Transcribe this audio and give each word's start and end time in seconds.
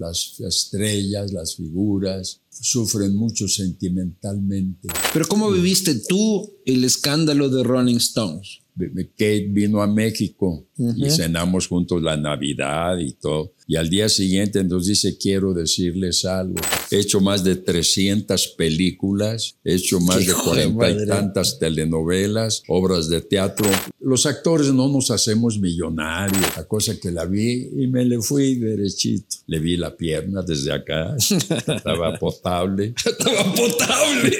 las 0.00 0.40
estrellas, 0.40 1.32
las 1.32 1.54
figuras, 1.54 2.40
sufren 2.48 3.14
mucho 3.14 3.46
sentimentalmente. 3.46 4.88
Pero 5.12 5.26
¿cómo 5.28 5.50
viviste 5.50 5.94
tú 6.08 6.50
el 6.64 6.84
escándalo 6.84 7.48
de 7.48 7.62
Rolling 7.62 7.96
Stones? 7.96 8.60
Kate 8.88 9.48
vino 9.50 9.82
a 9.82 9.86
México 9.86 10.66
y 10.96 11.10
cenamos 11.10 11.66
juntos 11.66 12.02
la 12.02 12.16
Navidad 12.16 12.98
y 12.98 13.12
todo. 13.12 13.52
Y 13.66 13.76
al 13.76 13.88
día 13.88 14.08
siguiente 14.08 14.64
nos 14.64 14.86
dice, 14.86 15.16
quiero 15.16 15.54
decirles 15.54 16.24
algo. 16.24 16.56
He 16.90 16.98
hecho 16.98 17.20
más 17.20 17.44
de 17.44 17.54
300 17.54 18.48
películas, 18.58 19.56
he 19.62 19.74
hecho 19.74 20.00
más 20.00 20.26
de 20.26 20.32
40 20.32 20.90
y 20.90 21.06
tantas 21.06 21.58
telenovelas, 21.60 22.64
obras 22.66 23.08
de 23.08 23.20
teatro. 23.20 23.70
Los 24.00 24.26
actores 24.26 24.72
no 24.72 24.88
nos 24.88 25.12
hacemos 25.12 25.58
millonarios. 25.60 26.56
La 26.56 26.64
cosa 26.64 26.98
que 26.98 27.12
la 27.12 27.26
vi 27.26 27.70
y 27.76 27.86
me 27.86 28.04
le 28.04 28.20
fui 28.20 28.56
derechito. 28.56 29.36
Le 29.46 29.60
vi 29.60 29.76
la 29.76 29.96
pierna 29.96 30.42
desde 30.42 30.72
acá. 30.72 31.14
Estaba 31.20 32.18
potable. 32.18 32.94
estaba 32.96 33.54
potable. 33.54 34.38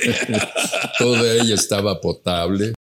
Toda 0.99 1.35
ella 1.35 1.55
estaba 1.55 2.01
potable. 2.01 2.73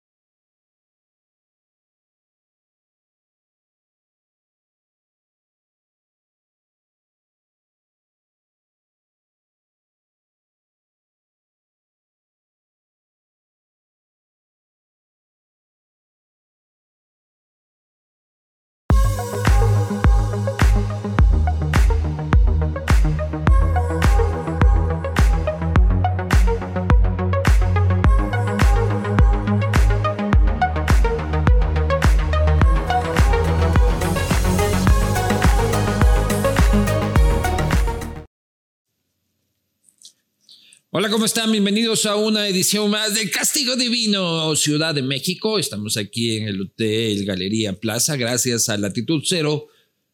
Hola, 40.99 41.09
¿cómo 41.09 41.23
están? 41.23 41.49
Bienvenidos 41.49 42.05
a 42.05 42.17
una 42.17 42.45
edición 42.49 42.89
más 42.89 43.13
de 43.15 43.29
Castigo 43.31 43.77
Divino, 43.77 44.53
Ciudad 44.57 44.93
de 44.93 45.01
México. 45.01 45.57
Estamos 45.57 45.95
aquí 45.95 46.35
en 46.35 46.49
el 46.49 46.59
Hotel 46.59 47.23
Galería 47.23 47.71
Plaza, 47.71 48.17
gracias 48.17 48.67
a 48.67 48.77
Latitud 48.77 49.23
Cero, 49.25 49.67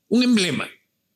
un 0.09 0.21
emblema 0.21 0.69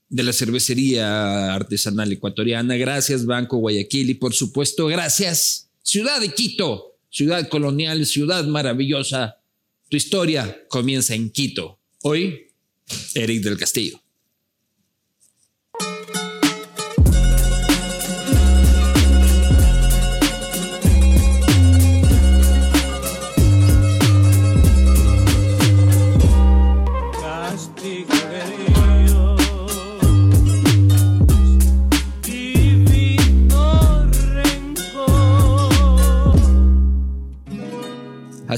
de 0.09 0.23
la 0.23 0.34
cervecería 0.34 1.53
artesanal 1.53 2.11
ecuatoriana. 2.11 2.78
Gracias, 2.78 3.28
Banco 3.28 3.58
Guayaquil, 3.58 4.09
y 4.09 4.16
por 4.16 4.34
supuesto, 4.34 4.88
gracias, 4.88 5.70
Ciudad 5.83 6.20
de 6.20 6.33
Quito, 6.33 6.95
ciudad 7.11 7.48
colonial, 7.48 8.08
ciudad 8.08 8.45
maravillosa. 8.45 9.38
Tu 9.88 9.98
historia 9.98 10.66
comienza 10.67 11.14
en 11.14 11.30
Quito. 11.30 11.78
Hoy, 12.02 12.48
Eric 13.14 13.44
del 13.44 13.59
Castillo. 13.59 14.02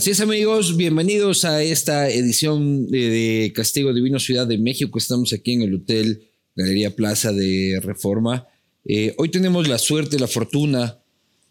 Así 0.02 0.10
es 0.10 0.20
amigos, 0.20 0.78
bienvenidos 0.78 1.46
a 1.46 1.62
esta 1.62 2.10
edición 2.10 2.88
de 2.88 3.54
Castigo 3.54 3.94
Divino 3.94 4.18
Ciudad 4.18 4.48
de 4.48 4.58
México. 4.58 4.98
Estamos 4.98 5.32
aquí 5.32 5.52
en 5.54 5.62
el 5.62 5.76
Hotel 5.76 6.24
Galería 6.56 6.96
Plaza 6.96 7.32
de 7.32 7.80
Reforma. 7.84 8.48
Eh, 8.84 9.14
hoy 9.20 9.30
tenemos 9.30 9.68
la 9.68 9.78
suerte, 9.78 10.18
la 10.18 10.26
fortuna 10.26 10.98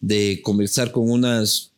de 0.00 0.40
conversar 0.42 0.90
con 0.90 1.08
unas 1.08 1.70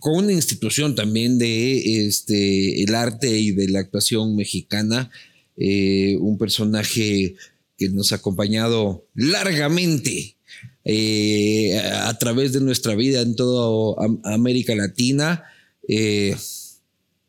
con 0.00 0.22
una 0.22 0.34
institución 0.34 0.94
también 0.94 1.38
de 1.38 2.06
este 2.06 2.82
el 2.82 2.94
arte 2.94 3.38
y 3.38 3.52
de 3.52 3.68
la 3.70 3.78
actuación 3.78 4.36
mexicana, 4.36 5.10
eh, 5.56 6.18
un 6.20 6.36
personaje 6.36 7.36
que 7.78 7.88
nos 7.88 8.12
ha 8.12 8.16
acompañado 8.16 9.06
largamente 9.14 10.36
eh, 10.84 11.78
a 11.78 12.18
través 12.18 12.52
de 12.52 12.60
nuestra 12.60 12.94
vida 12.94 13.22
en 13.22 13.34
toda 13.34 13.96
América 14.24 14.74
Latina 14.74 15.42
eh, 15.88 16.36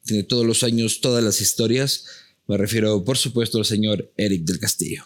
tiene 0.05 0.23
todos 0.23 0.45
los 0.45 0.63
años, 0.63 1.01
todas 1.01 1.23
las 1.23 1.41
historias. 1.41 2.05
Me 2.47 2.57
refiero, 2.57 3.03
por 3.03 3.17
supuesto, 3.17 3.57
al 3.57 3.65
señor 3.65 4.11
Eric 4.17 4.43
del 4.43 4.59
Castillo. 4.59 5.03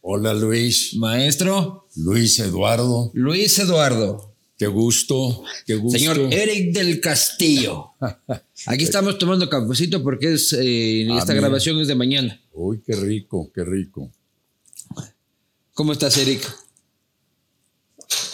Hola 0.00 0.32
Luis. 0.32 0.94
Maestro. 0.94 1.86
Luis 1.96 2.38
Eduardo. 2.38 3.10
Luis 3.14 3.58
Eduardo. 3.58 4.34
Qué 4.56 4.66
gusto, 4.66 5.44
qué 5.66 5.76
gusto. 5.76 5.98
Señor 5.98 6.18
Eric 6.32 6.72
del 6.72 7.00
Castillo. 7.00 7.92
Aquí 8.66 8.84
estamos 8.84 9.16
tomando 9.18 9.48
cafecito 9.48 10.02
porque 10.02 10.34
es, 10.34 10.52
eh, 10.52 11.06
esta 11.16 11.32
grabación 11.32 11.80
es 11.80 11.88
de 11.88 11.94
mañana. 11.94 12.40
Uy, 12.52 12.82
qué 12.84 12.96
rico, 12.96 13.50
qué 13.54 13.64
rico. 13.64 14.10
¿Cómo 15.74 15.92
estás, 15.92 16.16
Eric? 16.18 16.40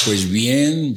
Pues 0.06 0.30
bien, 0.30 0.94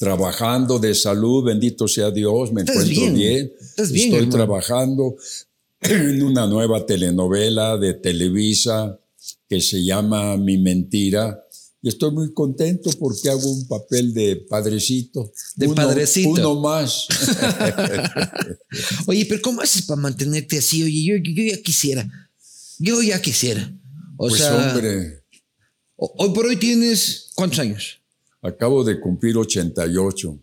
trabajando 0.00 0.78
de 0.78 0.94
salud, 0.94 1.44
bendito 1.44 1.86
sea 1.86 2.10
Dios, 2.10 2.50
me 2.54 2.62
encuentro 2.62 3.12
bien. 3.12 3.52
Estoy 3.76 4.30
trabajando 4.30 5.14
en 5.82 6.22
una 6.22 6.46
nueva 6.46 6.86
telenovela 6.86 7.76
de 7.76 7.92
Televisa 7.92 8.98
que 9.46 9.60
se 9.60 9.84
llama 9.84 10.38
Mi 10.38 10.56
Mentira. 10.56 11.44
Y 11.82 11.90
estoy 11.90 12.12
muy 12.12 12.32
contento 12.32 12.88
porque 12.98 13.28
hago 13.28 13.46
un 13.46 13.68
papel 13.68 14.14
de 14.14 14.36
padrecito. 14.48 15.32
De 15.54 15.68
padrecito. 15.68 16.30
Uno 16.30 16.58
más. 16.60 17.06
Oye, 19.06 19.26
pero 19.26 19.42
¿cómo 19.42 19.60
haces 19.60 19.82
para 19.82 20.00
mantenerte 20.00 20.56
así? 20.56 20.82
Oye, 20.82 21.04
yo, 21.04 21.44
ya 21.44 21.60
quisiera. 21.62 22.08
Yo 22.78 23.02
ya 23.02 23.20
quisiera. 23.20 23.70
O 24.16 24.28
pues 24.28 24.40
sea, 24.40 24.56
hombre. 24.56 25.24
Hoy 25.96 26.30
por 26.30 26.46
hoy 26.46 26.56
tienes, 26.56 27.32
¿cuántos 27.34 27.58
años? 27.58 27.99
Acabo 28.42 28.84
de 28.84 29.00
cumplir 29.00 29.36
88. 29.36 30.42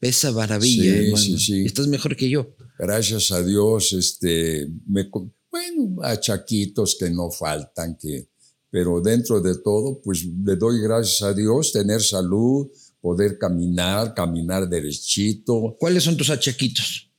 Esa 0.00 0.32
maravilla, 0.32 1.16
sí, 1.16 1.38
Sí, 1.38 1.38
sí. 1.38 1.64
Estás 1.64 1.88
mejor 1.88 2.16
que 2.16 2.28
yo. 2.28 2.54
Gracias 2.78 3.30
a 3.32 3.42
Dios, 3.42 3.92
este, 3.92 4.66
me, 4.86 5.10
bueno, 5.50 6.02
achaquitos 6.02 6.96
que 6.98 7.10
no 7.10 7.30
faltan, 7.30 7.98
que, 8.00 8.30
pero 8.70 9.00
dentro 9.00 9.40
de 9.40 9.58
todo, 9.58 10.00
pues 10.02 10.24
le 10.24 10.56
doy 10.56 10.80
gracias 10.80 11.22
a 11.22 11.34
Dios 11.34 11.72
tener 11.72 12.00
salud, 12.00 12.68
poder 13.00 13.36
caminar, 13.38 14.14
caminar 14.14 14.68
derechito. 14.68 15.76
¿Cuáles 15.78 16.04
son 16.04 16.16
tus 16.16 16.30
achaquitos? 16.30 17.10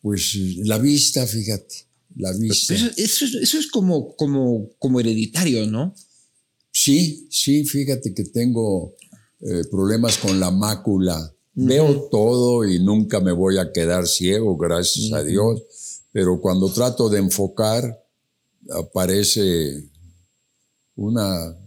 Pues 0.00 0.34
la 0.64 0.78
vista, 0.78 1.26
fíjate, 1.26 1.86
la 2.16 2.32
vista. 2.32 2.74
Eso, 2.74 2.90
eso, 2.96 3.58
es 3.58 3.70
como, 3.70 4.16
como, 4.16 4.70
como 4.78 4.98
hereditario, 4.98 5.66
¿no? 5.66 5.94
Sí, 6.72 7.28
sí, 7.30 7.64
fíjate 7.64 8.14
que 8.14 8.24
tengo 8.24 8.96
eh, 9.40 9.62
problemas 9.70 10.16
con 10.16 10.40
la 10.40 10.50
mácula. 10.50 11.34
Veo 11.54 12.08
todo 12.10 12.64
y 12.66 12.82
nunca 12.82 13.20
me 13.20 13.32
voy 13.32 13.58
a 13.58 13.72
quedar 13.72 14.06
ciego, 14.06 14.56
gracias 14.56 15.12
a 15.12 15.22
Dios. 15.22 15.60
Pero 16.10 16.40
cuando 16.40 16.72
trato 16.72 17.10
de 17.10 17.18
enfocar, 17.18 18.02
aparece 18.70 19.90
una 20.94 21.58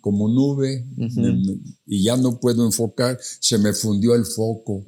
como 0.00 0.28
nube 0.28 0.86
y 1.86 2.02
ya 2.02 2.16
no 2.16 2.40
puedo 2.40 2.64
enfocar, 2.64 3.18
se 3.20 3.58
me 3.58 3.72
fundió 3.72 4.14
el 4.14 4.24
foco. 4.24 4.84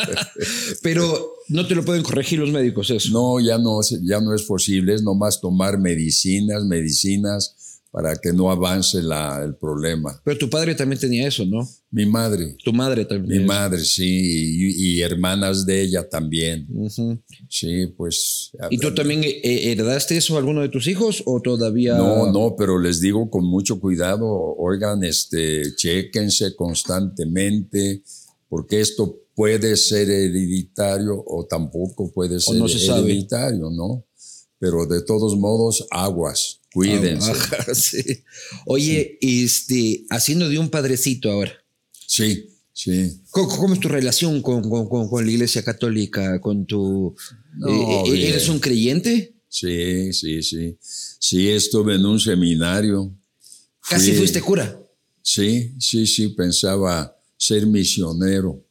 Pero 0.82 1.36
no 1.48 1.66
te 1.66 1.74
lo 1.74 1.84
pueden 1.84 2.02
corregir 2.02 2.40
los 2.40 2.50
médicos 2.50 2.90
eso. 2.90 3.12
No, 3.12 3.40
ya 3.40 3.58
no, 3.58 3.80
ya 4.02 4.20
no 4.20 4.34
es 4.34 4.42
posible, 4.42 4.94
es 4.94 5.02
nomás 5.02 5.40
tomar 5.40 5.78
medicinas, 5.78 6.64
medicinas 6.64 7.54
para 7.96 8.14
que 8.14 8.30
no 8.30 8.50
avance 8.50 9.02
la, 9.02 9.42
el 9.42 9.56
problema. 9.56 10.20
Pero 10.22 10.36
tu 10.36 10.50
padre 10.50 10.74
también 10.74 11.00
tenía 11.00 11.26
eso, 11.26 11.46
¿no? 11.46 11.66
Mi 11.90 12.04
madre. 12.04 12.54
Tu 12.62 12.70
madre 12.70 13.06
también. 13.06 13.40
Mi 13.40 13.46
madre, 13.46 13.82
sí, 13.82 14.04
y, 14.04 15.00
hermanas 15.00 15.64
de 15.64 15.80
ella 15.80 16.06
también. 16.06 16.68
Sí, 17.48 17.86
pues. 17.96 18.50
¿Y 18.68 18.76
tú 18.76 18.94
también 18.94 19.24
eh, 19.24 19.72
heredaste 19.72 20.14
eso 20.14 20.34
a 20.34 20.40
alguno 20.40 20.60
de 20.60 20.68
tus 20.68 20.88
hijos 20.88 21.22
o 21.24 21.40
todavía? 21.40 21.96
No, 21.96 22.30
no, 22.30 22.54
pero 22.54 22.78
les 22.78 23.00
digo 23.00 23.30
con 23.30 23.46
mucho 23.46 23.80
cuidado, 23.80 24.26
oigan, 24.58 25.02
este, 25.02 25.74
chéquense 25.74 26.54
constantemente, 26.54 28.02
porque 28.50 28.82
esto 28.82 29.22
puede 29.34 29.74
ser 29.74 30.10
hereditario 30.10 31.24
o 31.26 31.46
tampoco 31.46 32.12
puede 32.12 32.40
ser 32.40 32.56
hereditario, 32.56 33.70
¿no? 33.70 34.04
pero 34.58 34.86
de 34.86 35.02
todos 35.02 35.36
modos, 35.36 35.86
aguas, 35.90 36.60
cuídense. 36.76 37.32
Ah, 37.32 37.74
sí. 37.74 38.02
Oye, 38.66 39.18
este, 39.20 40.04
haciendo 40.10 40.48
de 40.48 40.58
un 40.58 40.68
padrecito 40.68 41.30
ahora. 41.30 41.52
Sí, 42.06 42.46
sí. 42.72 43.20
¿Cómo, 43.30 43.48
cómo 43.48 43.74
es 43.74 43.80
tu 43.80 43.88
relación 43.88 44.42
con, 44.42 44.68
con- 44.68 44.88
con- 44.88 45.08
con 45.08 45.24
la 45.24 45.32
Iglesia 45.32 45.62
Católica? 45.62 46.40
¿Con 46.40 46.66
tu, 46.66 47.14
No, 47.56 47.68
eh, 47.68 48.10
eh. 48.12 48.28
¿Eres 48.28 48.48
un 48.48 48.58
creyente? 48.60 49.34
Sí, 49.48 50.12
sí, 50.12 50.42
sí. 50.42 50.76
Sí, 50.80 51.48
estuve 51.48 51.94
en 51.94 52.04
un 52.04 52.20
seminario. 52.20 53.10
Casi 53.88 54.10
Fui- 54.10 54.18
fuiste 54.18 54.40
cura. 54.42 54.78
Sí, 55.22 55.72
sí, 55.80 56.06
sí, 56.06 56.28
pensaba 56.28 57.16
ser 57.36 57.66
misionero. 57.66 58.62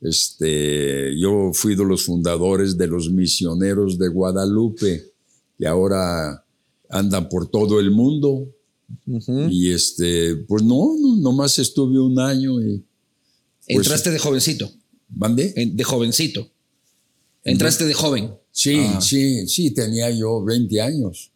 Este, 0.00 1.18
yo 1.20 1.50
fui 1.52 1.74
de 1.74 1.84
los 1.84 2.04
fundadores 2.04 2.76
de 2.76 2.86
los 2.86 3.10
misioneros 3.10 3.98
de 3.98 4.08
Guadalupe, 4.08 5.12
que 5.58 5.66
ahora 5.66 6.44
andan 6.90 7.28
por 7.28 7.50
todo 7.50 7.80
el 7.80 7.90
mundo. 7.90 8.54
Y 9.50 9.72
este, 9.72 10.34
pues 10.48 10.62
no, 10.62 10.94
no, 10.98 11.16
nomás 11.16 11.58
estuve 11.58 11.98
un 12.00 12.18
año 12.18 12.60
y 12.60 12.78
pues- 13.66 13.76
Entraste 13.78 14.10
de 14.10 14.18
jovencito. 14.18 14.72
mandé. 15.10 15.52
De 15.54 15.84
jovencito. 15.84 16.50
Entraste 17.44 17.84
de 17.84 17.94
joven. 17.94 18.30
Sí, 18.50 18.76
Ah. 18.78 19.00
sí, 19.00 19.46
sí, 19.46 19.70
tenía 19.70 20.10
yo 20.10 20.42
20 20.42 20.80
años. 20.80 21.30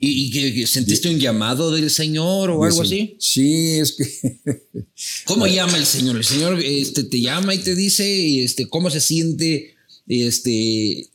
¿Y, 0.00 0.36
y 0.38 0.66
sentiste 0.68 1.10
un 1.10 1.18
llamado 1.18 1.72
del 1.72 1.90
Señor 1.90 2.50
o 2.50 2.62
algo 2.64 2.82
así? 2.82 3.16
Sí, 3.18 3.70
es 3.80 3.92
que 3.92 4.40
¿Cómo 5.24 5.46
llama 5.48 5.76
el 5.76 5.84
Señor? 5.86 6.16
El 6.16 6.24
Señor 6.24 6.60
este, 6.62 7.02
te 7.02 7.20
llama 7.20 7.52
y 7.54 7.58
te 7.58 7.74
dice 7.74 8.44
este, 8.44 8.68
cómo 8.68 8.90
se 8.90 9.00
siente 9.00 9.74
este, 10.06 11.08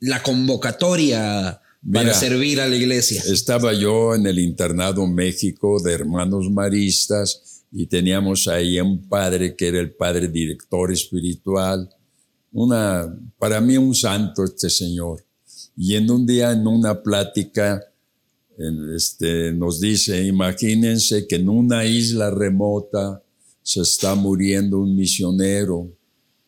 la 0.00 0.22
convocatoria 0.22 1.60
para 1.92 2.14
servir 2.14 2.60
a 2.60 2.68
la 2.68 2.76
iglesia. 2.76 3.22
Estaba 3.26 3.72
yo 3.72 4.14
en 4.14 4.26
el 4.26 4.38
internado 4.38 5.06
México 5.06 5.80
de 5.82 5.92
hermanos 5.92 6.50
maristas 6.50 7.64
y 7.72 7.86
teníamos 7.86 8.48
ahí 8.48 8.78
a 8.78 8.84
un 8.84 9.08
padre 9.08 9.54
que 9.56 9.68
era 9.68 9.80
el 9.80 9.92
padre 9.92 10.28
director 10.28 10.92
espiritual. 10.92 11.88
Una, 12.52 13.16
para 13.38 13.60
mí 13.60 13.76
un 13.76 13.94
santo 13.94 14.44
este 14.44 14.68
señor. 14.68 15.24
Y 15.76 15.94
en 15.94 16.10
un 16.10 16.26
día 16.26 16.52
en 16.52 16.66
una 16.66 17.02
plática 17.02 17.80
en 18.58 18.94
este, 18.94 19.52
nos 19.52 19.80
dice, 19.80 20.26
imagínense 20.26 21.26
que 21.26 21.36
en 21.36 21.48
una 21.48 21.86
isla 21.86 22.30
remota 22.30 23.22
se 23.62 23.80
está 23.80 24.14
muriendo 24.14 24.80
un 24.80 24.94
misionero 24.94 25.90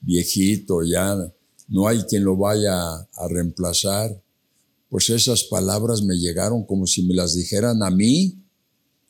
viejito 0.00 0.82
ya, 0.82 1.16
no 1.68 1.88
hay 1.88 2.02
quien 2.02 2.24
lo 2.24 2.36
vaya 2.36 2.74
a 2.74 3.28
reemplazar 3.30 4.20
pues 4.92 5.08
esas 5.08 5.44
palabras 5.44 6.02
me 6.02 6.18
llegaron 6.18 6.66
como 6.66 6.86
si 6.86 7.02
me 7.02 7.14
las 7.14 7.34
dijeran 7.34 7.82
a 7.82 7.90
mí. 7.90 8.36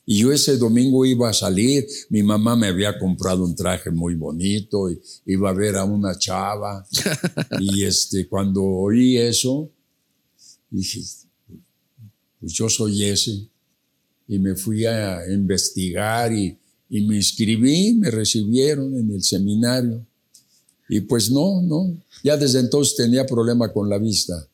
Y 0.05 0.19
yo 0.19 0.31
ese 0.31 0.55
domingo 0.55 1.05
iba 1.05 1.29
a 1.29 1.33
salir, 1.33 1.85
mi 2.07 2.23
mamá 2.23 2.55
me 2.55 2.67
había 2.67 2.97
comprado 2.97 3.43
un 3.43 3.53
traje 3.53 3.91
muy 3.91 4.15
bonito 4.15 4.89
y 4.89 5.01
iba 5.25 5.49
a 5.49 5.53
ver 5.53 5.75
a 5.75 5.83
una 5.83 6.17
chava. 6.17 6.87
y 7.59 7.83
este, 7.83 8.29
cuando 8.29 8.63
oí 8.63 9.17
eso, 9.17 9.69
dije, 10.69 11.01
pues 12.39 12.53
yo 12.53 12.69
soy 12.69 13.03
ese. 13.03 13.45
Y 14.25 14.39
me 14.39 14.55
fui 14.55 14.85
a 14.85 15.29
investigar 15.29 16.31
y, 16.31 16.57
y 16.89 17.01
me 17.01 17.17
inscribí, 17.17 17.93
me 17.95 18.09
recibieron 18.09 18.97
en 18.97 19.11
el 19.11 19.21
seminario. 19.21 20.01
Y 20.87 21.01
pues 21.01 21.29
no, 21.29 21.61
no, 21.61 21.93
ya 22.23 22.37
desde 22.37 22.61
entonces 22.61 22.95
tenía 22.95 23.25
problema 23.25 23.73
con 23.73 23.89
la 23.89 23.97
vista 23.97 24.47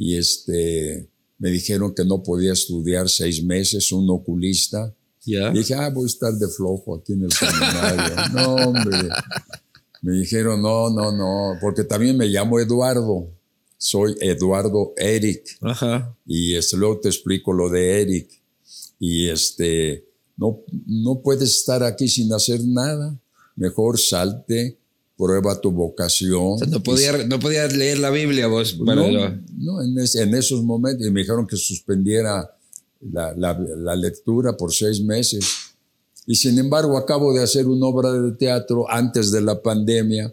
y 0.00 0.16
este, 0.16 1.10
me 1.38 1.50
dijeron 1.50 1.92
que 1.92 2.04
no 2.04 2.22
podía 2.22 2.52
estudiar 2.52 3.08
seis 3.08 3.42
meses, 3.42 3.90
un 3.90 4.08
oculista. 4.08 4.94
Dije, 5.24 5.74
ah, 5.74 5.90
voy 5.90 6.04
a 6.04 6.06
estar 6.06 6.32
de 6.32 6.46
flojo 6.48 6.94
aquí 6.94 7.14
en 7.14 7.24
el 7.24 7.32
seminario. 7.32 8.14
no, 8.32 8.54
hombre. 8.54 9.08
Me 10.00 10.12
dijeron, 10.12 10.62
no, 10.62 10.88
no, 10.88 11.10
no, 11.10 11.58
porque 11.60 11.82
también 11.82 12.16
me 12.16 12.26
llamo 12.26 12.60
Eduardo. 12.60 13.28
Soy 13.76 14.14
Eduardo 14.20 14.92
Eric. 14.96 15.58
Ajá. 15.62 16.16
Y 16.24 16.54
este, 16.54 16.76
luego 16.76 17.00
te 17.00 17.08
explico 17.08 17.52
lo 17.52 17.68
de 17.68 18.00
Eric. 18.00 18.30
Y 19.00 19.28
este, 19.28 20.06
no, 20.36 20.60
no 20.86 21.20
puedes 21.22 21.50
estar 21.50 21.82
aquí 21.82 22.06
sin 22.08 22.32
hacer 22.32 22.60
nada. 22.64 23.18
Mejor 23.56 23.98
salte, 23.98 24.78
prueba 25.18 25.60
tu 25.60 25.70
vocación. 25.72 26.54
O 26.54 26.58
sea, 26.58 26.68
no, 26.68 26.82
podía, 26.82 27.12
no 27.26 27.38
podías 27.40 27.76
leer 27.76 27.98
la 27.98 28.10
Biblia 28.10 28.46
vos. 28.46 28.78
no, 28.78 29.02
no, 29.58 29.82
en, 29.82 29.98
es- 29.98 30.14
en 30.14 30.34
esos 30.34 30.62
momentos 30.62 31.06
y 31.06 31.10
me 31.10 31.20
dijeron 31.20 31.46
que 31.46 31.56
suspendiera 31.56 32.48
la, 33.12 33.34
la- 33.36 33.58
la 33.76 33.96
lectura 33.96 34.56
por 34.56 34.72
seis 34.72 35.02
meses. 35.02 35.44
Y 36.26 36.34
sin 36.36 36.58
embargo, 36.58 36.96
acabo 36.96 37.34
de 37.34 37.42
hacer 37.42 37.66
una 37.66 37.86
obra 37.86 38.12
de 38.12 38.32
teatro 38.32 38.86
antes 38.88 39.30
de 39.32 39.40
la 39.40 39.60
pandemia 39.60 40.32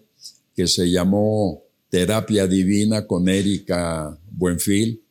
que 0.55 0.67
se 0.67 0.89
llamó 0.91 1.63
Terapia 1.89 2.45
Divina 2.47 3.07
con 3.07 3.27
Erika 3.27 4.17
Buenfil. 4.31 5.01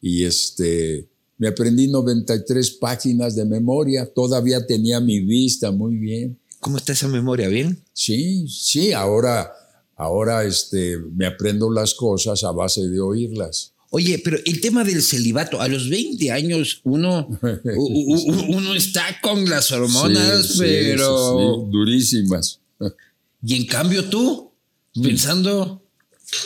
Y 0.00 0.24
este, 0.24 1.08
me 1.38 1.48
aprendí 1.48 1.88
93 1.88 2.70
páginas 2.72 3.34
de 3.34 3.44
memoria. 3.44 4.06
Todavía 4.06 4.64
tenía 4.66 5.00
mi 5.00 5.20
vista 5.20 5.70
muy 5.72 5.96
bien. 5.96 6.38
¿Cómo 6.66 6.78
está 6.78 6.94
esa 6.94 7.06
memoria? 7.06 7.46
¿Bien? 7.46 7.80
Sí, 7.92 8.48
sí, 8.48 8.92
ahora, 8.92 9.52
ahora 9.94 10.44
este, 10.44 10.98
me 11.14 11.24
aprendo 11.24 11.70
las 11.70 11.94
cosas 11.94 12.42
a 12.42 12.50
base 12.50 12.88
de 12.88 12.98
oírlas. 12.98 13.72
Oye, 13.90 14.18
pero 14.18 14.36
el 14.44 14.60
tema 14.60 14.82
del 14.82 15.00
celibato, 15.00 15.60
a 15.60 15.68
los 15.68 15.88
20 15.88 16.28
años 16.32 16.80
uno, 16.82 17.28
uno 18.48 18.74
está 18.74 19.04
con 19.22 19.48
las 19.48 19.70
hormonas, 19.70 20.54
Sí, 20.54 20.58
pero... 20.58 21.38
sí, 21.38 21.70
durísimas. 21.70 22.58
Y 23.46 23.54
en 23.54 23.66
cambio 23.66 24.06
tú, 24.06 24.50
pensando 25.00 25.84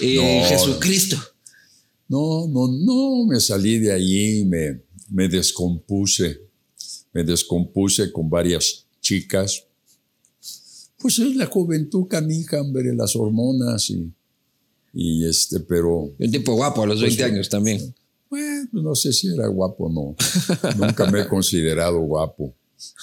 en 0.02 0.16
No. 0.16 0.48
Jesucristo. 0.50 1.16
No, 2.08 2.46
no, 2.46 2.68
no, 2.68 3.24
me 3.24 3.40
salí 3.40 3.78
de 3.78 3.90
allí, 3.90 4.44
me, 4.44 4.82
me 5.08 5.28
descompuse, 5.30 6.42
me 7.10 7.24
descompuse 7.24 8.12
con 8.12 8.28
varias 8.28 8.84
chicas. 9.00 9.64
Pues 11.00 11.18
es 11.18 11.34
la 11.36 11.46
juventud 11.46 12.06
canija, 12.06 12.60
hombre, 12.60 12.94
las 12.94 13.16
hormonas 13.16 13.88
y, 13.90 14.12
y 14.92 15.26
este, 15.26 15.60
pero 15.60 16.12
Un 16.18 16.30
tipo 16.30 16.54
guapo 16.54 16.82
a 16.82 16.86
los 16.86 17.00
20 17.00 17.16
Pues, 17.22 17.32
años 17.32 17.48
también. 17.48 17.94
Bueno, 18.28 18.68
no 18.72 18.94
sé 18.94 19.12
si 19.12 19.28
era 19.32 19.48
guapo 19.48 19.86
o 19.86 19.92
no. 19.92 20.16
Nunca 20.76 21.10
me 21.10 21.22
he 21.22 21.26
considerado 21.26 22.00
guapo. 22.00 22.54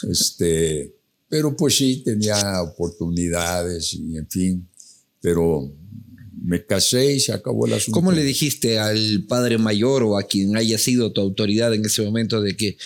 Este, 0.09 0.93
pero 1.27 1.55
pues 1.55 1.75
sí, 1.77 2.01
tenía 2.03 2.61
oportunidades 2.61 3.93
y 3.93 4.15
en 4.17 4.27
fin. 4.29 4.67
Pero 5.19 5.69
me 6.41 6.65
casé 6.65 7.15
y 7.15 7.19
se 7.19 7.33
acabó 7.33 7.65
el 7.65 7.73
asunto. 7.73 7.99
¿Cómo 7.99 8.11
le 8.11 8.23
dijiste 8.23 8.79
al 8.79 9.25
padre 9.27 9.57
mayor 9.57 10.03
o 10.03 10.17
a 10.17 10.23
quien 10.23 10.55
haya 10.55 10.77
sido 10.77 11.11
tu 11.11 11.19
autoridad 11.21 11.73
en 11.73 11.85
ese 11.85 12.03
momento 12.03 12.41
de 12.41 12.55
que 12.55 12.77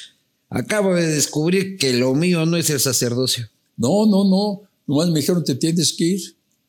acabo 0.50 0.96
de 0.96 1.06
descubrir 1.06 1.77
que 1.77 1.94
lo 1.94 2.15
mío 2.15 2.46
no 2.46 2.58
es 2.58 2.70
el 2.70 2.80
sacerdocio? 2.80 3.50
No, 3.77 4.06
no, 4.08 4.24
no. 4.24 4.62
Nomás 4.92 5.10
me 5.10 5.22
dijeron, 5.22 5.42
te 5.42 5.56
tienes 5.56 5.94
que 5.94 6.04
ir. 6.04 6.22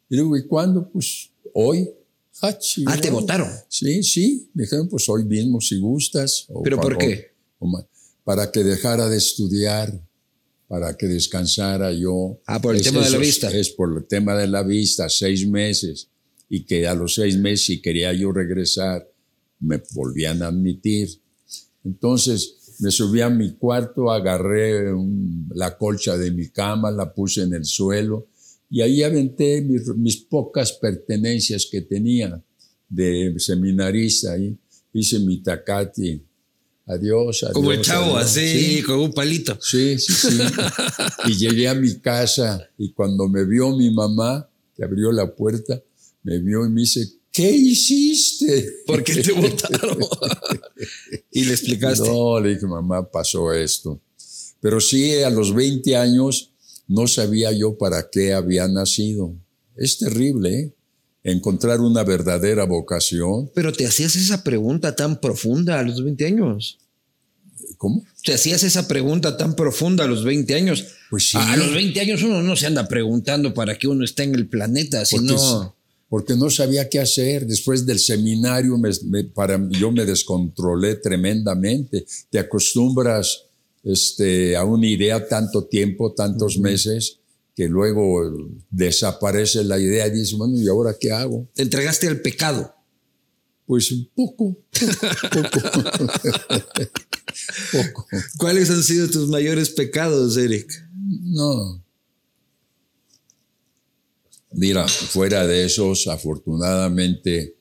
Y 0.08 0.14
digo, 0.14 0.36
¿y 0.36 0.46
cuándo? 0.46 0.88
Pues 0.88 1.28
hoy. 1.54 1.90
Ah, 2.40 2.56
Ah, 2.86 2.96
te 2.96 3.10
votaron. 3.10 3.50
Sí, 3.68 4.04
sí. 4.04 4.48
Me 4.54 4.62
dijeron, 4.62 4.88
pues 4.88 5.08
hoy 5.08 5.24
mismo 5.24 5.60
si 5.60 5.80
gustas. 5.80 6.46
o 6.48 6.62
¿Pero 6.62 6.80
por 6.80 6.96
qué? 6.98 7.32
o 7.58 7.84
para 8.22 8.52
que 8.52 8.62
dejara 8.62 9.08
de 9.08 9.16
estudiar, 9.16 10.00
para 10.68 10.96
que 10.96 11.08
descansara 11.08 11.92
yo. 11.92 12.38
Ah, 12.46 12.62
por 12.62 12.76
el 12.76 12.82
tema 12.82 13.02
de 13.02 13.10
la 13.10 13.18
vista. 13.18 13.50
Es 13.50 13.70
por 13.70 13.92
el 13.98 14.04
tema 14.06 14.36
de 14.36 14.46
la 14.46 14.62
vista, 14.62 15.08
seis 15.08 15.44
meses. 15.44 16.08
Y 16.48 16.64
que 16.64 16.86
a 16.86 16.94
los 16.94 17.16
seis 17.16 17.36
meses, 17.36 17.66
si 17.66 17.82
quería 17.82 18.12
yo 18.12 18.30
regresar, 18.30 19.10
me 19.58 19.82
volvían 19.94 20.44
a 20.44 20.46
admitir. 20.46 21.20
Entonces 21.84 22.54
me 22.82 22.90
subí 22.90 23.20
a 23.20 23.30
mi 23.30 23.52
cuarto, 23.54 24.10
agarré 24.10 24.92
un- 24.92 25.48
la 25.54 25.76
colcha 25.78 26.16
de 26.16 26.30
mi 26.30 26.48
cama, 26.48 26.90
la 26.90 27.12
puse 27.14 27.42
en 27.42 27.54
el 27.54 27.64
suelo 27.64 28.26
y 28.70 28.80
ahí 28.80 29.02
aventé 29.02 29.62
mis, 29.62 29.86
mis 29.96 30.16
pocas 30.16 30.72
pertenencias 30.72 31.68
que 31.70 31.82
tenía 31.82 32.42
de 32.88 33.34
seminarista. 33.38 34.32
Ahí 34.32 34.56
hice 34.92 35.18
mi 35.20 35.42
tacati. 35.42 36.22
Adiós, 36.86 37.42
adiós. 37.44 37.52
Como 37.54 37.72
el 37.72 37.80
chavo, 37.80 38.16
adiós. 38.16 38.30
así, 38.30 38.76
Sí, 38.76 38.82
con 38.82 38.98
un 38.98 39.12
palito. 39.12 39.56
Sí, 39.60 39.98
sí, 39.98 40.12
sí. 40.12 40.38
y 41.28 41.34
llegué 41.38 41.68
a 41.68 41.74
mi 41.74 41.94
casa 42.00 42.68
y 42.76 42.92
cuando 42.92 43.28
me 43.28 43.44
vio 43.44 43.76
mi 43.76 43.90
mamá, 43.94 44.48
que 44.74 44.82
abrió 44.84 45.12
la 45.12 45.32
puerta, 45.34 45.80
me 46.24 46.38
vio 46.40 46.66
y 46.66 46.70
me 46.70 46.80
dice, 46.80 47.06
¿qué 47.32 47.50
hiciste? 47.50 48.82
¿Por 48.86 49.02
qué 49.02 49.22
te 49.22 49.32
votaron? 49.32 49.98
y 51.32 51.44
le 51.44 51.52
explicaste. 51.52 52.06
No, 52.06 52.38
le 52.38 52.50
dije, 52.50 52.66
mamá, 52.66 53.10
pasó 53.10 53.52
esto. 53.52 54.00
Pero 54.60 54.80
sí, 54.80 55.22
a 55.22 55.30
los 55.30 55.54
20 55.54 55.96
años 55.96 56.52
no 56.86 57.06
sabía 57.08 57.50
yo 57.52 57.76
para 57.78 58.08
qué 58.10 58.32
había 58.32 58.68
nacido. 58.68 59.34
Es 59.76 59.98
terrible, 59.98 60.60
¿eh? 60.60 60.74
encontrar 61.24 61.80
una 61.80 62.04
verdadera 62.04 62.64
vocación. 62.64 63.50
Pero 63.54 63.72
te 63.72 63.86
hacías 63.86 64.14
esa 64.16 64.44
pregunta 64.44 64.94
tan 64.94 65.20
profunda 65.20 65.78
a 65.80 65.82
los 65.82 66.02
20 66.04 66.26
años. 66.26 66.78
¿Cómo? 67.78 68.04
Te 68.24 68.34
hacías 68.34 68.62
esa 68.62 68.86
pregunta 68.86 69.36
tan 69.36 69.56
profunda 69.56 70.04
a 70.04 70.06
los 70.06 70.24
20 70.24 70.54
años. 70.54 70.84
Pues 71.10 71.30
sí. 71.30 71.38
A 71.40 71.56
los 71.56 71.74
20 71.74 72.00
años 72.00 72.22
uno 72.22 72.42
no 72.42 72.54
se 72.56 72.66
anda 72.66 72.86
preguntando 72.86 73.54
para 73.54 73.78
qué 73.78 73.88
uno 73.88 74.04
está 74.04 74.22
en 74.22 74.34
el 74.34 74.48
planeta, 74.48 75.04
sino... 75.04 75.74
porque 76.12 76.36
no 76.36 76.50
sabía 76.50 76.90
qué 76.90 77.00
hacer. 77.00 77.46
Después 77.46 77.86
del 77.86 77.98
seminario 77.98 78.76
me- 78.76 78.90
me- 79.06 79.24
para, 79.24 79.58
yo 79.70 79.90
me 79.90 80.04
descontrolé 80.04 80.96
tremendamente. 80.96 82.04
Te 82.28 82.38
acostumbras 82.38 83.44
este, 83.82 84.54
a 84.54 84.62
una 84.62 84.86
idea 84.86 85.26
tanto 85.26 85.64
tiempo, 85.64 86.12
tantos 86.12 86.58
meses, 86.58 87.20
que 87.56 87.66
luego 87.66 88.30
desaparece 88.70 89.64
la 89.64 89.78
idea 89.78 90.06
y 90.06 90.10
dices, 90.10 90.34
bueno, 90.36 90.60
¿y 90.60 90.68
ahora 90.68 90.94
qué 91.00 91.12
hago? 91.12 91.48
Te 91.54 91.62
entregaste 91.62 92.08
al 92.08 92.20
pecado. 92.20 92.74
Pues 93.64 93.90
un 93.90 94.06
poco, 94.14 94.58
poco, 95.32 95.60
poco. 97.72 98.06
¿Cuáles 98.36 98.68
han 98.68 98.82
sido 98.82 99.08
tus 99.08 99.28
mayores 99.30 99.70
pecados, 99.70 100.36
Eric? 100.36 100.70
No. 101.22 101.81
Mira, 104.54 104.86
fuera 104.88 105.46
de 105.46 105.64
esos, 105.64 106.06
afortunadamente 106.08 107.56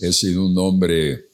he 0.00 0.12
sido 0.12 0.46
un 0.46 0.56
hombre, 0.58 1.26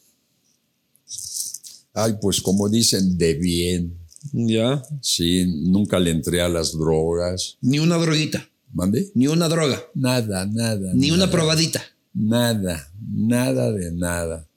ay, 1.92 2.14
pues 2.20 2.40
como 2.40 2.68
dicen, 2.68 3.16
de 3.18 3.34
bien. 3.34 3.99
Ya. 4.32 4.82
Sí, 5.02 5.44
nunca 5.46 5.99
le 5.99 6.11
entré 6.11 6.40
a 6.40 6.49
las 6.49 6.73
drogas. 6.73 7.58
Ni 7.61 7.78
una 7.78 7.96
droguita, 7.99 8.49
¿Mande? 8.73 9.11
ni 9.14 9.26
una 9.26 9.49
droga, 9.49 9.82
Nada, 9.94 10.46
nada. 10.46 10.92
ni 10.94 11.11
una 11.11 11.30
probadita. 11.30 11.82
Nada, 12.14 12.90
nada 13.12 13.70
de 13.73 13.92
nada. 13.92 14.49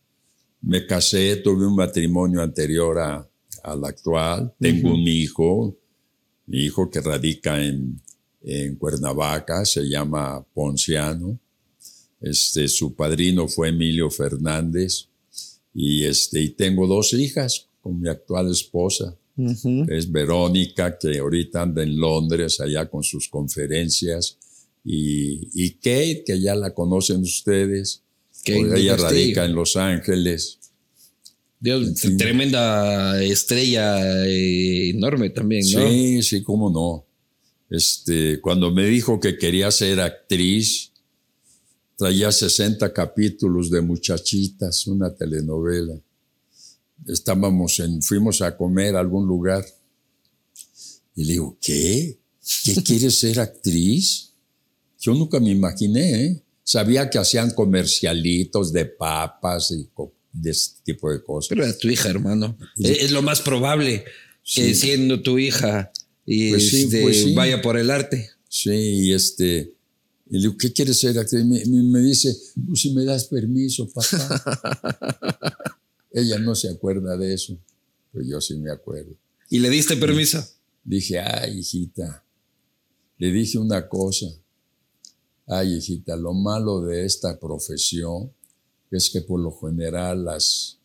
Me 0.61 0.85
casé, 0.85 1.35
tuve 1.37 1.65
un 1.67 1.75
matrimonio 1.75 2.41
anterior 2.41 2.97
a- 2.99 3.27
al 3.63 3.83
actual, 3.85 4.53
tengo 4.59 4.93
un 4.93 5.01
hijo, 5.07 5.75
mi 6.45 6.59
hijo 6.65 6.89
que 6.89 7.01
radica 7.01 7.61
en, 7.63 7.99
en 8.47 8.75
Cuernavaca, 8.77 9.65
se 9.65 9.83
llama 9.83 10.43
Ponciano. 10.53 11.37
Este, 12.21 12.67
su 12.67 12.95
padrino 12.95 13.47
fue 13.47 13.69
Emilio 13.69 14.09
Fernández 14.09 15.07
y, 15.73 16.05
este, 16.05 16.41
y 16.41 16.49
tengo 16.49 16.87
dos 16.87 17.13
hijas 17.13 17.67
con 17.81 17.99
mi 17.99 18.09
actual 18.09 18.49
esposa. 18.49 19.15
Es 19.87 20.11
Verónica, 20.11 20.97
que 20.97 21.19
ahorita 21.19 21.61
anda 21.61 21.83
en 21.83 21.95
Londres, 21.95 22.59
allá 22.59 22.89
con 22.89 23.03
sus 23.03 23.29
conferencias, 23.29 24.37
y, 24.83 25.49
y 25.53 25.71
Kate, 25.73 26.23
que 26.25 26.39
ya 26.39 26.55
la 26.55 26.73
conocen 26.73 27.21
ustedes, 27.21 28.01
Kate 28.43 28.57
porque 28.57 28.73
del 28.73 28.81
ella 28.81 28.97
radica 28.97 29.45
en 29.45 29.53
Los 29.53 29.75
Ángeles. 29.75 30.57
Dios, 31.59 31.93
tremenda 32.17 33.21
estrella 33.21 34.25
eh, 34.25 34.89
enorme 34.89 35.29
también, 35.29 35.63
¿no? 35.71 35.87
Sí, 35.87 36.23
sí, 36.23 36.41
cómo 36.41 36.71
no. 36.71 37.06
Este, 37.69 38.39
cuando 38.41 38.71
me 38.71 38.85
dijo 38.85 39.19
que 39.19 39.37
quería 39.37 39.69
ser 39.71 39.99
actriz, 39.99 40.91
traía 41.97 42.31
60 42.31 42.93
capítulos 42.93 43.69
de 43.69 43.81
Muchachitas, 43.81 44.87
una 44.87 45.13
telenovela. 45.13 45.99
Estábamos 47.07 47.79
en, 47.79 48.01
fuimos 48.01 48.41
a 48.41 48.55
comer 48.55 48.95
a 48.95 48.99
algún 48.99 49.27
lugar. 49.27 49.65
Y 51.15 51.25
le 51.25 51.33
digo, 51.33 51.57
¿qué? 51.61 52.17
¿Qué 52.63 52.75
quieres 52.85 53.19
ser 53.19 53.39
actriz? 53.39 54.31
Yo 54.99 55.13
nunca 55.13 55.39
me 55.39 55.49
imaginé, 55.51 56.25
¿eh? 56.25 56.43
Sabía 56.63 57.09
que 57.09 57.17
hacían 57.17 57.51
comercialitos 57.51 58.73
de 58.73 58.85
papas 58.85 59.71
y 59.71 59.87
de 60.33 60.51
este 60.51 60.81
tipo 60.83 61.09
de 61.09 61.23
cosas. 61.23 61.47
Pero 61.49 61.63
era 61.63 61.77
tu 61.77 61.87
hija, 61.87 62.09
hermano. 62.09 62.57
Es, 62.77 63.03
es 63.03 63.11
lo 63.11 63.21
más 63.21 63.41
probable 63.41 64.03
que 64.43 64.73
Sí. 64.73 64.75
siendo 64.75 65.21
tu 65.21 65.39
hija 65.39 65.91
y 66.27 66.49
Pues 66.51 66.69
sí, 66.69 66.83
este, 66.83 67.01
pues 67.01 67.23
sí. 67.23 67.33
vaya 67.33 67.61
por 67.61 67.77
el 67.77 67.89
arte. 67.89 68.29
Sí, 68.49 68.69
y 68.71 69.13
este, 69.13 69.73
y 70.29 70.33
le 70.33 70.39
digo, 70.39 70.57
¿qué 70.57 70.71
quieres 70.73 70.99
ser 70.99 71.17
actriz? 71.17 71.43
Me, 71.45 71.65
me- 71.65 71.83
me 71.83 71.99
dice, 72.01 72.35
pues 72.67 72.81
si 72.81 72.91
me 72.93 73.03
das 73.05 73.25
permiso, 73.25 73.89
papá. 73.89 75.17
Ella 76.11 76.37
no 76.39 76.53
se 76.55 76.69
acuerda 76.69 77.15
de 77.17 77.33
eso, 77.33 77.57
pero 78.11 78.25
yo 78.25 78.41
sí 78.41 78.55
me 78.57 78.71
acuerdo. 78.71 79.15
¿Y 79.49 79.59
le 79.59 79.69
diste 79.69 79.95
permiso? 79.97 80.43
Dije, 80.83 81.19
ay, 81.19 81.59
hijita, 81.59 82.23
le 83.17 83.31
dije 83.31 83.57
una 83.57 83.87
cosa. 83.87 84.25
Ay, 85.45 85.75
hijita, 85.75 86.15
lo 86.17 86.33
malo 86.33 86.81
de 86.81 87.05
esta 87.05 87.39
profesión 87.39 88.31
es 88.91 89.09
que 89.09 89.21
por 89.21 89.39
lo 89.39 89.51
general 89.59 90.25
las, 90.25 90.77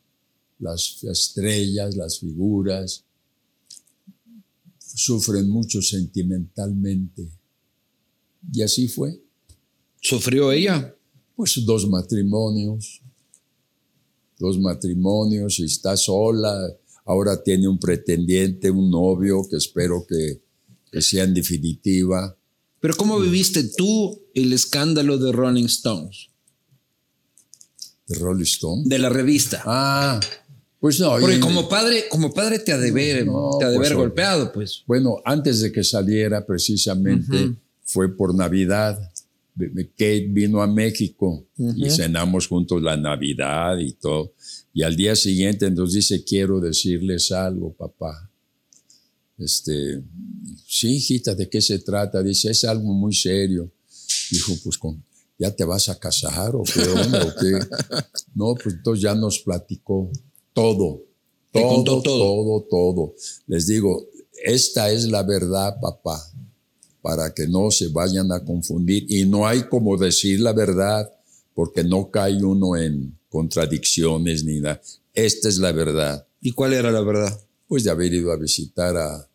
las 0.58 1.02
estrellas, 1.04 1.96
las 1.96 2.18
figuras, 2.20 3.04
sufren 4.94 5.48
mucho 5.48 5.80
sentimentalmente. 5.82 7.28
Y 8.52 8.62
así 8.62 8.88
fue. 8.88 9.20
¿Sufrió 10.00 10.50
ella? 10.52 10.94
Pues 11.36 11.64
dos 11.64 11.88
matrimonios, 11.88 13.00
dos 14.38 14.58
matrimonios 14.58 15.58
y 15.60 15.64
está 15.64 15.96
sola. 15.96 16.68
Ahora 17.04 17.42
tiene 17.42 17.68
un 17.68 17.78
pretendiente, 17.78 18.70
un 18.70 18.90
novio 18.90 19.46
que 19.48 19.56
espero 19.56 20.04
que, 20.06 20.42
que 20.90 21.00
sea 21.00 21.24
en 21.24 21.34
definitiva. 21.34 22.36
Pero 22.80 22.94
¿cómo 22.96 23.18
viviste 23.20 23.62
tú 23.76 24.20
el 24.34 24.52
escándalo 24.52 25.18
de 25.18 25.32
Rolling 25.32 25.66
Stones? 25.66 26.30
De 28.06 28.16
Rolling 28.16 28.42
Stone. 28.42 28.82
De 28.86 28.98
la 28.98 29.08
revista. 29.08 29.62
Ah, 29.64 30.20
pues 30.82 30.98
no. 30.98 31.10
Porque 31.20 31.36
y- 31.36 31.40
como 31.40 31.68
padre, 31.68 32.06
como 32.10 32.34
padre 32.34 32.58
te 32.58 32.72
ha 32.72 32.76
de 32.76 32.90
ver, 32.90 33.24
No, 33.24 33.56
te 33.56 33.64
ha 33.66 33.70
de 33.70 33.76
pues, 33.76 33.88
ver 33.88 33.96
golpeado, 33.96 34.52
pues. 34.52 34.82
Bueno, 34.84 35.18
antes 35.24 35.60
de 35.60 35.70
que 35.70 35.84
saliera 35.84 36.44
precisamente 36.44 37.54
fue 37.84 38.14
por 38.16 38.34
Navidad. 38.34 38.98
Kate 39.56 40.26
vino 40.30 40.60
a 40.60 40.66
México 40.66 41.46
y 41.76 41.88
cenamos 41.88 42.48
juntos 42.48 42.82
la 42.82 42.96
Navidad 42.96 43.78
y 43.78 43.92
todo. 43.92 44.32
Y 44.74 44.82
al 44.82 44.96
día 44.96 45.14
siguiente 45.14 45.66
entonces 45.66 45.94
dice, 46.08 46.24
quiero 46.24 46.58
decirles 46.58 47.30
algo, 47.30 47.72
papá. 47.72 48.28
Este, 49.38 50.02
sí, 50.66 50.96
hijita, 50.96 51.36
¿de 51.36 51.48
qué 51.48 51.60
se 51.60 51.78
trata? 51.78 52.24
Dice, 52.24 52.50
es 52.50 52.64
algo 52.64 52.92
muy 52.92 53.14
serio. 53.14 53.70
Dijo, 54.32 54.54
pues 54.64 54.76
con, 54.78 55.00
¿ya 55.38 55.54
te 55.54 55.64
vas 55.64 55.88
a 55.88 55.96
casar 55.96 56.56
o 56.56 56.64
qué 56.64 56.80
onda 56.80 57.24
o 57.24 57.34
qué? 57.40 57.52
No, 58.34 58.54
pues 58.54 58.74
entonces 58.74 59.02
ya 59.04 59.14
nos 59.14 59.38
platicó 59.38 60.10
todo. 60.52 61.02
Te 61.52 61.60
Todo, 61.60 61.68
contó 61.74 62.02
todo. 62.02 62.18
todo, 62.18 62.62
todo. 62.70 63.14
Les 63.46 63.66
digo, 63.66 64.08
esta 64.44 64.90
es 64.90 65.04
la 65.08 65.22
verdad, 65.22 65.78
papá, 65.80 66.22
para 67.02 67.32
que 67.34 67.46
no 67.46 67.70
se 67.70 67.88
vayan 67.88 68.32
a 68.32 68.44
confundir. 68.44 69.04
Y 69.08 69.24
no 69.26 69.46
hay 69.46 69.64
como 69.68 69.96
decir 69.98 70.40
la 70.40 70.52
verdad, 70.52 71.10
porque 71.54 71.84
no 71.84 72.10
cae 72.10 72.42
uno 72.42 72.76
en 72.76 73.18
contradicciones 73.28 74.44
ni 74.44 74.60
nada. 74.60 74.80
Esta 75.14 75.48
es 75.48 75.58
la 75.58 75.72
verdad. 75.72 76.26
¿Y 76.40 76.52
cuál 76.52 76.72
era 76.72 76.90
la 76.90 77.02
verdad? 77.02 77.38
Pues 77.68 77.84
de 77.84 77.90
haber 77.90 78.12
ido 78.12 78.32
a 78.32 78.36
visitar 78.36 78.96
a... 78.96 79.28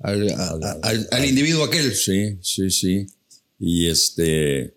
Al, 0.00 0.28
a- 0.30 0.78
al- 0.82 1.08
al 1.10 1.24
individuo 1.24 1.64
aquel. 1.64 1.94
Sí, 1.94 2.38
sí, 2.40 2.70
sí. 2.70 3.06
Y 3.58 3.86
este... 3.88 4.74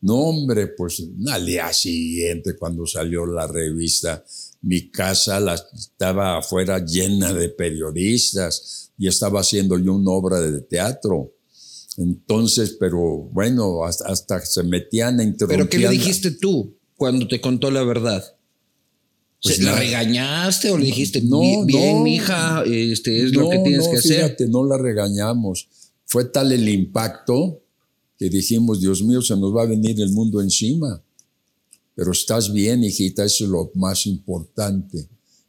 No, 0.00 0.16
hombre, 0.16 0.66
pues 0.66 1.00
al 1.28 1.46
día 1.46 1.72
siguiente, 1.72 2.56
cuando 2.56 2.84
salió 2.86 3.24
la 3.24 3.46
revista, 3.46 4.24
mi 4.62 4.90
casa 4.90 5.40
la, 5.40 5.54
estaba 5.54 6.38
afuera 6.38 6.78
llena 6.84 7.32
de 7.32 7.48
periodistas 7.48 8.92
y 8.96 9.08
estaba 9.08 9.40
haciendo 9.40 9.78
yo 9.78 9.94
una 9.94 10.10
obra 10.12 10.40
de 10.40 10.60
teatro. 10.60 11.32
Entonces, 11.96 12.76
pero 12.78 13.00
bueno, 13.32 13.84
hasta, 13.84 14.06
hasta 14.06 14.40
se 14.44 14.62
metían 14.62 15.20
a 15.20 15.24
interrumpir. 15.24 15.58
¿Pero 15.58 15.68
qué 15.68 15.78
le 15.78 15.88
dijiste 15.90 16.30
tú 16.32 16.74
cuando 16.96 17.26
te 17.28 17.40
contó 17.40 17.70
la 17.70 17.82
verdad? 17.82 18.24
Pues 19.42 19.56
¿Se- 19.56 19.62
¿La 19.64 19.74
regañaste 19.76 20.70
o 20.70 20.78
le 20.78 20.86
dijiste, 20.86 21.20
No, 21.22 21.64
bien, 21.64 21.96
no. 21.98 22.02
mija, 22.04 22.62
este, 22.64 23.24
es 23.24 23.32
lo 23.34 23.50
que 23.50 23.58
tienes 23.58 23.84
no, 23.86 23.90
que 23.90 23.98
hacer? 23.98 24.14
fíjate, 24.16 24.48
no 24.48 24.64
la 24.64 24.78
regañamos. 24.78 25.68
Fue 26.06 26.24
tal 26.26 26.52
el 26.52 26.68
impacto 26.68 27.60
que 28.18 28.28
dijimos, 28.28 28.80
Dios 28.80 29.02
mío, 29.02 29.20
se 29.20 29.36
nos 29.36 29.54
va 29.54 29.62
a 29.62 29.66
venir 29.66 30.00
el 30.00 30.10
mundo 30.10 30.40
encima. 30.40 31.02
Pero 31.94 32.12
estás 32.12 32.52
bien, 32.52 32.82
hijita, 32.84 33.24
eso 33.24 33.44
es 33.44 33.50
lo 33.50 33.70
más 33.74 34.06
importante. 34.06 35.08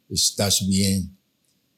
Estás 0.10 0.66
bien. 0.68 1.16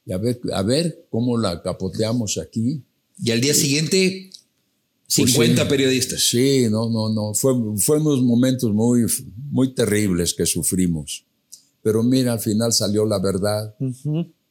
Y 0.04 0.12
a 0.12 0.18
ver, 0.18 0.40
a 0.52 0.62
ver 0.62 1.06
cómo 1.10 1.38
la 1.38 1.62
capoteamos 1.62 2.38
aquí. 2.38 2.82
Y 3.22 3.30
al 3.30 3.40
día 3.40 3.54
siguiente, 3.54 4.30
Pues 5.14 5.30
50 5.30 5.62
sí. 5.62 5.68
periodistas. 5.68 6.20
Sí, 6.28 6.66
no, 6.70 6.90
no, 6.90 7.08
no. 7.12 7.32
Fue, 7.34 7.52
fue 7.78 8.00
unos 8.00 8.22
momentos 8.22 8.72
muy, 8.72 9.06
muy 9.50 9.72
terribles 9.74 10.34
que 10.34 10.44
sufrimos. 10.46 11.24
Pero 11.82 12.02
mira, 12.02 12.32
al 12.32 12.40
final 12.40 12.72
salió 12.72 13.06
la 13.06 13.18
verdad. 13.20 13.74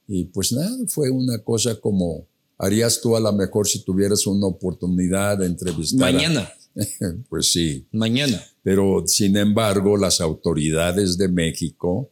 Y 0.07 0.25
pues 0.25 0.51
nada, 0.53 0.71
fue 0.87 1.09
una 1.09 1.39
cosa 1.39 1.75
como 1.79 2.25
harías 2.57 3.01
tú 3.01 3.17
a 3.17 3.19
lo 3.19 3.33
mejor 3.33 3.67
si 3.67 3.79
tuvieras 3.83 4.25
una 4.27 4.47
oportunidad 4.47 5.37
de 5.39 5.47
entrevistar 5.47 6.07
a- 6.07 6.11
Mañana. 6.13 6.49
pues 7.29 7.51
sí. 7.51 7.87
Mañana. 7.91 8.41
Pero 8.63 9.03
sin 9.05 9.37
embargo, 9.37 9.97
las 9.97 10.21
autoridades 10.21 11.17
de 11.17 11.27
México, 11.27 12.09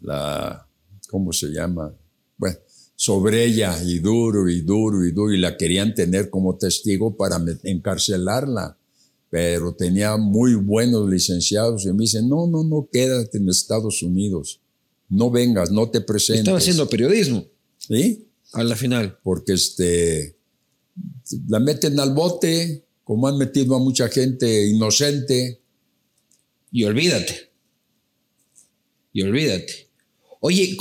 la, 0.00 0.66
¿cómo 1.08 1.32
se 1.32 1.48
llama? 1.48 1.94
Bueno, 2.36 2.56
sobre 2.96 3.44
ella 3.44 3.82
y 3.82 3.98
duro 3.98 4.48
y 4.48 4.62
duro 4.62 5.04
y 5.04 5.12
duro 5.12 5.32
y 5.32 5.38
la 5.38 5.56
querían 5.56 5.94
tener 5.94 6.30
como 6.30 6.56
testigo 6.56 7.16
para 7.16 7.42
encarcelarla. 7.62 8.76
Pero 9.30 9.74
tenía 9.74 10.16
muy 10.16 10.54
buenos 10.54 11.08
licenciados 11.08 11.84
y 11.84 11.92
me 11.92 12.02
dicen, 12.02 12.28
no, 12.28 12.48
no, 12.48 12.64
no, 12.64 12.88
quédate 12.92 13.38
en 13.38 13.48
Estados 13.48 14.02
Unidos. 14.02 14.60
No 15.08 15.30
vengas, 15.30 15.70
no 15.70 15.88
te 15.88 16.00
presentes. 16.00 16.42
Estaba 16.42 16.58
haciendo 16.58 16.88
periodismo 16.88 17.44
¿Sí? 17.78 18.26
a 18.52 18.64
la 18.64 18.74
final. 18.74 19.18
Porque 19.22 19.52
este, 19.52 20.36
la 21.48 21.60
meten 21.60 21.98
al 22.00 22.12
bote, 22.12 22.84
como 23.10 23.26
han 23.26 23.38
metido 23.38 23.74
a 23.74 23.80
mucha 23.80 24.08
gente 24.08 24.68
inocente. 24.68 25.58
Y 26.70 26.84
olvídate. 26.84 27.50
Y 29.12 29.22
olvídate. 29.22 29.88
Oye, 30.38 30.76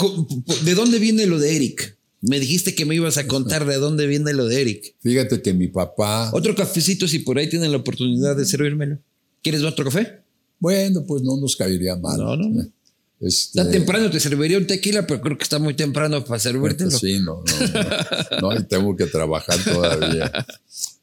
¿de 0.63 0.75
dónde 0.75 0.99
viene 0.99 1.25
lo 1.25 1.39
de 1.39 1.55
Eric? 1.55 1.97
Me 2.21 2.39
dijiste 2.39 2.75
que 2.75 2.85
me 2.85 2.93
ibas 2.93 3.17
a 3.17 3.25
contar 3.25 3.65
de 3.65 3.77
dónde 3.77 4.05
viene 4.05 4.31
lo 4.33 4.45
de 4.45 4.61
Eric. 4.61 4.93
Fíjate 4.99 5.41
que 5.41 5.55
mi 5.55 5.69
papá, 5.69 6.29
Otro 6.31 6.53
cafecito 6.53 7.07
si 7.07 7.17
por 7.17 7.39
ahí 7.39 7.49
tienen 7.49 7.71
la 7.71 7.79
oportunidad 7.79 8.35
de 8.35 8.45
servírmelo. 8.45 8.99
¿Quieres 9.41 9.63
otro 9.63 9.85
café? 9.85 10.21
bueno, 10.59 11.03
pues 11.07 11.23
no 11.23 11.35
nos 11.35 11.55
caería 11.55 11.95
mal. 11.95 12.15
No, 12.15 12.35
no. 12.35 12.61
Este, 13.21 13.59
Está 13.59 13.71
temprano, 13.71 14.11
te 14.11 14.19
serviría 14.19 14.59
un 14.59 14.67
tequila, 14.67 15.07
pero 15.07 15.19
creo 15.19 15.35
que 15.35 15.45
está 15.45 15.57
muy 15.57 15.73
temprano 15.73 16.23
para 16.23 16.39
servírtelo. 16.39 16.91
Sí, 16.91 17.21
no, 17.21 17.43
no, 18.39 18.53
no, 18.53 18.67
tengo 18.67 18.95
que 18.95 19.07
trabajar 19.07 19.57
todavía. 19.63 20.31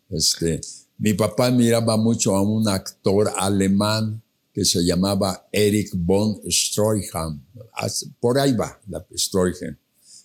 Este, 0.08 0.60
mi 0.98 1.14
papá 1.14 1.50
miraba 1.50 1.96
mucho 1.96 2.34
a 2.34 2.42
un 2.42 2.66
actor 2.68 3.30
alemán 3.36 4.22
que 4.52 4.64
se 4.64 4.82
llamaba 4.82 5.46
Erich 5.52 5.90
von 5.94 6.40
Stroheim. 6.50 7.40
Por 8.18 8.38
ahí 8.38 8.52
va, 8.54 8.80
la 8.88 9.04
Stroheim. 9.14 9.76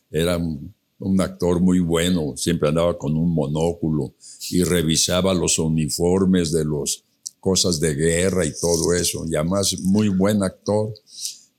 Era 0.10 0.38
un, 0.38 0.74
un 1.00 1.20
actor 1.20 1.60
muy 1.60 1.80
bueno, 1.80 2.34
siempre 2.38 2.70
andaba 2.70 2.98
con 2.98 3.18
un 3.18 3.30
monóculo 3.34 4.13
y 4.50 4.63
revisaba 4.63 5.34
los 5.34 5.60
uniformes 5.60 6.51
de 6.51 6.63
las 6.63 7.04
cosas 7.40 7.80
de 7.80 7.94
guerra 7.96 8.46
y 8.46 8.54
todo 8.60 8.94
eso. 8.94 9.25
Y 9.30 9.36
además, 9.36 9.75
muy 9.82 10.10
buen 10.10 10.44
actor. 10.44 10.94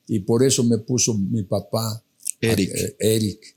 Y 0.07 0.21
por 0.21 0.43
eso 0.43 0.65
me 0.65 0.79
puso 0.79 1.15
mi 1.15 1.43
papá 1.43 2.03
Eric. 2.41 2.71
eh, 2.75 2.97
Eric. 2.99 3.57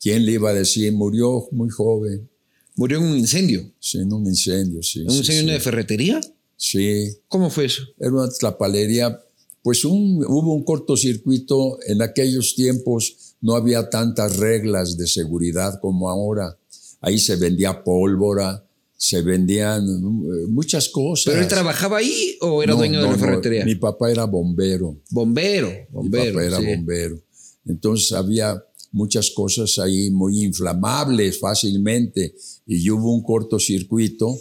¿Quién 0.00 0.26
le 0.26 0.32
iba 0.32 0.50
a 0.50 0.54
decir? 0.54 0.92
Murió 0.92 1.46
muy 1.50 1.70
joven, 1.70 2.28
Murió 2.76 2.98
en 2.98 3.04
un 3.04 3.16
incendio. 3.18 3.70
sí, 3.78 3.98
en 3.98 4.12
un 4.12 4.26
incendio, 4.26 4.82
sí. 4.82 5.00
¿En 5.00 5.06
un 5.06 5.12
sí, 5.12 5.18
incendio 5.18 5.52
de 5.54 5.60
sí. 5.60 5.64
ferretería? 5.64 6.20
Sí, 6.56 7.08
¿Cómo 7.28 7.50
fue 7.50 7.66
eso? 7.66 7.82
era 7.98 8.10
una 8.12 8.28
tlapalería. 8.28 9.20
Pues 9.62 9.84
un- 9.84 10.24
hubo 10.26 10.54
un 10.54 10.64
cortocircuito. 10.64 11.78
En 11.86 12.02
aquellos 12.02 12.54
tiempos 12.54 13.34
no 13.40 13.54
había 13.56 13.88
tantas 13.90 14.36
reglas 14.36 14.96
de 14.96 15.06
seguridad 15.06 15.78
como 15.80 16.08
ahora. 16.10 16.58
Ahí 17.00 17.18
se 17.18 17.36
vendía 17.36 17.82
pólvora, 17.84 18.66
se 18.96 19.22
vendían 19.22 19.84
eh, 19.86 20.46
muchas 20.48 20.88
cosas. 20.88 21.32
¿Pero 21.32 21.42
él 21.42 21.48
trabajaba 21.48 21.98
ahí 21.98 22.36
o 22.40 22.62
era 22.62 22.72
No, 22.72 22.78
dueño 22.78 22.98
de 23.00 23.04
no, 23.06 23.12
la 23.12 23.16
no, 23.16 23.22
ferretería? 23.24 23.64
Mi 23.64 23.74
papá 23.74 24.10
era 24.10 24.24
bombero. 24.24 24.96
bombero, 25.10 25.68
Mi 25.68 25.84
bombero. 25.90 26.32
papá 26.34 26.44
era 26.46 26.58
sí. 26.58 26.66
bombero. 26.66 27.20
Entonces 27.66 28.12
había 28.12 28.62
muchas 28.94 29.32
cosas 29.32 29.78
ahí 29.80 30.10
muy 30.10 30.44
inflamables 30.44 31.40
fácilmente 31.40 32.34
y 32.64 32.88
hubo 32.90 33.12
un 33.12 33.24
cortocircuito. 33.24 34.38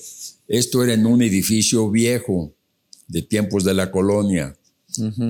Esto 0.47 0.83
era 0.83 0.93
en 0.93 1.07
un 1.07 1.23
edificio 1.23 1.89
viejo 1.89 2.53
de 3.07 3.23
tiempos 3.23 3.63
de 3.63 3.73
la 3.73 3.91
colonia 3.91 4.55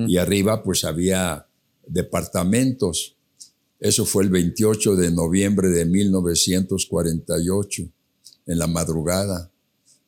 y 0.06 0.18
arriba 0.18 0.62
pues 0.62 0.84
había 0.84 1.46
departamentos. 1.86 3.16
Eso 3.80 4.04
fue 4.04 4.24
el 4.24 4.30
28 4.30 4.94
de 4.94 5.10
noviembre 5.10 5.70
de 5.70 5.86
1948, 5.86 7.82
en 8.46 8.58
la 8.58 8.66
madrugada. 8.66 9.50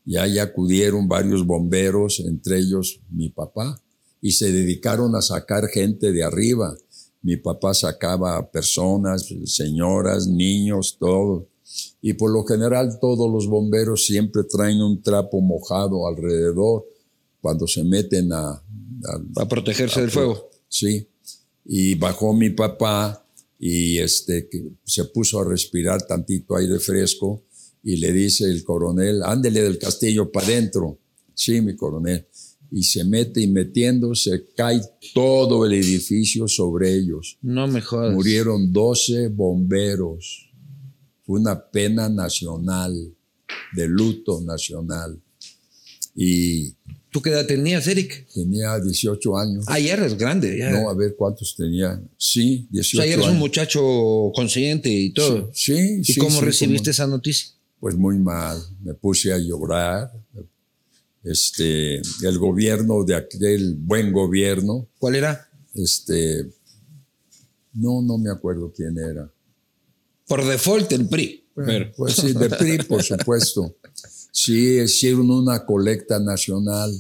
Y 0.05 0.19
ahí 0.19 0.39
acudieron 0.39 1.09
varios 1.09 1.47
bomberos, 1.47 2.21
entre 2.21 2.59
ellos 2.59 3.01
mi 3.11 3.31
papá, 3.31 3.83
y 4.21 4.33
se 4.33 4.53
dedicaron 4.53 5.17
a 5.17 5.23
sacar 5.23 5.69
gente 5.69 6.13
de 6.13 6.23
arriba. 6.23 6.77
Mi 7.27 7.37
papá 7.37 7.75
sacaba 7.75 8.37
a 8.37 8.49
personas, 8.51 9.27
señoras, 9.47 10.29
niños, 10.29 10.97
todo. 10.99 11.49
Y 12.01 12.13
por 12.13 12.31
lo 12.31 12.45
general 12.45 12.99
todos 13.01 13.29
los 13.29 13.49
bomberos 13.49 14.07
siempre 14.07 14.45
traen 14.45 14.81
un 14.81 15.03
trapo 15.03 15.41
mojado 15.41 16.07
alrededor 16.07 16.85
cuando 17.41 17.67
se 17.67 17.83
meten 17.83 18.33
a, 18.33 18.51
a- 18.51 18.63
Para 19.35 19.49
protegerse 19.49 20.01
del 20.03 20.11
fuego. 20.13 20.51
Sí. 20.69 21.09
Y 21.65 21.97
bajó 21.97 22.33
mi 22.33 22.51
papá 22.51 23.27
y 23.59 23.99
este, 23.99 24.49
se 24.85 25.05
puso 25.07 25.41
a 25.41 25.49
respirar 25.49 26.07
tantito 26.07 26.55
aire 26.55 26.79
fresco 26.79 27.43
y 27.83 27.97
le 27.97 28.13
dice 28.13 28.45
el 28.45 28.63
coronel, 28.63 29.23
ándele 29.25 29.63
del 29.63 29.79
castillo 29.81 30.31
para 30.31 30.47
adentro. 30.47 30.99
Sí, 31.35 31.61
mi 31.61 31.75
coronel. 31.75 32.25
Y 32.73 32.83
se 32.83 33.05
mete 33.05 33.41
y 33.41 33.47
metiéndose, 33.47 34.47
cae 34.57 34.81
todo 35.15 35.65
el 35.67 35.73
edificio 35.75 36.49
sobre 36.49 36.95
ellos. 36.95 37.39
No 37.43 37.67
me 37.69 37.81
jodas. 37.81 38.13
Murieron 38.15 38.73
12 38.73 39.29
bomberos. 39.29 40.51
Fue 41.25 41.39
una 41.41 41.71
pena 41.71 42.09
nacional, 42.09 42.93
de 43.75 43.89
luto 43.89 44.41
nacional. 44.43 45.21
Y 46.15 46.75
¿Tú 47.11 47.23
qué 47.23 47.31
edad 47.31 47.47
tenías, 47.47 47.87
Eric? 47.87 48.27
tenía 48.35 48.79
18 48.79 49.39
años. 49.39 49.65
Ah, 49.69 49.79
ya 49.79 49.95
eres 49.95 50.19
grande. 50.19 50.59
Ya. 50.59 50.71
No, 50.71 50.91
a 50.91 50.95
ver 50.95 51.15
cuántos 51.17 51.55
tenía. 51.57 52.03
Sí, 52.19 52.67
o 52.69 52.73
18 52.75 52.97
sea, 53.03 53.07
ya 53.07 53.15
eres 53.15 53.25
un 53.25 53.31
años. 53.31 53.41
muchacho 53.41 53.81
consciente 54.35 54.91
y 54.91 55.11
todo. 55.15 55.51
Sí, 55.55 55.99
¿Y 56.01 56.05
sí, 56.05 56.17
cómo 56.21 56.39
sí, 56.41 56.45
recibiste 56.45 56.85
cómo- 56.85 56.91
esa 56.91 57.07
noticia? 57.07 57.49
Pues 57.81 57.97
muy 57.97 58.19
mal. 58.19 58.59
Me 58.83 58.93
puse 58.95 59.33
a 59.33 59.39
llorar. 59.39 60.11
Este, 61.27 61.97
el 62.23 62.39
gobierno 62.39 63.03
de 63.05 63.17
aquel 63.17 63.75
buen 63.75 64.13
gobierno, 64.13 64.87
¿Cuál 64.99 65.17
era? 65.17 65.49
este, 65.75 66.47
no, 67.75 68.01
no 68.01 68.17
me 68.17 68.31
acuerdo 68.31 68.73
quién 68.75 68.97
era. 68.97 69.31
Por 70.29 70.45
default, 70.45 70.93
el 70.93 71.09
PRI. 71.09 71.45
Pues 71.97 72.15
sí, 72.15 72.33
de 72.33 72.49
PRI, 72.51 72.79
por 72.85 73.03
supuesto. 73.03 73.75
Sí, 74.31 74.79
hicieron 74.81 75.31
una 75.31 75.65
colecta 75.65 76.19
nacional 76.21 76.93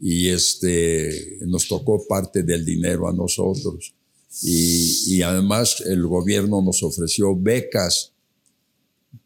y 0.00 0.28
este, 0.28 1.38
nos 1.46 1.68
tocó 1.68 2.04
parte 2.06 2.42
del 2.42 2.64
dinero 2.64 3.08
a 3.08 3.12
nosotros. 3.12 3.94
Y, 4.42 5.14
y 5.16 5.22
además 5.22 5.80
el 5.86 6.06
gobierno 6.06 6.60
nos 6.62 6.82
ofreció 6.82 7.34
becas 7.36 8.12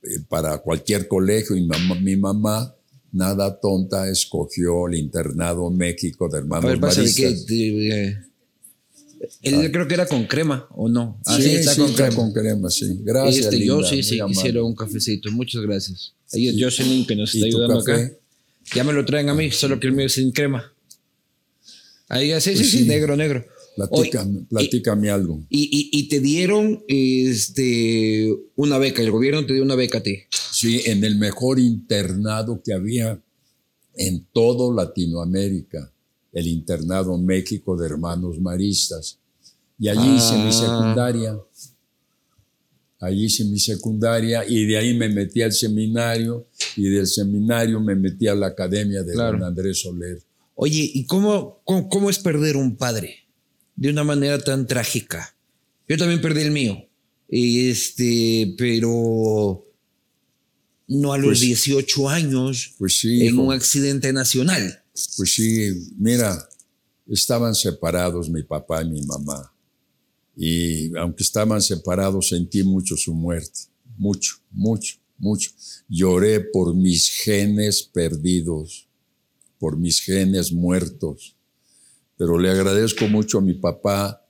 eh, 0.03 0.21
para 0.29 0.59
cualquier 0.59 1.09
colegio 1.09 1.57
y 1.57 1.67
mamá- 1.67 2.01
mi 2.01 2.17
mamá, 2.17 2.75
nada 3.13 3.59
tonta, 3.61 4.09
escogió 4.09 4.87
el 4.89 4.95
internado 4.97 5.71
México 5.71 6.29
de 6.29 6.39
a 6.39 6.41
hermanos 6.41 6.71
ver, 6.71 6.81
pasa 6.81 7.01
maristas. 7.01 7.45
eh, 7.51 8.19
él 9.43 9.71
creo 9.71 9.87
que 9.87 9.95
era 9.95 10.07
con 10.07 10.25
crema, 10.25 10.67
¿o 10.71 10.89
no? 10.89 11.21
Ah, 11.27 11.37
Sí, 11.37 11.51
está 11.51 11.75
sí, 11.75 11.81
con 11.81 11.91
está 11.91 12.07
crema. 12.09 12.17
con 12.17 12.33
crema, 12.33 12.71
sí. 12.71 12.99
Gracias, 13.03 13.47
Este, 13.47 13.65
yo 13.65 13.83
sí, 13.83 14.03
sí, 14.03 14.19
amable. 14.19 14.35
quisiera 14.35 14.63
un 14.65 14.75
cafecito. 14.75 15.31
Muchas 15.31 15.63
gracias. 15.63 16.15
Ahí 16.33 16.49
es 16.49 16.57
Jocelyn 16.59 17.07
que 17.07 17.17
nos 17.17 17.35
¿Y 17.35 17.39
está 17.39 17.47
ayudando 17.49 17.81
acá. 17.81 18.11
Ya 18.75 18.85
me 18.85 18.93
lo 18.93 19.05
traen 19.05 19.29
a 19.29 19.35
mí, 19.35 19.51
solo 19.51 19.79
que 19.79 19.89
el 19.89 19.93
mío 19.93 20.07
es 20.07 20.15
sin 20.15 20.31
crema. 20.33 20.73
Ahí, 22.09 22.29
sí, 22.41 22.53
Pues 22.55 22.71
sí, 22.71 22.79
sí. 22.79 22.85
negro, 22.85 23.17
negro. 23.17 23.45
Platícame, 23.89 24.39
Oye, 24.39 24.47
platícame 24.49 25.11
algo. 25.11 25.41
Y, 25.49 25.63
y- 25.93 25.99
y 25.99 26.09
te 26.09 26.21
dieron 26.21 26.83
este, 26.89 28.35
una 28.57 28.79
beca, 28.79 29.03
el 29.03 29.11
gobierno 29.11 29.45
te 29.47 29.55
dio 29.55 29.63
una 29.63 29.75
beca 29.77 29.99
a 29.99 30.03
ti. 30.03 30.17
Sí, 30.53 30.83
en 30.87 31.05
el 31.05 31.17
mejor 31.17 31.59
internado 31.59 32.61
que 32.63 32.73
había 32.73 33.21
en 33.97 34.27
todo 34.33 34.73
Latinoamérica, 34.73 35.93
el 36.33 36.47
internado 36.47 37.17
México 37.19 37.77
de 37.77 37.87
Hermanos 37.87 38.39
Maristas. 38.41 39.19
Y 39.79 39.89
allí 39.89 40.17
hice 40.17 40.35
mi 40.37 40.49
Ah. 40.49 40.53
secundaria. 40.53 41.39
Allí 43.03 43.25
hice 43.25 43.45
mi 43.47 43.59
secundaria 43.59 44.45
y 44.47 44.67
de 44.67 44.77
ahí 44.77 44.93
me 44.95 45.09
metí 45.09 45.41
al 45.41 45.53
seminario 45.53 46.47
y 46.77 46.83
del 46.83 47.07
seminario 47.07 47.81
me 47.81 47.95
metí 47.95 48.27
a 48.27 48.35
la 48.35 48.49
academia 48.49 49.03
de 49.03 49.13
Claro. 49.15 49.39
don 49.39 49.47
Andrés 49.49 49.81
Soler. 49.81 50.19
Oye, 50.55 50.91
¿y 50.93 51.07
cómo, 51.07 51.61
cómo, 51.65 51.89
cómo 51.89 52.11
es 52.11 52.19
perder 52.19 52.59
un 52.59 52.77
padre 52.77 53.15
de 53.81 53.89
una 53.91 54.05
manera 54.05 54.39
tan 54.39 54.67
trágica? 54.67 55.35
Yo 55.89 55.97
también 55.97 56.21
perdí 56.21 56.43
el 56.43 56.51
mío, 56.53 56.77
este, 57.29 58.55
pero 58.57 59.67
no 60.87 61.13
a 61.13 61.19
los 61.19 61.29
Pues- 61.31 61.41
18 61.41 62.09
años 62.09 62.75
Pues 62.79 62.99
sí, 63.01 63.21
en 63.27 63.35
hijo, 63.35 63.43
un 63.43 63.53
accidente 63.53 64.13
nacional. 64.13 64.83
pues 65.17 65.35
sí, 65.35 65.93
mira, 65.99 66.49
estaban 67.09 67.55
separados 67.55 68.29
mi 68.29 68.43
papá 68.43 68.83
y 68.83 68.91
mi 68.91 69.03
mamá. 69.03 69.53
Y 70.37 70.95
aunque 70.97 71.23
estaban 71.23 71.61
separados, 71.61 72.29
sentí 72.29 72.63
mucho 72.63 72.97
su 72.97 73.15
muerte, 73.15 73.61
mucho, 73.99 74.35
mucho, 74.51 74.97
mucho. 75.19 75.51
Lloré 75.89 76.41
por 76.41 76.75
mis 76.75 77.09
genes 77.09 77.83
perdidos, 77.83 78.87
por 79.59 79.77
mis 79.77 80.01
genes 80.01 80.53
muertos. 80.53 81.37
Pero 82.21 82.39
le 82.39 82.51
agradezco 82.51 83.09
mucho 83.09 83.39
a 83.39 83.41
mi 83.41 83.55
papá, 83.55 84.23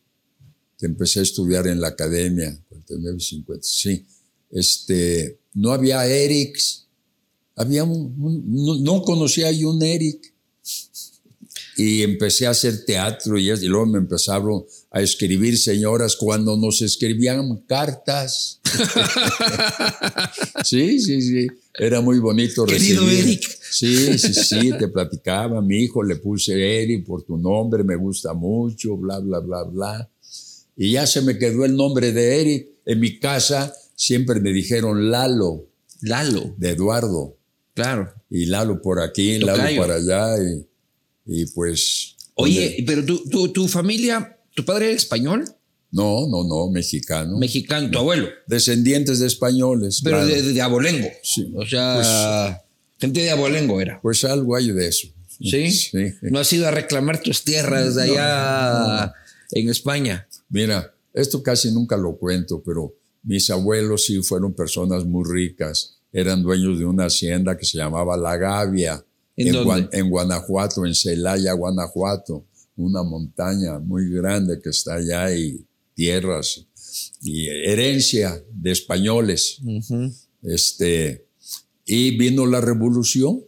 que 0.77 0.85
empecé 0.85 1.21
a 1.21 1.23
estudiar 1.23 1.67
en 1.67 1.81
la 1.81 1.89
academia, 1.89 2.63
49, 2.69 3.21
50, 3.21 3.63
sí, 3.63 4.05
este, 4.51 5.39
no 5.55 5.73
había 5.73 6.07
Erics, 6.07 6.86
había 7.57 7.85
un, 7.85 8.83
no, 8.83 9.03
conocía 9.03 9.51
yo 9.51 9.71
un 9.71 9.83
Eric. 9.83 10.35
Y 11.79 12.03
empecé 12.03 12.47
a 12.47 12.51
hacer 12.51 12.87
teatro 12.87 13.39
y, 13.39 13.51
y 13.51 13.67
luego 13.67 13.85
me 13.85 13.99
empezaron 13.99 14.65
a 14.91 15.03
escribir 15.03 15.59
señoras 15.59 16.17
cuando 16.17 16.57
nos 16.57 16.81
escribían 16.81 17.65
cartas. 17.67 18.61
sí, 20.65 20.99
sí, 21.01 21.21
sí. 21.21 21.47
Era 21.79 22.01
muy 22.01 22.19
bonito 22.19 22.65
Querido 22.65 23.09
Eric. 23.09 23.43
Sí, 23.71 24.19
sí, 24.19 24.33
sí, 24.33 24.71
te 24.79 24.89
platicaba. 24.89 25.61
Mi 25.61 25.83
hijo 25.83 26.03
le 26.03 26.17
puse 26.17 26.83
Eric 26.83 27.05
por 27.05 27.23
tu 27.25 27.37
nombre, 27.37 27.85
me 27.85 27.97
gusta 27.97 28.33
mucho, 28.33 28.97
bla, 28.97 29.19
bla, 29.19 29.41
bla, 29.41 29.65
bla. 29.65 30.11
Y 30.77 30.93
ya 30.93 31.07
se 31.07 31.21
me 31.21 31.39
quedó 31.39 31.67
el 31.67 31.77
nombre 31.77 32.13
de 32.13 32.41
Eric. 32.41 32.69
En 32.87 33.01
mi 33.01 33.19
casa 33.19 33.75
siempre 33.95 34.41
me 34.41 34.53
dijeron 34.53 35.11
Lalo. 35.11 35.67
Lalo. 36.01 36.55
De 36.57 36.71
Eduardo. 36.71 37.36
Claro. 37.77 38.11
Y 38.31 38.47
Lalo 38.47 38.81
por 38.81 39.01
aquí, 39.01 39.39
Lalo 39.39 39.63
para 39.79 39.97
allá. 39.97 40.35
Y, 41.27 41.45
pues. 41.49 42.17
Oye, 42.35 42.83
pero 42.87 43.05
tu, 43.05 43.53
tu 43.53 43.69
familia, 43.69 44.39
¿tu 44.55 44.65
padre 44.65 44.87
era 44.87 44.95
español? 44.97 45.45
No, 45.93 46.27
no, 46.27 46.43
no, 46.45 46.71
mexicano. 46.71 47.37
Mexicano, 47.39 47.91
tu 47.91 47.99
abuelo. 47.99 48.29
Descendientes 48.47 49.19
de 49.19 49.27
españoles. 49.27 50.01
Pero 50.03 50.27
de, 50.27 50.61
abolengo. 50.63 51.09
Sí. 51.23 51.53
O 51.55 51.67
sea, 51.67 51.95
pues, 51.97 52.99
gente 52.99 53.21
de 53.21 53.31
abolengo 53.31 53.81
era. 53.81 54.01
Pues 54.01 54.25
algo 54.25 54.57
hay 54.57 54.73
de 54.73 54.89
eso. 54.89 55.09
¿Sí? 55.39 55.71
sí. 55.71 56.13
¿No 56.23 56.39
has 56.39 56.51
ido 56.53 56.67
a 56.67 56.71
reclamar 56.71 57.21
tus 57.21 57.45
tierras 57.45 57.95
de 57.95 58.05
allá 58.05 59.13
en 59.53 59.69
España? 59.69 60.27
Mira, 60.49 60.95
esto 61.13 61.43
casi 61.43 61.71
nunca 61.71 61.99
lo 61.99 62.17
cuento, 62.17 62.63
pero 62.65 62.95
mis 63.23 63.51
abuelos 63.51 64.07
sí 64.07 64.23
fueron 64.23 64.55
personas 64.55 65.05
muy 65.05 65.25
ricas. 65.31 65.96
Eran 66.13 66.43
dueños 66.43 66.79
de 66.79 66.85
una 66.85 67.07
hacienda 67.07 67.57
que 67.57 67.65
se 67.65 67.79
llamaba 67.79 68.17
La 68.17 68.37
Gavia. 68.37 69.05
¿En, 69.37 69.55
en, 69.55 69.89
en 69.93 70.11
Guanajuato, 70.11 70.87
en 70.87 70.95
Celaya, 70.95 71.53
Guanajuato. 71.53 72.47
Una 72.77 73.03
montaña 73.03 73.79
muy 73.79 74.11
grande 74.11 74.61
que 74.63 74.71
está 74.71 74.95
allá 74.95 75.35
y 75.35 75.67
tierras 75.95 76.67
y 77.23 77.49
herencia 77.49 78.43
de 78.53 78.71
españoles. 78.73 79.61
este, 80.43 81.27
y 81.85 82.17
vino 82.17 82.47
la 82.47 82.61
revolución. 82.61 83.43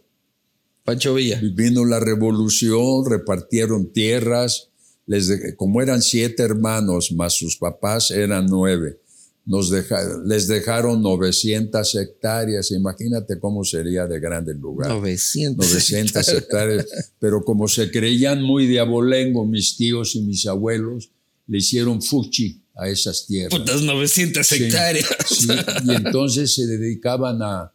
Pancho 0.83 1.13
Villa. 1.13 1.39
Vino 1.53 1.85
la 1.85 1.99
revolución, 1.99 3.05
repartieron 3.07 3.91
tierras. 3.91 4.69
Les 5.05 5.55
como 5.55 5.81
eran 5.81 6.01
siete 6.01 6.43
hermanos 6.43 7.11
más 7.11 7.33
sus 7.33 7.57
papás, 7.57 8.11
eran 8.11 8.45
nueve. 8.47 8.99
Nos 9.49 9.71
les 10.27 10.47
dejaron 10.47 11.01
900 11.01 11.95
hectáreas. 11.95 12.69
Imagínate 12.69 13.39
cómo 13.39 13.63
sería 13.63 14.05
de 14.05 14.19
grande 14.19 14.51
el 14.51 14.59
lugar. 14.59 14.89
900, 14.91 15.67
900 15.67 16.27
hectáreas. 16.29 16.85
Pero 17.17 17.43
como 17.43 17.67
se 17.67 17.89
creían 17.89 18.43
muy 18.43 18.67
de 18.67 18.79
abolengo 18.79 19.47
mis 19.47 19.75
tíos 19.75 20.15
y 20.15 20.21
mis 20.21 20.45
abuelos, 20.45 21.09
le 21.47 21.57
hicieron 21.57 21.99
fuchi 21.99 22.61
a 22.75 22.89
esas 22.89 23.25
tierras. 23.25 23.59
Putas 23.59 23.81
900 23.81 24.51
hectáreas. 24.51 25.47
y 25.83 25.95
entonces 25.95 26.53
se 26.53 26.67
dedicaban 26.67 27.41
a 27.41 27.73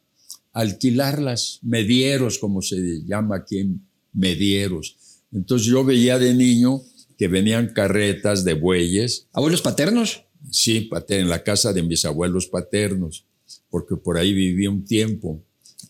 alquilarlas, 0.52 1.58
medieros, 1.62 2.38
como 2.38 2.62
se 2.62 3.02
llama 3.04 3.38
aquí 3.38 3.80
medieros. 4.12 4.96
Entonces 5.32 5.66
yo 5.66 5.84
veía 5.84 6.20
de 6.20 6.34
niño 6.34 6.82
que 7.18 7.26
venían 7.26 7.72
carretas 7.74 8.44
de 8.44 8.54
bueyes. 8.54 9.26
¿Abuelos 9.32 9.60
paternos? 9.60 10.22
Sí, 10.50 10.90
en 11.08 11.28
la 11.28 11.42
casa 11.42 11.72
de 11.72 11.82
mis 11.82 12.04
abuelos 12.04 12.46
paternos, 12.46 13.24
porque 13.70 13.96
por 13.96 14.18
ahí 14.18 14.32
viví 14.32 14.66
un 14.66 14.84
tiempo. 14.84 15.42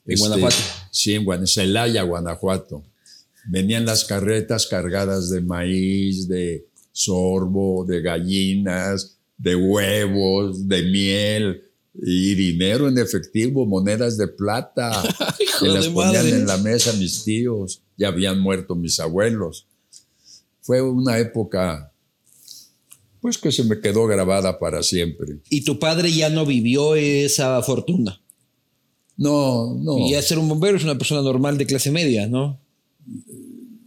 ¿En 0.07 0.15
este, 0.15 0.27
Guanajuato? 0.27 0.57
Sí, 0.91 1.15
en 1.15 1.47
Celaya, 1.47 2.03
Guanajuato. 2.03 2.83
Venían 3.47 3.85
las 3.85 4.05
carretas 4.05 4.67
cargadas 4.67 5.31
de 5.31 5.41
maíz, 5.41 6.29
de 6.29 6.67
sorbo, 6.93 7.85
de 7.85 8.01
gallinas, 8.01 9.19
de 9.37 9.57
huevos, 9.57 10.67
de 10.69 10.83
miel 10.85 11.63
y 11.95 12.35
dinero 12.35 12.89
en 12.89 12.99
efectivo, 12.99 13.67
monedas 13.67 14.17
de 14.17 14.29
plata, 14.29 14.91
que 15.61 15.69
las 15.69 15.89
ponían 15.89 16.27
en 16.27 16.47
la 16.47 16.57
mesa 16.59 16.93
mis 16.95 17.25
tíos, 17.25 17.83
ya 17.97 18.09
habían 18.09 18.41
muerto 18.41 18.75
mis 18.75 18.99
abuelos. 18.99 19.67
Fue 20.61 20.81
una 20.81 21.19
época, 21.19 21.93
pues 23.25 23.39
que 23.39 23.51
se 23.51 23.65
me 23.65 23.81
quedó 23.81 24.07
grabada 24.07 24.59
para 24.59 24.83
siempre. 24.83 25.39
¿Y 25.49 25.65
tu 25.65 25.79
padre 25.79 26.13
ya 26.13 26.29
no 26.29 26.45
vivió 26.45 26.95
esa 26.95 27.63
fortuna? 27.63 28.21
No, 29.17 29.73
no. 29.79 29.97
Y 29.97 30.11
ya 30.11 30.21
ser 30.21 30.39
un 30.39 30.47
bombero 30.47 30.77
es 30.77 30.85
una 30.85 30.99
persona 30.99 31.23
normal 31.23 31.57
de 31.57 31.65
clase 31.65 31.91
media, 31.91 32.27
¿no? 32.27 32.61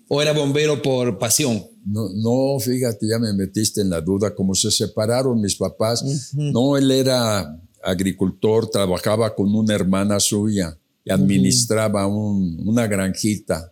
¿O 0.08 0.24
era 0.24 0.34
bombero 0.34 0.82
por 0.82 1.20
pasión? 1.20 1.64
No, 1.86 2.10
no, 2.16 2.60
fíjate, 2.60 3.08
ya 3.08 3.20
me 3.20 3.32
metiste 3.32 3.82
en 3.82 3.92
la 3.92 4.02
duda, 4.02 4.34
como 4.34 4.56
se 4.56 4.72
separaron 4.72 5.40
mis 5.40 5.56
papás. 5.56 6.34
No, 6.34 6.76
él 6.76 6.90
era 6.90 7.62
agricultor, 7.84 8.72
trabajaba 8.72 9.36
con 9.36 9.54
una 9.54 9.76
hermana 9.76 10.20
suya 10.20 10.80
y 11.06 11.12
administraba 11.12 12.08
una 12.08 12.88
granjita. 12.88 13.72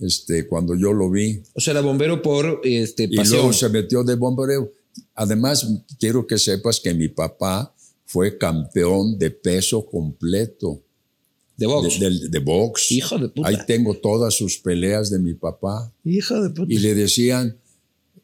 Este, 0.00 0.46
cuando 0.46 0.74
yo 0.74 0.92
lo 0.92 1.10
vi. 1.10 1.42
O 1.54 1.60
sea, 1.60 1.72
era 1.72 1.80
bombero 1.80 2.22
por 2.22 2.60
este, 2.64 3.08
pasión. 3.08 3.26
Y 3.26 3.28
luego 3.28 3.52
se 3.52 3.68
metió 3.68 4.02
de 4.02 4.14
bombero. 4.16 4.72
Además, 5.14 5.66
quiero 5.98 6.26
que 6.26 6.38
sepas 6.38 6.80
que 6.80 6.94
mi 6.94 7.08
papá 7.08 7.74
fue 8.06 8.38
campeón 8.38 9.18
de 9.18 9.30
peso 9.30 9.84
completo. 9.86 10.82
De 11.56 11.66
box. 11.66 12.00
De, 12.30 12.38
box. 12.38 12.92
Hijo 12.92 13.18
de 13.18 13.28
puta. 13.28 13.48
Ahí 13.48 13.56
tengo 13.66 13.94
todas 13.94 14.34
sus 14.34 14.58
peleas 14.58 15.10
de 15.10 15.18
mi 15.18 15.34
papá. 15.34 15.92
Hijo 16.04 16.42
de 16.42 16.48
puta. 16.50 16.72
Y 16.72 16.78
le 16.78 16.94
decían, 16.94 17.56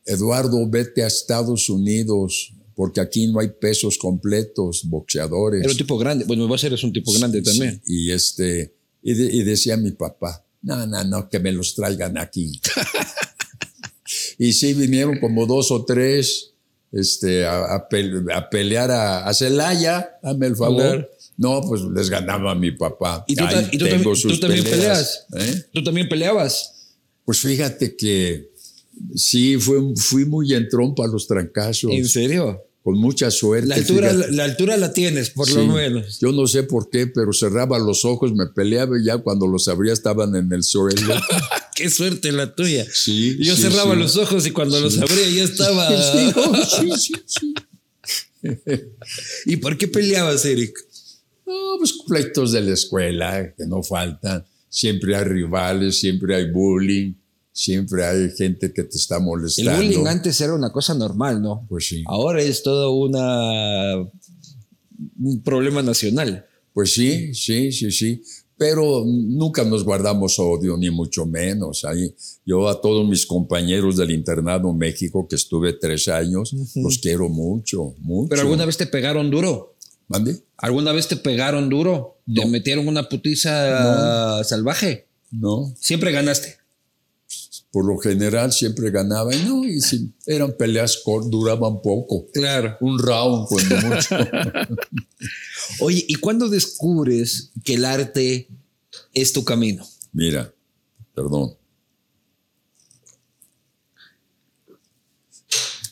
Eduardo, 0.07 0.67
vete 0.71 1.03
a 1.03 1.09
Estados 1.09 1.69
Unidos, 1.69 2.55
porque 2.75 3.01
aquí 3.01 3.27
no 3.27 3.41
hay 3.41 3.49
pesos 3.49 3.99
completos, 3.99 4.85
boxeadores. 4.87 5.63
Era 5.63 5.73
un 5.73 5.77
tipo 5.77 5.99
grande. 5.99 6.25
Bueno, 6.25 6.49
va 6.49 6.55
a 6.55 6.59
ser 6.59 6.73
es 6.73 6.83
un 6.83 6.93
tipo 6.93 7.13
grande 7.13 7.43
también. 7.43 7.83
Y 7.87 8.11
este, 8.11 8.75
y, 9.03 9.43
decía 9.43 9.77
mi 9.77 9.91
papá, 9.91 10.46
no, 10.63 10.87
no, 10.87 11.05
no, 11.05 11.29
que 11.29 11.39
me 11.39 11.53
los 11.53 11.75
traigan 11.75 12.19
aquí. 12.19 12.61
y 14.39 14.53
sí 14.53 14.75
vinieron 14.75 15.19
como 15.19 15.47
dos 15.47 15.71
o 15.71 15.85
tres 15.85 16.53
este, 16.93 17.47
a, 17.47 17.87
pelear 18.51 18.91
a, 18.91 19.33
Celaya, 19.35 20.19
dame 20.23 20.47
el 20.47 20.57
favor. 20.57 21.11
No, 21.37 21.61
pues 21.61 21.83
les 21.83 22.09
ganaba 22.09 22.53
a 22.53 22.55
mi 22.55 22.71
papá. 22.71 23.25
¿Y 23.29 23.37
tú, 23.37 23.45
también, 23.45 24.65
peleas? 24.65 25.27
¿eh? 25.37 25.65
¿Tú 25.73 25.85
también 25.85 26.09
peleabas? 26.09 26.95
Pues 27.27 27.41
fíjate 27.41 27.95
que 27.95 28.51
sí, 29.15 29.59
fui 29.59 30.25
muy 30.25 30.55
entrón 30.55 30.95
para 30.95 31.11
los 31.11 31.27
trancazos. 31.27 31.91
¿En 31.91 32.09
serio? 32.09 32.65
Con 32.87 32.99
mucha 32.99 33.33
suerte. 33.33 33.67
La 33.67 33.75
altura, 33.75 34.13
la, 34.13 34.45
altura 34.45 34.77
la 34.77 34.93
tienes, 34.93 35.31
por 35.31 35.51
lo 35.51 35.67
menos. 35.67 36.21
Yo 36.21 36.31
no 36.31 36.47
sé 36.47 36.63
por 36.63 36.89
qué, 36.89 37.09
pero 37.09 37.33
cerraba 37.33 37.81
los 37.81 38.05
ojos, 38.05 38.33
me 38.33 38.47
peleaba 38.47 38.97
y 38.97 39.03
ya 39.03 39.19
cuando 39.19 39.49
los 39.49 39.67
abría 39.67 39.93
estaban 39.93 40.37
en 40.37 40.53
el 40.53 40.63
suelo. 40.63 41.15
qué 41.75 41.91
suerte 41.91 42.31
la 42.31 42.55
tuya. 42.55 42.87
Sí. 42.93 43.39
Yo 43.41 43.57
cerraba 43.57 43.97
los 43.97 44.15
ojos 44.15 44.47
y 44.47 44.53
cuando 44.53 44.79
los 44.79 45.01
abría 45.01 45.29
ya 45.29 45.43
estaba. 45.43 45.89
sí, 46.79 47.23
sí. 47.27 47.55
¿Y 49.47 49.57
por 49.57 49.77
qué 49.77 49.89
peleabas, 49.89 50.45
Eric? 50.45 50.79
No, 51.45 51.79
pues 51.79 51.93
pleitos 52.07 52.53
de 52.53 52.61
la 52.61 52.75
escuela, 52.75 53.53
que 53.59 53.67
no 53.67 53.83
faltan. 53.83 54.47
Siempre 54.69 55.17
hay 55.17 55.25
rivales, 55.25 55.99
siempre 55.99 56.37
hay 56.37 56.53
bullying, 56.53 57.15
siempre 57.57 58.05
hay 58.05 58.31
gente 58.37 58.71
que 58.71 58.83
te 58.85 58.99
está 58.99 59.19
molestando. 59.19 59.71
El 59.71 59.89
bullying 59.89 60.07
antes 60.07 60.39
era 60.43 60.55
una 60.55 60.71
cosa 60.71 60.93
normal, 60.93 61.41
¿no? 61.41 61.65
Pues 61.69 61.89
sí. 61.89 62.05
Ahora 62.07 62.43
es 62.43 62.63
todo 62.63 62.93
una, 62.93 63.97
un 65.19 65.43
problema 65.43 65.83
nacional. 65.83 66.45
Pues 66.75 66.93
sí, 66.93 67.33
sí, 67.35 67.73
sí, 67.73 67.91
sí. 67.91 68.23
pero 68.59 69.05
nunca 69.07 69.65
nos 69.65 69.85
guardamos 69.85 70.39
odio, 70.39 70.77
ni 70.77 70.91
mucho 70.91 71.25
menos. 71.25 71.87
Ahí, 71.87 72.15
yo 72.45 72.69
a 72.69 72.79
todos 72.79 73.09
mis 73.09 73.25
compañeros 73.25 73.97
del 73.97 74.11
internado 74.11 74.71
en 74.71 74.77
México, 74.77 75.27
que 75.27 75.37
estuve 75.37 75.73
tres 75.73 76.09
años, 76.09 76.55
los 76.75 76.99
quiero 76.99 77.31
mucho, 77.31 77.95
mucho. 78.01 78.29
¿Pero 78.29 78.43
alguna 78.43 78.67
vez 78.67 78.77
te 78.77 78.87
pegaron 78.87 79.31
duro? 79.31 79.77
¿Mande? 80.09 80.37
¿Alguna 80.59 80.93
vez 80.93 81.09
te 81.09 81.17
pegaron 81.17 81.71
duro? 81.71 82.19
¿Te 82.33 82.45
metieron 82.45 82.87
una 82.87 83.09
putiza 83.09 84.45
salvaje? 84.45 85.07
No. 85.31 85.75
Siempre 85.81 86.13
ganaste. 86.13 86.66
Por 87.77 87.85
lo 87.85 87.99
general 87.99 88.55
siempre 88.55 88.91
ganaba 88.91 89.35
y 89.35 89.43
no, 89.45 89.63
y 89.63 89.83
si 89.83 90.11
eran 90.25 90.57
peleas 90.57 91.03
cortas, 91.05 91.31
duraban 91.31 91.83
poco. 91.83 92.27
Claro. 92.33 92.75
Un 92.81 92.99
round 92.99 93.47
cuando 93.47 93.77
mucho. 93.87 94.17
Oye, 95.81 96.03
¿y 96.09 96.15
cuándo 96.15 96.49
descubres 96.49 97.53
que 97.63 97.75
el 97.75 97.85
arte 97.85 98.49
es 99.13 99.31
tu 99.35 99.45
camino? 99.45 99.87
Mira, 100.11 100.51
perdón. 101.15 101.55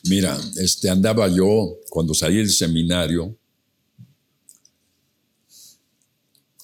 Mira, 0.05 0.39
este 0.57 0.89
andaba 0.89 1.27
yo 1.27 1.77
cuando 1.91 2.15
salí 2.15 2.37
del 2.37 2.49
seminario, 2.49 3.37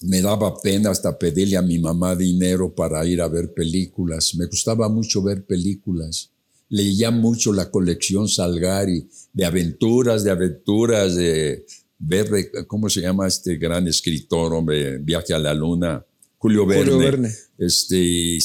me 0.02 0.22
daba 0.22 0.60
pena 0.60 0.90
hasta 0.90 1.18
pedirle 1.18 1.58
a 1.58 1.62
mi 1.62 1.80
mamá 1.80 2.16
dinero 2.16 2.74
para 2.74 3.06
ir 3.06 3.22
a 3.22 3.28
ver 3.28 3.54
películas. 3.54 4.34
Me 4.36 4.46
gustaba 4.46 4.90
mucho 4.90 5.22
ver 5.22 5.46
películas. 5.46 6.32
Leía 6.70 7.12
mucho 7.12 7.54
la 7.54 7.70
colección 7.70 8.28
Salgari 8.28 9.08
de 9.34 9.46
aventuras, 9.46 10.24
de 10.24 10.32
aventuras, 10.32 11.16
de 11.16 11.66
ver, 12.00 12.28
¿cómo 12.68 12.90
se 12.90 13.02
llama 13.02 13.28
este 13.28 13.58
gran 13.58 13.88
escritor, 13.88 14.54
hombre? 14.54 14.98
Viaje 14.98 15.34
a 15.34 15.40
la 15.40 15.54
Luna, 15.54 16.04
Julio 16.38 16.66
Verne. 16.66 16.92
Julio 16.92 16.98
Verne. 16.98 17.36
Este, 17.58 18.38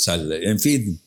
en 0.42 0.60
fin, 0.60 1.00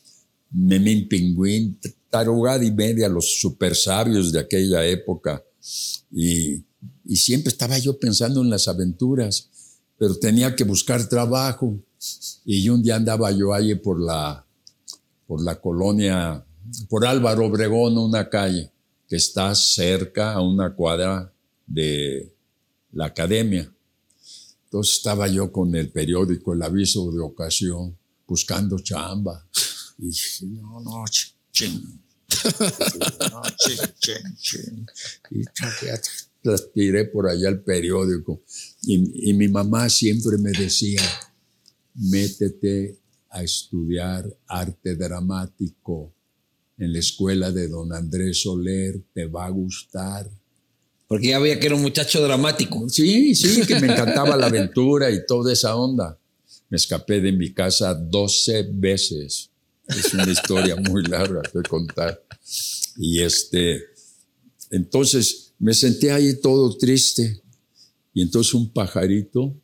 Memín 0.50 1.08
Pingüín, 1.08 1.78
tarugada 2.08 2.64
y 2.64 2.72
media, 2.72 3.08
los 3.08 3.38
super 3.38 3.76
sabios 3.76 4.32
de 4.32 4.40
aquella 4.40 4.84
época. 4.84 5.44
Y, 6.10 6.64
y 7.04 7.16
siempre 7.16 7.50
estaba 7.50 7.78
yo 7.78 7.98
pensando 7.98 8.40
en 8.42 8.50
las 8.50 8.66
aventuras 8.66 9.49
pero 10.00 10.18
tenía 10.18 10.56
que 10.56 10.64
buscar 10.64 11.06
trabajo. 11.06 11.78
Y 12.46 12.66
un 12.70 12.82
día 12.82 12.96
andaba 12.96 13.30
yo 13.32 13.52
ahí 13.52 13.74
por 13.74 14.00
la, 14.00 14.42
por 15.26 15.44
la 15.44 15.60
colonia, 15.60 16.42
por 16.88 17.04
Álvaro 17.04 17.44
Obregón, 17.44 17.98
una 17.98 18.30
calle 18.30 18.72
que 19.06 19.16
está 19.16 19.54
cerca 19.54 20.32
a 20.32 20.40
una 20.40 20.74
cuadra 20.74 21.30
de 21.66 22.32
la 22.92 23.06
academia. 23.06 23.70
Entonces 24.64 24.96
estaba 24.96 25.28
yo 25.28 25.52
con 25.52 25.74
el 25.74 25.90
periódico, 25.90 26.54
el 26.54 26.62
aviso 26.62 27.12
de 27.12 27.20
ocasión, 27.20 27.94
buscando 28.26 28.78
chamba. 28.78 29.46
Y 29.98 30.06
dije, 30.06 30.46
no, 30.46 30.80
no, 30.80 31.04
ching, 31.52 32.00
No, 33.32 33.42
ching, 34.00 34.34
ching, 34.38 34.86
Y 35.30 35.44
tiré 36.72 37.04
por 37.04 37.28
allá 37.28 37.50
el 37.50 37.60
periódico. 37.60 38.40
Y, 38.82 39.32
mi 39.34 39.48
mamá 39.48 39.88
siempre 39.88 40.38
me 40.38 40.52
decía, 40.52 41.02
métete 41.94 42.98
a 43.28 43.42
estudiar 43.42 44.24
arte 44.46 44.96
dramático 44.96 46.12
en 46.78 46.92
la 46.92 46.98
escuela 46.98 47.52
de 47.52 47.68
don 47.68 47.92
Andrés 47.92 48.42
Soler, 48.42 49.02
te 49.12 49.26
va 49.26 49.46
a 49.46 49.50
gustar. 49.50 50.30
Porque 51.06 51.28
ya 51.28 51.38
veía 51.38 51.60
que 51.60 51.66
era 51.66 51.76
un 51.76 51.82
muchacho 51.82 52.22
dramático. 52.22 52.88
Sí, 52.88 53.34
sí, 53.34 53.66
que 53.66 53.78
me 53.80 53.88
encantaba 53.92 54.36
la 54.36 54.46
aventura 54.46 55.10
y 55.10 55.26
toda 55.26 55.52
esa 55.52 55.76
onda. 55.76 56.18
Me 56.70 56.76
escapé 56.76 57.20
de 57.20 57.32
mi 57.32 57.52
casa 57.52 57.94
12 57.94 58.70
veces. 58.72 59.50
Es 59.88 60.14
una 60.14 60.30
historia 60.30 60.76
muy 60.76 61.02
larga 61.02 61.42
de 61.52 61.62
contar. 61.64 62.22
Y 62.96 63.20
este, 63.20 63.82
entonces 64.70 65.52
me 65.58 65.74
senté 65.74 66.12
ahí 66.12 66.40
todo 66.40 66.76
triste 66.78 67.42
y 68.12 68.22
entonces 68.22 68.54
un 68.54 68.72
pajarito 68.72 69.54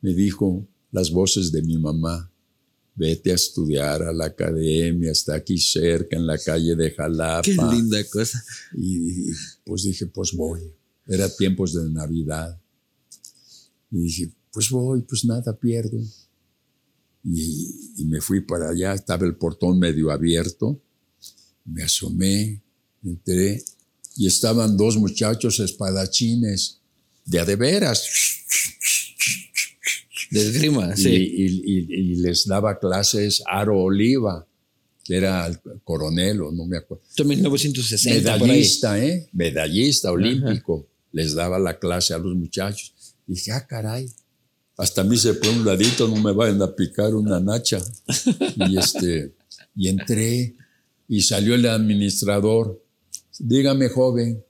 me 0.00 0.12
dijo 0.12 0.66
las 0.90 1.10
voces 1.10 1.50
de 1.50 1.62
mi 1.62 1.78
mamá, 1.78 2.30
vete 2.94 3.32
a 3.32 3.34
estudiar 3.34 4.02
a 4.02 4.12
la 4.12 4.26
academia, 4.26 5.10
está 5.10 5.34
aquí 5.34 5.58
cerca, 5.58 6.16
en 6.16 6.26
la 6.26 6.38
calle 6.38 6.76
de 6.76 6.90
Jalapa. 6.90 7.42
Qué 7.42 7.56
linda 7.56 8.02
cosa. 8.04 8.44
Y, 8.76 9.30
pues 9.64 9.82
dije, 9.82 10.06
pues 10.06 10.32
voy. 10.32 10.60
Era 11.06 11.28
tiempos 11.28 11.74
de 11.74 11.90
Navidad. 11.90 12.60
Y 13.90 13.98
dije, 13.98 14.32
pues 14.52 14.70
voy, 14.70 15.02
pues 15.02 15.24
nada 15.24 15.58
pierdo. 15.58 15.98
Y, 17.24 17.92
y 17.96 18.04
me 18.04 18.20
fui 18.20 18.40
para 18.42 18.70
allá, 18.70 18.94
estaba 18.94 19.26
el 19.26 19.36
portón 19.36 19.78
medio 19.78 20.10
abierto. 20.10 20.80
Me 21.64 21.82
asomé, 21.82 22.62
entré 23.02 23.64
y 24.16 24.26
estaban 24.26 24.76
dos 24.76 24.96
muchachos 24.96 25.58
espadachines 25.60 26.80
de 27.24 27.40
a 27.40 27.44
de 27.44 27.56
veras. 27.56 28.06
De 30.30 30.40
esgrima, 30.40 30.96
sí. 30.96 31.10
Y, 31.10 32.16
les 32.16 32.46
daba 32.46 32.78
clases 32.78 33.42
Aro 33.46 33.78
Oliva, 33.78 34.46
que 35.04 35.16
era 35.16 35.46
el 35.46 35.58
coronel, 35.84 36.42
o 36.42 36.52
no 36.52 36.66
me 36.66 36.78
acuerdo. 36.78 37.04
En 37.16 37.28
1960. 37.28 38.38
Medallista, 38.38 39.04
¿eh? 39.04 39.28
Medallista 39.32 40.10
olímpico. 40.10 40.88
Les 41.12 41.34
daba 41.34 41.58
la 41.58 41.78
clase 41.78 42.14
a 42.14 42.18
los 42.18 42.34
muchachos. 42.34 42.94
Y 43.26 43.34
dije, 43.34 43.52
ah, 43.52 43.66
caray. 43.66 44.10
Hasta 44.76 45.02
a 45.02 45.04
mí 45.04 45.16
se 45.16 45.34
fue 45.34 45.50
un 45.50 45.64
ladito, 45.64 46.08
no 46.08 46.16
me 46.16 46.32
vayan 46.32 46.60
a 46.62 46.74
picar 46.74 47.14
una 47.14 47.38
nacha. 47.38 47.78
y, 48.56 48.76
este, 48.76 49.34
y 49.76 49.88
entré 49.88 50.54
y 51.08 51.22
salió 51.22 51.54
el 51.54 51.66
administrador. 51.66 52.82
Dígame, 53.38 53.88
joven, 53.88 54.42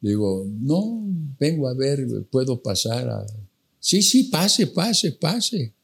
Digo, 0.00 0.46
no, 0.48 1.04
vengo 1.38 1.68
a 1.68 1.74
ver, 1.74 2.06
puedo 2.30 2.62
pasar 2.62 3.08
a... 3.08 3.26
Sí, 3.78 4.02
sí, 4.02 4.24
pase, 4.24 4.66
pase, 4.68 5.12
pase. 5.12 5.74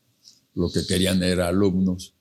Lo 0.55 0.71
que 0.71 0.87
querían 0.87 1.23
era 1.23 1.49
alumnos. 1.49 2.15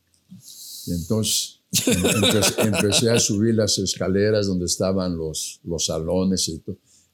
Y 0.88 0.91
entonces 0.91 1.62
empecé, 2.58 3.10
a 3.10 3.19
subir 3.19 3.55
las 3.55 3.77
escaleras 3.77 4.47
donde 4.47 4.65
estaban 4.65 5.17
los, 5.17 5.60
los 5.63 5.86
salones 5.86 6.47
y, 6.49 6.62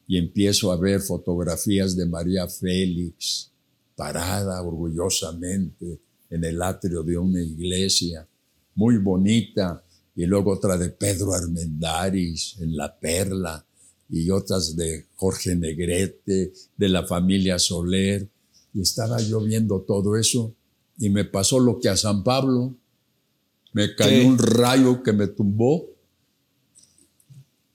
y 0.08 0.18
empiezo 0.18 0.72
a 0.72 0.78
ver 0.78 1.02
fotografías 1.02 1.96
de 1.96 2.06
María 2.06 2.48
Félix 2.48 3.52
parada 3.96 4.62
orgullosamente 4.62 6.00
en 6.30 6.44
el 6.44 6.62
atrio 6.62 7.04
de 7.04 7.18
una 7.18 7.42
iglesia, 7.42 8.28
muy 8.76 8.98
bonita, 8.98 9.84
y 10.16 10.26
luego 10.26 10.54
otra 10.54 10.78
de 10.78 10.90
Pedro 10.90 11.34
Armendáriz 11.34 12.56
en 12.60 12.76
La 12.76 12.98
Perla, 12.98 13.66
y 14.12 14.30
otras 14.30 14.76
de 14.76 15.06
Jorge 15.16 15.56
Negrete, 15.56 16.52
de 16.76 16.90
la 16.90 17.08
familia 17.08 17.58
Soler. 17.58 18.28
Y 18.74 18.82
estaba 18.82 19.22
yo 19.22 19.40
viendo 19.42 19.82
todo 19.82 20.18
eso 20.18 20.54
y 21.00 21.10
me 21.10 21.24
pasó 21.24 21.60
lo 21.60 21.80
que 21.80 21.88
a 21.88 21.96
San 21.96 22.24
Pablo. 22.24 22.76
Me 23.74 23.96
cayó 23.96 24.28
un 24.28 24.38
rayo 24.38 25.02
que 25.02 25.14
me 25.14 25.28
tumbó, 25.28 25.90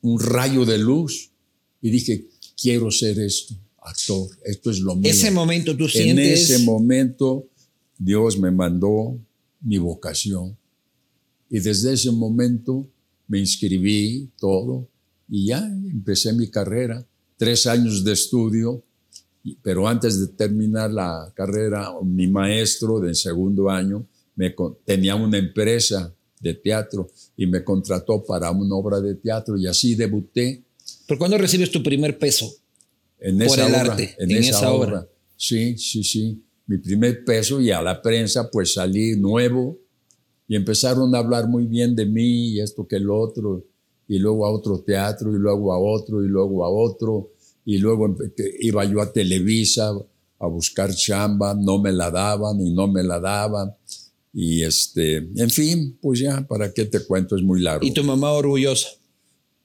un 0.02 0.20
rayo 0.20 0.66
de 0.66 0.76
luz. 0.76 1.30
Y 1.80 1.90
dije, 1.90 2.26
quiero 2.60 2.90
ser 2.90 3.18
esto, 3.18 3.54
actor, 3.80 4.28
esto 4.44 4.70
es 4.70 4.80
lo 4.80 4.94
mío. 4.94 5.10
Ese 5.10 5.30
momento 5.30 5.74
tú 5.74 5.88
sientes... 5.88 6.50
En 6.50 6.56
ese 6.56 6.64
momento 6.66 7.46
Dios 7.96 8.38
me 8.38 8.50
mandó 8.50 9.18
mi 9.62 9.78
vocación. 9.78 10.54
Y 11.48 11.60
desde 11.60 11.94
ese 11.94 12.10
momento 12.10 12.86
me 13.26 13.38
inscribí 13.38 14.28
todo 14.38 14.86
y 15.28 15.46
ya 15.46 15.58
empecé 15.58 16.32
mi 16.32 16.48
carrera, 16.48 17.04
tres 17.36 17.66
años 17.66 18.04
de 18.04 18.12
estudio, 18.12 18.82
pero 19.62 19.86
antes 19.86 20.18
de 20.20 20.28
terminar 20.28 20.90
la 20.90 21.32
carrera, 21.34 21.92
mi 22.02 22.26
maestro 22.26 23.00
del 23.00 23.14
segundo 23.14 23.70
año 23.70 24.06
me, 24.34 24.54
tenía 24.84 25.14
una 25.14 25.38
empresa 25.38 26.12
de 26.40 26.54
teatro 26.54 27.10
y 27.36 27.46
me 27.46 27.64
contrató 27.64 28.24
para 28.24 28.50
una 28.50 28.74
obra 28.74 29.00
de 29.00 29.14
teatro 29.14 29.56
y 29.56 29.66
así 29.66 29.94
debuté. 29.94 30.62
¿Pero 31.06 31.18
cuándo 31.18 31.38
recibes 31.38 31.70
tu 31.70 31.82
primer 31.82 32.18
peso? 32.18 32.52
En 33.18 33.40
esa 33.40 33.66
obra, 33.66 33.80
arte, 33.80 34.14
en, 34.18 34.30
esa, 34.32 34.72
obra. 34.72 35.08
Sí, 35.36 35.78
sí, 35.78 36.04
sí. 36.04 36.42
Mi 36.66 36.78
primer 36.78 37.24
peso 37.24 37.60
y 37.60 37.70
a 37.70 37.80
la 37.80 38.02
prensa 38.02 38.50
pues 38.50 38.74
salí 38.74 39.16
nuevo 39.16 39.78
y 40.48 40.56
empezaron 40.56 41.14
a 41.14 41.18
hablar 41.18 41.48
muy 41.48 41.66
bien 41.66 41.96
de 41.96 42.06
mí 42.06 42.50
y 42.50 42.60
esto 42.60 42.86
que 42.86 42.96
el 42.96 43.08
otro 43.08 43.64
y 44.08 44.18
luego 44.18 44.46
a 44.46 44.50
otro 44.50 44.80
teatro, 44.80 45.30
y 45.34 45.38
luego 45.38 45.72
a 45.72 45.78
otro, 45.78 46.22
y 46.24 46.28
luego 46.28 46.64
a 46.64 46.70
otro, 46.70 47.30
y 47.64 47.78
luego 47.78 48.16
iba 48.60 48.84
yo 48.84 49.00
a 49.00 49.12
Televisa 49.12 49.92
a 50.38 50.46
buscar 50.46 50.94
chamba, 50.94 51.54
no 51.54 51.78
me 51.80 51.92
la 51.92 52.10
daban 52.10 52.60
y 52.60 52.72
no 52.72 52.86
me 52.86 53.02
la 53.02 53.18
daban. 53.18 53.74
Y 54.32 54.62
este, 54.62 55.16
en 55.16 55.50
fin, 55.50 55.98
pues 56.00 56.20
ya, 56.20 56.46
¿para 56.46 56.72
qué 56.72 56.84
te 56.84 57.00
cuento? 57.04 57.36
Es 57.36 57.42
muy 57.42 57.60
largo. 57.62 57.84
¿Y 57.86 57.92
tu 57.92 58.04
mamá 58.04 58.32
orgullosa? 58.32 58.88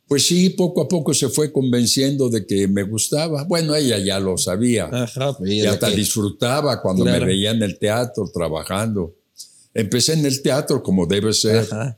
Pues 0.07 0.27
sí, 0.27 0.49
poco 0.49 0.81
a 0.81 0.87
poco 0.87 1.13
se 1.13 1.29
fue 1.29 1.51
convenciendo 1.53 2.29
de 2.29 2.45
que 2.45 2.67
me 2.67 2.83
gustaba. 2.83 3.43
Bueno, 3.43 3.75
ella 3.75 3.97
ya 3.99 4.19
lo 4.19 4.37
sabía. 4.37 4.89
Ajá, 4.91 5.37
y 5.45 5.65
hasta 5.65 5.89
que- 5.89 5.95
disfrutaba 5.97 6.81
cuando 6.81 7.03
Claro. 7.03 7.19
me 7.21 7.27
veía 7.27 7.51
en 7.51 7.61
el 7.63 7.77
teatro 7.77 8.29
trabajando. 8.33 9.13
Empecé 9.73 10.13
en 10.13 10.25
el 10.25 10.41
teatro 10.41 10.81
como 10.83 11.05
debe 11.05 11.31
ser 11.33 11.59
Ajá, 11.59 11.97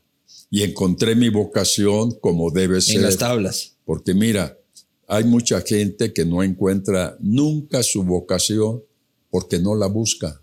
y 0.56 0.62
encontré 0.62 1.16
mi 1.16 1.30
vocación 1.30 2.12
como 2.22 2.52
debe 2.52 2.80
ser. 2.80 2.98
en 2.98 3.02
las 3.02 3.18
tablas. 3.18 3.74
Porque 3.86 4.14
mira, 4.14 4.56
hay 5.08 5.24
mucha 5.24 5.60
gente 5.62 6.14
que 6.14 6.26
no 6.26 6.44
encuentra 6.44 7.18
nunca 7.20 7.82
su 7.82 8.04
vocación 8.04 8.84
porque 9.32 9.58
no 9.58 9.74
la 9.74 9.88
busca. 9.88 10.40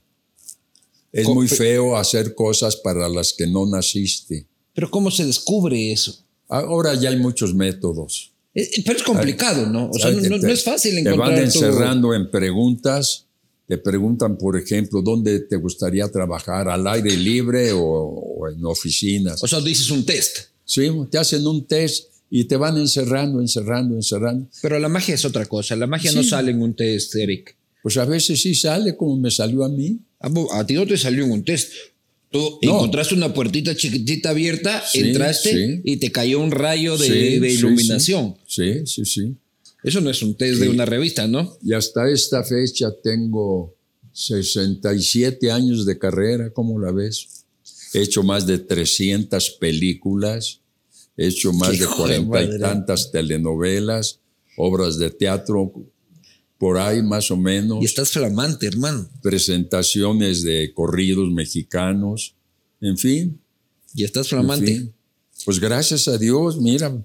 Es 1.12 1.28
muy 1.28 1.46
feo 1.46 1.96
hacer 1.96 2.34
cosas 2.34 2.74
para 2.74 3.08
las 3.08 3.32
que 3.32 3.46
no 3.46 3.66
naciste. 3.66 4.48
Pero 4.74 4.90
¿cómo 4.90 5.12
se 5.12 5.24
descubre 5.24 5.92
eso? 5.92 6.24
Ahora 6.48 6.92
ya 6.94 7.10
hay 7.10 7.16
muchos 7.18 7.54
métodos. 7.54 8.32
Eh, 8.52 8.62
eh, 8.62 8.82
Pero 8.84 8.98
es 8.98 9.04
complicado, 9.04 9.66
¿no? 9.66 9.90
O 9.90 9.98
sea, 9.98 10.10
no, 10.10 10.40
te- 10.40 10.52
es 10.52 10.64
fácil 10.64 10.94
Te 10.94 11.00
encontrar 11.00 11.28
van 11.28 11.36
tu- 11.38 11.44
encerrando 11.44 12.14
en 12.14 12.28
preguntas. 12.32 13.26
Te 13.70 13.78
preguntan, 13.78 14.36
por 14.36 14.58
ejemplo, 14.58 15.00
¿dónde 15.00 15.38
te 15.42 15.54
gustaría 15.54 16.08
trabajar? 16.10 16.68
¿Al 16.68 16.84
aire 16.88 17.16
libre 17.16 17.70
o, 17.70 17.80
o 17.84 18.48
en 18.48 18.64
oficinas? 18.64 19.40
O 19.44 19.46
sea, 19.46 19.60
dices 19.60 19.92
un 19.92 20.04
test. 20.04 20.38
Sí, 20.64 20.90
te 21.08 21.18
hacen 21.18 21.46
un 21.46 21.64
test 21.68 22.08
y 22.28 22.44
te 22.46 22.56
van 22.56 22.76
encerrando, 22.78 23.40
encerrando, 23.40 23.94
encerrando. 23.94 24.48
Pero 24.60 24.76
la 24.80 24.88
magia 24.88 25.14
es 25.14 25.24
otra 25.24 25.46
cosa. 25.46 25.76
La 25.76 25.86
magia 25.86 26.10
no 26.10 26.24
Sí. 26.24 26.30
sale 26.30 26.50
en 26.50 26.60
un 26.60 26.74
test, 26.74 27.14
Eric. 27.14 27.54
Pues 27.80 27.96
a 27.96 28.04
veces 28.06 28.42
sí 28.42 28.56
sale 28.56 28.96
como 28.96 29.16
me 29.16 29.30
salió 29.30 29.62
a 29.64 29.68
mí. 29.68 30.00
A, 30.18 30.28
vo- 30.28 30.48
a 30.52 30.66
ti 30.66 30.74
no 30.74 30.84
te 30.84 30.98
salió 30.98 31.24
en 31.24 31.30
un 31.30 31.44
test. 31.44 31.72
Tú 32.32 32.58
No. 32.64 32.72
encontraste 32.74 33.14
una 33.14 33.32
puertita 33.32 33.76
chiquitita 33.76 34.30
abierta, 34.30 34.82
Sí, 34.84 34.98
entraste 34.98 35.50
sí. 35.52 35.80
y 35.84 35.96
te 35.98 36.10
cayó 36.10 36.40
un 36.40 36.50
rayo 36.50 36.98
de, 36.98 37.38
de 37.38 37.52
iluminación. 37.52 38.34
Sí, 38.48 38.84
sí, 38.84 39.04
sí. 39.04 39.34
Eso 39.82 40.00
no 40.00 40.10
es 40.10 40.22
un 40.22 40.34
test 40.36 40.60
de 40.60 40.68
una 40.68 40.84
revista, 40.84 41.26
¿no? 41.26 41.56
Y 41.62 41.72
hasta 41.72 42.08
esta 42.10 42.44
fecha 42.44 42.88
tengo 43.02 43.74
67 44.12 45.50
años 45.50 45.86
de 45.86 45.98
carrera, 45.98 46.50
¿cómo 46.52 46.78
la 46.78 46.92
ves? 46.92 47.44
He 47.94 48.02
hecho 48.02 48.22
más 48.22 48.46
de 48.46 48.58
300 48.58 49.50
películas, 49.60 50.60
he 51.16 51.26
hecho 51.28 51.52
más 51.52 51.70
¡Qué 51.70 51.78
de 51.78 51.84
hijo 51.84 52.06
de 52.06 52.24
cuarenta 52.26 52.42
y 52.42 52.46
madre! 52.46 52.58
tantas 52.58 53.10
telenovelas, 53.10 54.20
obras 54.56 54.98
de 54.98 55.10
teatro, 55.10 55.72
por 56.58 56.76
ahí 56.78 57.02
más 57.02 57.30
o 57.30 57.36
menos, 57.36 57.78
Y 57.80 57.86
estás 57.86 58.10
flamante, 58.10 58.66
hermano. 58.66 59.08
presentaciones 59.22 60.42
de 60.42 60.72
corridos 60.74 61.30
mexicanos, 61.32 62.34
en 62.80 62.98
fin. 62.98 63.40
Y 63.94 64.04
estás 64.04 64.26
en 64.26 64.38
flamante. 64.40 64.66
fin. 64.66 64.94
Pues 65.46 65.58
gracias 65.58 66.06
a 66.06 66.18
Dios, 66.18 66.60
mira, 66.60 67.02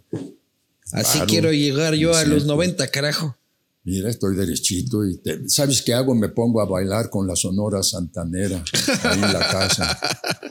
Así 0.91 1.19
quiero 1.21 1.51
llegar 1.51 1.93
yo 1.95 2.15
a 2.15 2.23
los 2.25 2.43
sí. 2.43 2.47
90, 2.47 2.87
carajo. 2.89 3.35
Mira, 3.83 4.09
estoy 4.09 4.35
derechito 4.35 5.05
y 5.05 5.17
te- 5.17 5.47
¿sabes 5.47 5.81
qué 5.81 5.93
hago? 5.93 6.15
Me 6.15 6.29
pongo 6.29 6.59
a 6.61 6.65
bailar 6.65 7.09
con 7.09 7.27
la 7.27 7.35
Sonora 7.35 7.83
Santanera 7.83 8.63
ahí 9.03 9.15
en 9.15 9.21
la 9.33 9.39
casa. 9.39 9.99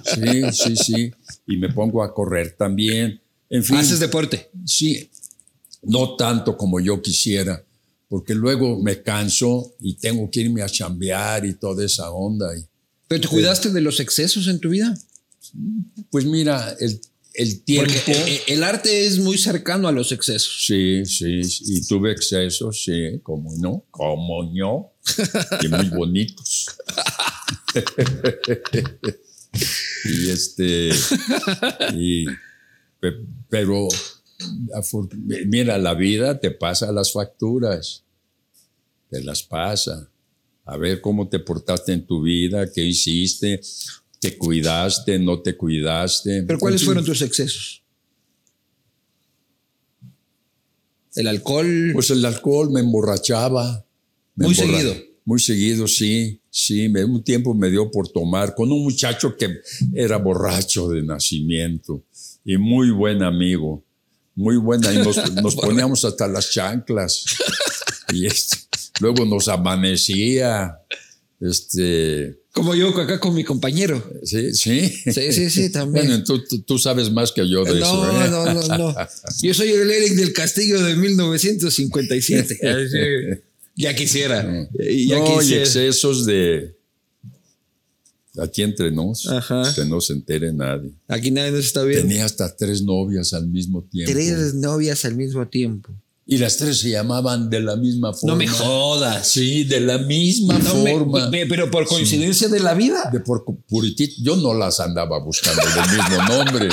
Sí, 0.04 0.52
sí, 0.52 0.76
sí. 0.76 1.12
Y 1.46 1.56
me 1.56 1.72
pongo 1.72 2.02
a 2.02 2.14
correr 2.14 2.54
también. 2.56 3.20
En 3.50 3.64
fin, 3.64 3.76
Haces 3.76 3.98
deporte. 4.00 4.50
sí, 4.64 5.10
no 5.82 6.14
tanto 6.16 6.56
como 6.56 6.78
yo 6.80 7.02
quisiera, 7.02 7.62
porque 8.08 8.34
luego 8.34 8.78
me 8.80 9.02
canso 9.02 9.74
y 9.80 9.94
tengo 9.96 10.30
que 10.30 10.40
irme 10.42 10.62
a 10.62 10.66
chambear 10.68 11.44
y 11.44 11.54
toda 11.54 11.84
esa 11.84 12.10
onda. 12.10 12.56
Y, 12.56 12.64
¿Pero 13.08 13.20
te 13.22 13.28
cuidaste 13.28 13.70
de 13.70 13.80
los 13.80 13.98
excesos 14.00 14.46
en 14.48 14.60
tu 14.60 14.68
vida? 14.70 14.96
pues 16.10 16.24
mira, 16.24 16.74
el, 16.80 17.00
el 17.34 17.62
tiempo... 17.64 17.92
Porque 17.92 18.12
eh, 18.12 18.42
el, 18.48 18.54
el 18.58 18.64
arte 18.64 19.06
es 19.06 19.18
muy 19.18 19.36
cercano 19.38 19.88
a 19.88 19.92
los 19.92 20.12
excesos. 20.12 20.64
Sí, 20.66 21.04
sí, 21.04 21.40
y 21.66 21.86
tuve 21.86 22.12
excesos, 22.12 22.82
sí, 22.84 23.20
como 23.22 23.54
no, 23.56 23.84
como 23.90 24.44
no, 24.52 24.92
y 25.62 25.68
muy 25.68 25.88
bonitos. 25.90 26.66
y 30.04 30.30
este, 30.30 30.90
y, 31.94 32.24
pe- 33.00 33.24
pero, 33.48 33.88
mira, 35.46 35.78
la 35.78 35.94
vida 35.94 36.38
te 36.40 36.50
pasa 36.50 36.92
las 36.92 37.12
facturas, 37.12 38.04
te 39.10 39.22
las 39.22 39.42
pasa. 39.42 40.08
A 40.66 40.76
ver 40.78 41.00
cómo 41.02 41.28
te 41.28 41.38
portaste 41.40 41.92
en 41.92 42.06
tu 42.06 42.22
vida, 42.22 42.72
qué 42.72 42.82
hiciste, 42.82 43.60
te 44.24 44.38
cuidaste, 44.38 45.18
no 45.18 45.40
te 45.40 45.54
cuidaste. 45.54 46.44
¿Pero 46.44 46.58
cuáles 46.58 46.82
fueron 46.82 47.04
tus 47.04 47.20
excesos? 47.20 47.82
El 51.14 51.26
alcohol. 51.26 51.90
Pues 51.92 52.08
el 52.08 52.24
alcohol 52.24 52.70
me 52.70 52.80
emborrachaba. 52.80 53.84
Me 54.34 54.46
Muy 54.46 54.54
seguido. 54.54 54.94
Muy 55.26 55.40
seguido, 55.40 55.86
sí. 55.86 56.40
Sí, 56.48 56.88
me, 56.88 57.04
un 57.04 57.22
tiempo 57.22 57.52
me 57.52 57.68
dio 57.68 57.90
por 57.90 58.08
tomar 58.08 58.54
con 58.54 58.72
un 58.72 58.82
muchacho 58.82 59.36
que 59.36 59.48
era 59.92 60.16
borracho 60.16 60.88
de 60.88 61.02
nacimiento 61.02 62.02
y 62.44 62.56
muy 62.56 62.90
buen 62.90 63.22
amigo. 63.22 63.84
Muy 64.34 64.56
buena. 64.56 64.90
Y 64.92 64.98
nos, 64.98 65.32
nos 65.42 65.54
poníamos 65.54 66.04
hasta 66.06 66.26
las 66.28 66.50
chanclas. 66.50 67.26
Y 68.12 68.26
este, 68.26 68.56
luego 69.00 69.26
nos 69.26 69.48
amanecía. 69.48 70.78
Este, 71.40 72.43
como 72.54 72.72
yo 72.76 72.88
acá 72.90 73.18
con 73.18 73.34
mi 73.34 73.42
compañero. 73.42 74.02
sí, 74.22 74.54
sí. 74.54 74.88
Sí, 74.88 75.32
sí, 75.32 75.50
sí, 75.50 75.70
también. 75.70 76.06
Bueno, 76.06 76.24
tú, 76.24 76.40
tú- 76.62 76.78
sabes 76.78 77.10
más 77.10 77.32
que 77.32 77.46
yo 77.48 77.64
de 77.64 77.80
no, 77.80 78.06
eso. 78.06 78.24
¿eh? 78.24 78.30
no, 78.30 78.54
no, 78.54 78.78
no. 78.78 78.94
Yo 79.42 79.52
soy 79.52 79.70
el 79.70 79.90
Eric 79.90 80.12
del 80.14 80.32
Castillo 80.32 80.80
de 80.82 80.94
1957. 80.94 82.60
Así, 82.68 83.40
ya 83.74 83.94
quisiera. 83.96 84.42
Ya 84.78 85.18
no, 85.18 85.36
y 85.36 85.38
quisiera. 85.40 85.62
excesos 85.64 86.24
de. 86.26 86.76
Aquí 88.38 88.62
entre 88.62 88.90
nos, 88.90 89.28
Ajá. 89.28 89.62
que 89.74 89.84
no 89.84 90.00
se 90.00 90.12
entere 90.12 90.52
nadie. 90.52 90.90
Aquí 91.08 91.30
nadie 91.32 91.50
nos 91.52 91.64
está 91.66 91.82
viendo. 91.82 92.06
Tenía 92.08 92.24
hasta 92.24 92.54
tres 92.56 92.82
novias 92.82 93.32
al 93.32 93.46
mismo 93.48 93.82
tiempo. 93.82 94.12
Tres 94.12 94.54
novias 94.54 95.04
al 95.04 95.16
mismo 95.16 95.46
tiempo. 95.48 95.92
Y 96.26 96.38
las 96.38 96.56
tres 96.56 96.78
se 96.78 96.88
llamaban 96.90 97.50
de 97.50 97.60
la 97.60 97.76
misma 97.76 98.14
forma. 98.14 98.32
No 98.32 98.36
me 98.38 98.48
jodas. 98.48 99.28
Sí, 99.28 99.64
de 99.64 99.80
la 99.80 99.98
misma 99.98 100.58
No 100.58 100.70
forma. 100.70 101.28
me- 101.28 101.44
pero 101.46 101.70
por 101.70 101.86
coincidencia 101.86 102.48
de 102.48 102.60
la 102.60 102.72
vida. 102.74 103.10
de 103.12 103.20
por 103.20 103.44
puritito. 103.68 104.14
Yo 104.22 104.36
no 104.36 104.54
las 104.54 104.80
andaba 104.80 105.18
buscando 105.22 105.60
del 105.62 105.98
mismo 105.98 106.22
nombre, 106.28 106.68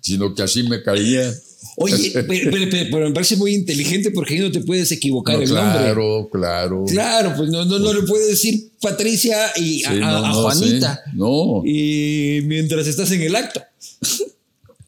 sino 0.00 0.34
que 0.34 0.42
así 0.44 0.62
me 0.62 0.82
caía. 0.82 1.30
Oye, 1.78 2.10
pero, 2.26 2.50
pero- 2.50 2.70
pero- 2.70 2.86
pero 2.90 3.08
me 3.08 3.12
parece 3.14 3.36
muy 3.36 3.54
inteligente 3.54 4.10
porque 4.10 4.32
ahí 4.34 4.40
no 4.40 4.50
te 4.50 4.60
puedes 4.60 4.90
equivocar 4.92 5.36
No, 5.36 5.42
el 5.42 5.48
nombre. 5.52 5.78
claro, 5.78 6.28
claro. 6.32 6.84
Claro, 6.86 7.34
pues 7.36 7.50
no, 7.50 7.66
no, 7.66 7.78
no 7.78 7.92
le 7.92 8.00
puedes 8.06 8.28
decir 8.28 8.72
Patricia 8.80 9.36
y 9.56 9.84
a, 9.84 9.90
Sí, 9.90 9.96
a- 9.96 10.00
no, 10.00 10.24
a 10.24 10.28
no, 10.30 10.42
Juanita. 10.42 11.02
sí. 11.04 11.10
No, 11.16 11.62
Y 11.66 12.40
mientras 12.46 12.86
estás 12.86 13.10
en 13.10 13.20
el 13.20 13.36
acto. 13.36 13.60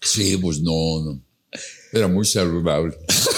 sí, 0.01 0.39
pues 0.39 0.61
no, 0.63 1.05
no. 1.05 1.21
Era 1.93 2.09
muy 2.09 2.25
saludable. 2.25 2.95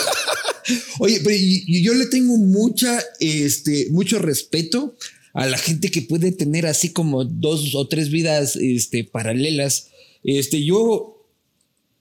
Oye, 0.99 1.21
pero 1.23 1.37
yo 1.67 1.95
le 1.95 2.07
tengo 2.07 2.37
mucha, 2.37 3.03
este, 3.19 3.89
mucho 3.91 4.19
respeto 4.19 4.97
a 5.33 5.47
la 5.47 5.59
gente 5.59 5.91
que 5.91 6.03
puede 6.03 6.33
tener 6.33 6.67
así 6.67 6.93
como 6.93 7.25
dos 7.25 7.75
o 7.75 7.87
tres 7.87 8.11
vidas 8.11 8.57
este, 8.57 9.05
paralelas. 9.05 9.89
Este, 10.25 10.65
yo, 10.65 11.27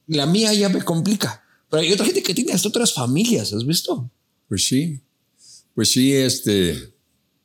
la 0.06 0.26
mía 0.26 0.52
ya 0.54 0.68
me 0.68 0.82
complica. 0.82 1.44
Pero 1.70 1.82
hay 1.82 1.92
otra 1.92 2.06
gente 2.06 2.22
que 2.22 2.34
tiene 2.34 2.52
hasta 2.52 2.68
otras 2.68 2.92
familias, 2.92 3.52
¿has 3.52 3.64
visto? 3.64 4.10
Pues 4.48 4.66
sí, 4.66 5.00
pues 5.74 5.92
sí, 5.92 6.12
este, 6.12 6.76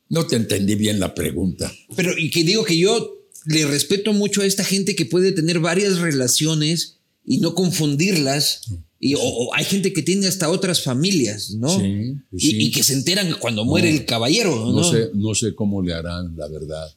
no 0.10 0.26
te 0.26 0.36
entendí 0.36 0.76
bien 0.76 1.00
la 1.00 1.14
pregunta. 1.14 1.72
Pero 1.96 2.18
y 2.18 2.32
que 2.32 2.44
digo 2.44 2.64
que 2.64 2.78
yo 2.78 3.22
le 3.46 3.68
respeto 3.68 4.14
mucho 4.14 4.42
a 4.42 4.46
esta 4.46 4.64
gente 4.64 4.96
que 4.96 5.06
puede 5.06 5.32
tener 5.32 5.60
varias 5.60 6.00
relaciones 6.00 6.98
y 7.24 7.38
no 7.38 7.54
confundirlas. 7.54 8.62
Y, 9.06 9.14
o, 9.14 9.20
o 9.22 9.54
hay 9.54 9.66
gente 9.66 9.94
que 9.94 10.02
tiene 10.02 10.26
hasta 10.26 10.50
otras 10.50 10.82
familias, 10.82 11.52
¿no? 11.52 11.70
Sí, 11.70 12.16
pues 12.32 12.44
y, 12.44 12.48
sí. 12.50 12.58
y 12.58 12.72
que 12.72 12.82
se 12.82 12.94
enteran 12.94 13.36
cuando 13.40 13.64
muere 13.64 13.88
el 13.88 14.04
caballero, 14.04 14.56
¿no? 14.56 14.72
No 14.72 14.84
sé, 14.84 15.12
no 15.14 15.36
sé 15.36 15.54
cómo 15.54 15.84
le 15.84 15.94
harán, 15.94 16.36
la 16.36 16.48
verdad. 16.48 16.88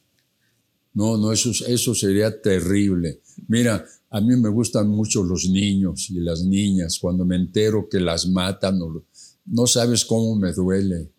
No, 0.95 1.17
no, 1.17 1.31
eso, 1.31 1.51
eso 1.67 1.93
sería 1.93 2.41
terrible. 2.41 3.21
Mira, 3.47 3.85
a 4.09 4.21
mí 4.21 4.35
me 4.37 4.49
gustan 4.49 4.89
mucho 4.89 5.23
los 5.23 5.47
niños 5.49 6.09
y 6.09 6.15
las 6.15 6.43
niñas. 6.43 6.97
Cuando 6.97 7.25
me 7.25 7.35
entero 7.35 7.87
que 7.87 7.99
las 7.99 8.27
matan, 8.27 8.79
no, 8.79 9.05
no 9.45 9.67
sabes 9.67 10.03
cómo 10.03 10.35
me 10.35 10.51
duele. 10.51 11.11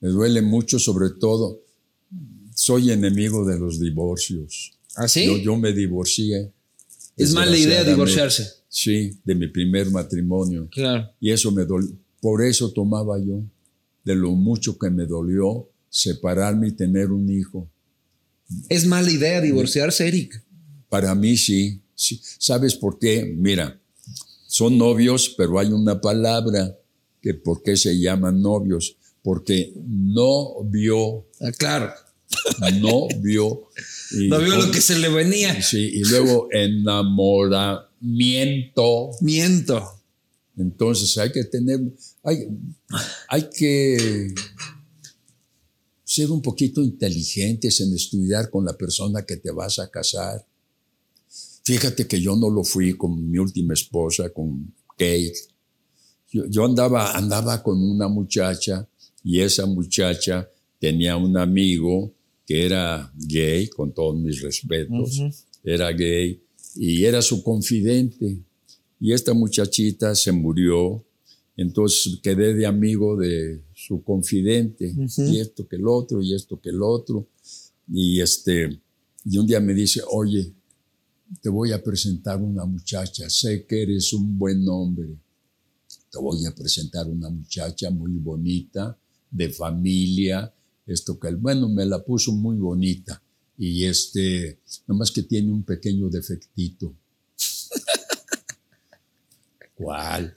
Me 0.00 0.10
duele 0.10 0.42
mucho, 0.42 0.78
sobre 0.78 1.12
todo. 1.18 1.62
Soy 2.54 2.90
enemigo 2.90 3.46
de 3.46 3.58
los 3.58 3.80
divorcios. 3.80 4.72
¿Así? 4.96 5.24
Yo, 5.24 5.38
yo 5.38 5.56
me 5.56 5.72
divorcié. 5.72 6.52
es 7.16 7.32
mala 7.32 7.56
idea 7.56 7.84
divorciarse. 7.84 8.63
Sí, 8.74 9.20
de 9.24 9.36
mi 9.36 9.46
primer 9.46 9.88
matrimonio. 9.92 10.68
Claro. 10.68 11.08
Y 11.20 11.30
eso 11.30 11.52
me 11.52 11.64
dolió. 11.64 11.96
Por 12.20 12.42
eso 12.42 12.72
tomaba 12.72 13.20
yo, 13.20 13.40
de 14.04 14.16
lo 14.16 14.32
mucho 14.32 14.76
que 14.76 14.90
me 14.90 15.06
dolió 15.06 15.70
separarme 15.88 16.68
y 16.68 16.72
tener 16.72 17.12
un 17.12 17.30
hijo. 17.30 17.70
Es 18.68 18.84
mala 18.84 19.12
idea 19.12 19.40
divorciarse, 19.40 20.08
Eric. 20.08 20.42
Para 20.88 21.14
mí 21.14 21.36
sí. 21.36 21.82
sí. 21.94 22.20
¿Sabes 22.40 22.74
por 22.74 22.98
qué? 22.98 23.32
Mira, 23.36 23.80
son 24.48 24.76
novios, 24.76 25.36
pero 25.38 25.60
hay 25.60 25.68
una 25.68 26.00
palabra 26.00 26.76
que 27.22 27.32
por 27.32 27.62
qué 27.62 27.76
se 27.76 27.96
llaman 27.96 28.42
novios, 28.42 28.96
porque 29.22 29.72
no 29.86 30.64
vio. 30.64 31.28
Ah, 31.40 31.52
claro. 31.56 31.92
No 32.82 33.06
vio. 33.20 33.68
no 34.10 34.40
vio 34.40 34.56
lo 34.56 34.72
que 34.72 34.80
se 34.80 34.98
le 34.98 35.10
venía. 35.10 35.62
Sí, 35.62 35.92
y 35.94 36.02
luego 36.02 36.48
enamoramiento. 36.50 37.93
Miento. 38.04 39.10
Entonces 40.56 41.16
hay 41.18 41.32
que 41.32 41.44
tener, 41.44 41.80
hay, 42.22 42.46
hay 43.28 43.48
que 43.50 44.34
ser 46.04 46.30
un 46.30 46.42
poquito 46.42 46.82
inteligentes 46.82 47.80
en 47.80 47.92
estudiar 47.94 48.50
con 48.50 48.64
la 48.64 48.76
persona 48.76 49.24
que 49.24 49.36
te 49.36 49.50
vas 49.50 49.78
a 49.78 49.90
casar. 49.90 50.46
Fíjate 51.64 52.06
que 52.06 52.20
yo 52.20 52.36
no 52.36 52.50
lo 52.50 52.62
fui 52.62 52.92
con 52.92 53.30
mi 53.30 53.38
última 53.38 53.72
esposa, 53.72 54.28
con 54.28 54.72
Kate. 54.90 55.34
Yo, 56.30 56.64
andaba, 56.64 57.16
andaba 57.16 57.62
con 57.62 57.80
una 57.80 58.06
muchacha 58.08 58.86
y 59.22 59.40
esa 59.40 59.64
muchacha 59.64 60.48
tenía 60.78 61.16
un 61.16 61.36
amigo 61.38 62.12
que 62.46 62.66
era 62.66 63.10
gay, 63.16 63.68
con 63.68 63.94
todos 63.94 64.16
mis 64.20 64.42
respetos, 64.42 65.22
era 65.64 65.90
gay 65.92 66.43
y 66.74 67.04
era 67.04 67.22
su 67.22 67.42
confidente. 67.42 68.38
Y 69.00 69.12
esta 69.12 69.34
muchachita 69.34 70.14
se 70.14 70.32
murió, 70.32 71.04
entonces 71.56 72.18
quedé 72.22 72.54
de 72.54 72.66
amigo 72.66 73.16
de 73.16 73.62
su 73.74 74.02
confidente, 74.02 74.94
y 75.18 75.38
esto 75.38 75.68
que 75.68 75.76
el 75.76 75.86
otro, 75.86 76.22
y 76.22 76.34
esto 76.34 76.60
que 76.60 76.70
el 76.70 76.82
otro. 76.82 77.28
Y, 77.92 78.20
este, 78.20 78.80
y 79.24 79.38
un 79.38 79.46
día 79.46 79.60
me 79.60 79.74
dice, 79.74 80.00
oye, 80.10 80.52
te 81.42 81.48
voy 81.48 81.72
a 81.72 81.82
presentar 81.82 82.40
una 82.40 82.64
muchacha, 82.64 83.28
sé 83.28 83.66
que 83.66 83.82
eres 83.82 84.12
un 84.12 84.38
buen 84.38 84.66
hombre, 84.68 85.08
te 86.10 86.18
voy 86.18 86.46
a 86.46 86.54
presentar 86.54 87.08
una 87.08 87.28
muchacha 87.28 87.90
muy 87.90 88.12
bonita, 88.12 88.96
de 89.30 89.50
familia, 89.50 90.54
esto 90.86 91.18
que 91.18 91.28
el 91.28 91.36
bueno 91.36 91.68
me 91.68 91.84
la 91.84 92.04
puso 92.04 92.32
muy 92.32 92.56
bonita 92.56 93.20
y 93.56 93.84
este, 93.84 94.60
nomás 94.86 95.10
que 95.10 95.22
tiene 95.22 95.52
un 95.52 95.64
pequeño 95.64 96.08
defectito. 96.08 96.94
¿Cuál? 99.74 100.34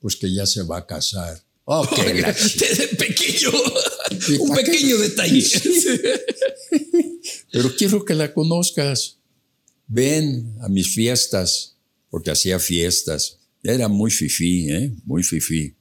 Pues 0.00 0.16
que 0.16 0.32
ya 0.32 0.46
se 0.46 0.62
va 0.62 0.78
a 0.78 0.86
casar. 0.86 1.42
Ok, 1.64 1.94
pequeño, 2.98 3.50
un 4.40 4.54
pequeño 4.54 4.98
detalle. 4.98 5.44
Pero 7.52 7.76
quiero 7.76 8.04
que 8.04 8.14
la 8.14 8.34
conozcas. 8.34 9.18
Ven 9.86 10.56
a 10.60 10.68
mis 10.68 10.92
fiestas, 10.92 11.76
porque 12.10 12.30
hacía 12.30 12.58
fiestas. 12.58 13.38
Era 13.62 13.88
muy 13.88 14.10
fifí, 14.10 14.70
¿eh? 14.70 14.92
Muy 15.04 15.22
fifí. 15.22 15.76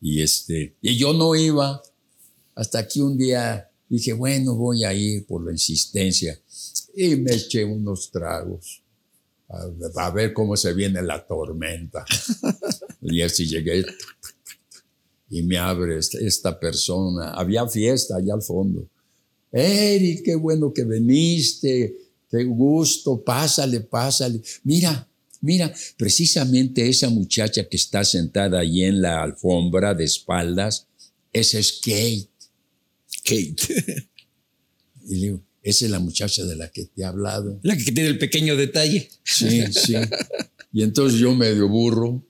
Y, 0.00 0.22
este, 0.22 0.74
y 0.80 0.96
yo 0.96 1.12
no 1.12 1.36
iba. 1.36 1.82
Hasta 2.54 2.88
que 2.88 3.00
un 3.00 3.16
día 3.16 3.69
dije, 3.96 4.12
bueno, 4.12 4.54
voy 4.54 4.84
a 4.84 4.94
ir 4.94 5.26
por 5.26 5.44
la 5.44 5.52
insistencia. 5.52 6.38
Y 6.94 7.16
me 7.16 7.34
eché 7.34 7.64
unos 7.64 8.10
tragos. 8.10 8.82
A, 9.48 10.10
ver 10.10 10.32
cómo 10.32 10.56
se 10.56 10.72
viene 10.72 11.02
la 11.02 11.26
tormenta. 11.26 12.04
y 13.02 13.20
así 13.20 13.46
llegué. 13.46 13.84
Y 15.28 15.42
me 15.42 15.58
abre 15.58 15.98
esta, 15.98 16.58
persona. 16.58 17.32
Había 17.32 17.66
fiesta 17.68 18.16
allá 18.16 18.34
al 18.34 18.42
fondo. 18.42 18.88
Eric, 19.50 20.24
qué 20.24 20.36
bueno 20.36 20.72
que 20.72 20.84
viniste. 20.84 21.96
Qué 22.30 22.44
gusto. 22.44 23.20
Pásale, 23.20 23.80
pásale. 23.80 24.40
Mira, 24.62 25.06
Mira, 25.42 25.72
precisamente 25.96 26.86
esa 26.86 27.08
muchacha 27.08 27.66
que 27.66 27.76
está 27.76 28.04
sentada 28.04 28.60
ahí 28.60 28.82
en 28.82 29.00
la 29.00 29.22
alfombra 29.22 29.94
de 29.94 30.04
espaldas, 30.04 30.86
es 31.32 31.80
Kate. 31.82 32.29
Kate. 33.24 33.56
y 35.06 35.14
le 35.14 35.20
digo, 35.26 35.42
esa 35.62 35.84
es 35.84 35.90
la 35.90 35.98
muchacha 35.98 36.44
de 36.44 36.56
la 36.56 36.70
que 36.70 36.86
te 36.86 37.02
he 37.02 37.04
hablado. 37.04 37.58
La 37.62 37.76
que 37.76 37.84
tiene 37.84 38.08
el 38.08 38.18
pequeño 38.18 38.56
detalle. 38.56 39.10
Sí, 39.24 39.62
sí. 39.72 39.94
Y 40.72 40.82
entonces 40.82 41.18
yo 41.18 41.34
medio 41.34 41.68
burro, 41.68 42.22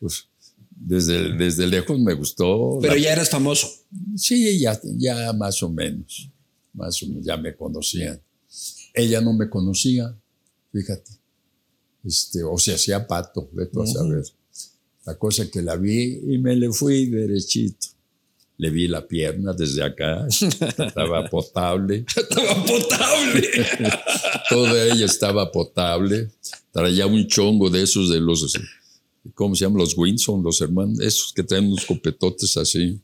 pues 0.00 0.28
desde, 0.70 1.36
desde 1.36 1.66
lejos 1.66 1.98
me 1.98 2.14
gustó. 2.14 2.78
Pero 2.80 2.96
ya 2.96 3.12
eras 3.12 3.30
famoso. 3.30 3.68
Sí, 4.16 4.60
ya, 4.60 4.80
ya 4.96 5.32
más 5.32 5.62
o 5.62 5.70
menos. 5.70 6.30
Más 6.72 7.02
o 7.02 7.08
menos, 7.08 7.24
ya 7.24 7.36
me 7.36 7.54
conocían. 7.56 8.20
Ella 8.94 9.20
no 9.20 9.32
me 9.32 9.48
conocía, 9.48 10.16
fíjate 10.72 11.18
este, 12.04 12.42
o 12.42 12.56
se 12.58 12.74
hacía 12.74 13.06
pato, 13.06 13.48
veto 13.52 13.82
a 13.82 13.86
saber. 13.86 14.24
La 15.04 15.18
cosa 15.18 15.50
que 15.50 15.62
la 15.62 15.76
vi 15.76 16.20
y 16.26 16.38
me 16.38 16.54
le 16.56 16.70
fui 16.72 17.06
derechito. 17.06 17.88
Le 18.58 18.70
vi 18.70 18.88
la 18.88 19.06
pierna 19.06 19.52
desde 19.52 19.84
acá, 19.84 20.26
estaba 20.30 21.28
potable. 21.30 22.04
estaba 22.08 22.64
potable. 22.64 23.48
Toda 24.50 24.84
ella 24.84 25.06
estaba 25.06 25.50
potable. 25.50 26.30
Traía 26.72 27.06
un 27.06 27.26
chongo 27.28 27.70
de 27.70 27.82
esos 27.84 28.10
de 28.10 28.20
los, 28.20 28.52
¿cómo 29.34 29.54
se 29.54 29.64
llaman? 29.64 29.78
Los 29.78 29.96
Winson, 29.96 30.42
los 30.42 30.60
hermanos, 30.60 30.98
esos 31.00 31.32
que 31.32 31.44
traen 31.44 31.66
unos 31.66 31.86
copetotes 31.86 32.56
así. 32.56 33.00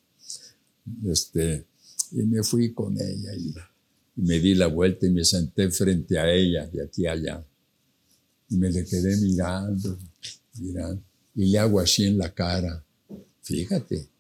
Este, 1.09 1.65
y 2.11 2.23
me 2.23 2.43
fui 2.43 2.73
con 2.73 3.01
ella 3.01 3.33
y, 3.35 3.55
y 4.17 4.23
me 4.23 4.41
di 4.41 4.55
la 4.55 4.67
vuelta 4.67 5.07
y 5.07 5.11
me 5.11 5.25
senté 5.25 5.71
frente 5.71 6.19
a 6.19 6.33
ella, 6.33 6.67
de 6.67 6.83
aquí 6.83 7.07
a 7.07 7.13
allá. 7.13 7.45
Y 8.51 8.57
me 8.57 8.71
le 8.71 8.85
quedé 8.85 9.17
mirando, 9.19 9.97
mirando, 10.59 11.01
y 11.37 11.47
le 11.47 11.59
hago 11.59 11.79
así 11.81 12.05
en 12.05 12.19
la 12.19 12.33
cara, 12.33 12.85
fíjate. 13.43 14.14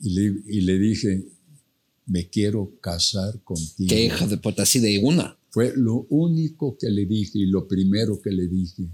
Y 0.00 0.10
le, 0.10 0.42
y 0.46 0.60
le 0.60 0.78
dije, 0.78 1.24
me 2.06 2.28
quiero 2.28 2.72
casar 2.80 3.42
contigo. 3.42 3.88
¿Qué 3.88 4.06
hija 4.06 4.26
de 4.26 4.36
puta, 4.36 4.62
así 4.62 4.78
de 4.80 4.98
una? 4.98 5.36
Fue 5.50 5.72
lo 5.74 6.06
único 6.10 6.76
que 6.78 6.88
le 6.90 7.06
dije 7.06 7.38
y 7.38 7.46
lo 7.46 7.66
primero 7.66 8.20
que 8.20 8.30
le 8.30 8.46
dije. 8.46 8.84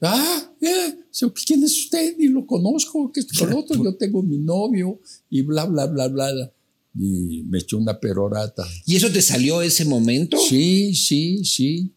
Ah, 0.00 0.52
eh, 0.60 0.98
¿quién 1.46 1.64
es 1.64 1.72
usted? 1.84 2.16
Ni 2.18 2.28
lo 2.28 2.46
conozco, 2.46 3.10
que 3.10 3.20
es 3.20 3.42
otro, 3.42 3.82
yo 3.82 3.94
tengo 3.94 4.22
mi 4.22 4.38
novio 4.38 5.00
y 5.30 5.42
bla, 5.42 5.64
bla, 5.64 5.86
bla, 5.86 6.08
bla. 6.08 6.52
Y 6.96 7.42
me 7.44 7.58
echó 7.58 7.78
una 7.78 7.98
perorata. 7.98 8.64
¿Y 8.84 8.96
eso 8.96 9.10
te 9.10 9.22
salió 9.22 9.62
ese 9.62 9.84
momento? 9.84 10.36
Sí, 10.38 10.94
sí, 10.94 11.44
sí. 11.44 11.92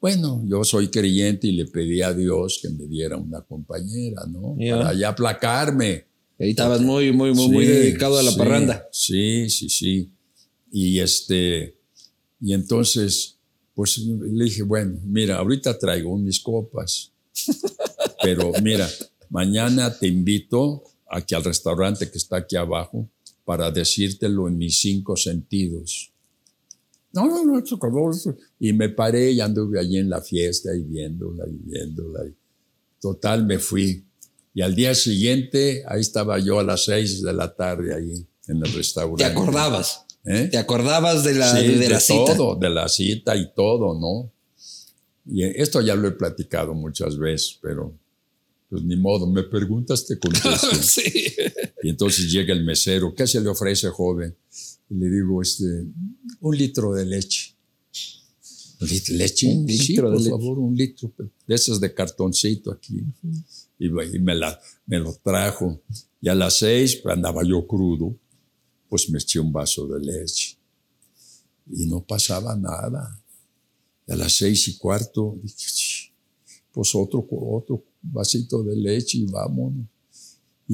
Bueno, 0.00 0.42
yo 0.46 0.64
soy 0.64 0.88
creyente 0.88 1.48
y 1.48 1.52
le 1.52 1.66
pedí 1.66 2.00
a 2.02 2.12
Dios 2.12 2.60
que 2.62 2.70
me 2.70 2.86
diera 2.86 3.16
una 3.16 3.42
compañera, 3.42 4.24
¿no? 4.26 4.56
Para 4.56 4.94
ya 4.94 5.10
aplacarme. 5.10 6.11
Ahí 6.42 6.50
estabas 6.50 6.80
muy, 6.80 7.12
muy, 7.12 7.32
muy, 7.32 7.48
muy 7.48 7.64
dedicado 7.64 8.18
a 8.18 8.22
la 8.22 8.34
parranda. 8.34 8.88
Sí, 8.90 9.48
sí, 9.48 9.68
sí. 9.68 10.10
Y 10.72 10.98
este, 10.98 11.76
y 12.40 12.52
entonces, 12.52 13.36
pues 13.74 13.98
le 13.98 14.46
dije, 14.46 14.62
bueno, 14.62 14.98
mira, 15.04 15.36
ahorita 15.36 15.78
traigo 15.78 16.18
mis 16.18 16.40
copas, 16.40 17.12
pero 18.24 18.50
mira, 18.60 18.88
mañana 19.30 19.96
te 19.96 20.08
invito 20.08 20.82
aquí 21.08 21.36
al 21.36 21.44
restaurante 21.44 22.10
que 22.10 22.18
está 22.18 22.38
aquí 22.38 22.56
abajo 22.56 23.08
para 23.44 23.70
decírtelo 23.70 24.48
en 24.48 24.58
mis 24.58 24.80
cinco 24.80 25.16
sentidos. 25.16 26.10
No, 27.12 27.26
no, 27.26 27.44
no, 27.44 27.62
Y 28.58 28.72
me 28.72 28.88
paré 28.88 29.30
y 29.30 29.40
anduve 29.40 29.78
allí 29.78 29.98
en 29.98 30.10
la 30.10 30.20
fiesta 30.20 30.74
y 30.74 30.82
viéndola 30.82 31.44
y 31.46 31.56
viéndola. 31.70 32.24
Total, 33.00 33.46
me 33.46 33.60
fui. 33.60 34.04
Y 34.54 34.62
al 34.62 34.74
día 34.74 34.94
siguiente, 34.94 35.82
ahí 35.88 36.00
estaba 36.00 36.38
yo 36.38 36.58
a 36.58 36.62
las 36.64 36.84
seis 36.84 37.22
de 37.22 37.32
la 37.32 37.54
tarde 37.54 37.94
ahí 37.94 38.26
en 38.48 38.56
el 38.56 38.72
restaurante. 38.72 39.24
¿Te 39.24 39.30
acordabas? 39.30 40.04
¿Eh? 40.24 40.48
¿Te 40.50 40.58
acordabas 40.58 41.24
de 41.24 41.34
la, 41.34 41.52
de, 41.52 41.88
la 41.88 42.00
cita? 42.00 42.36
todo, 42.36 42.54
de 42.56 42.70
la 42.70 42.88
cita 42.88 43.34
y 43.36 43.52
todo, 43.54 43.98
¿no? 43.98 44.32
Y 45.26 45.44
esto 45.44 45.80
ya 45.80 45.94
lo 45.94 46.08
he 46.08 46.12
platicado 46.12 46.74
muchas 46.74 47.16
veces, 47.16 47.58
pero 47.60 47.96
pues 48.68 48.82
ni 48.84 48.96
modo, 48.96 49.26
me 49.26 49.42
preguntas, 49.42 50.06
te 50.06 50.18
contesto. 50.18 50.74
sí. 50.82 51.12
Y 51.82 51.90
entonces 51.90 52.30
llega 52.30 52.54
el 52.54 52.64
mesero, 52.64 53.14
¿qué 53.14 53.26
se 53.26 53.40
le 53.40 53.48
ofrece, 53.48 53.88
joven? 53.88 54.34
Y 54.88 54.94
le 54.94 55.10
digo, 55.10 55.42
este, 55.42 55.64
un 56.40 56.56
litro 56.56 56.94
de 56.94 57.04
leche. 57.04 57.51
¿Leche? 59.10 59.48
Un 59.48 59.66
litro 59.66 60.12
por 60.12 60.22
favor, 60.22 60.58
un 60.58 60.76
litro. 60.76 61.12
De 61.46 61.54
esas 61.54 61.80
de 61.80 61.92
cartoncito 61.92 62.70
aquí. 62.70 63.02
Y, 63.78 63.88
me, 63.88 64.34
la, 64.34 64.58
me 64.86 64.98
lo 64.98 65.14
trajo. 65.14 65.82
Y 66.20 66.28
a 66.28 66.34
las 66.34 66.58
seis 66.58 66.96
pues, 66.96 67.14
andaba 67.14 67.42
yo 67.44 67.66
crudo, 67.66 68.16
pues 68.88 69.08
me 69.10 69.18
eché 69.18 69.40
un 69.40 69.52
vaso 69.52 69.86
de 69.86 70.00
leche. 70.00 70.56
Y 71.70 71.86
no 71.86 72.04
pasaba 72.04 72.56
nada. 72.56 73.20
Y 74.06 74.12
a 74.12 74.16
las 74.16 74.32
seis 74.32 74.68
y 74.68 74.76
cuarto, 74.78 75.38
dije, 75.42 76.12
pues 76.72 76.94
otro, 76.94 77.26
otro 77.30 77.84
vasito 78.02 78.62
de 78.62 78.76
leche 78.76 79.18
y 79.18 79.26
vámonos 79.26 79.86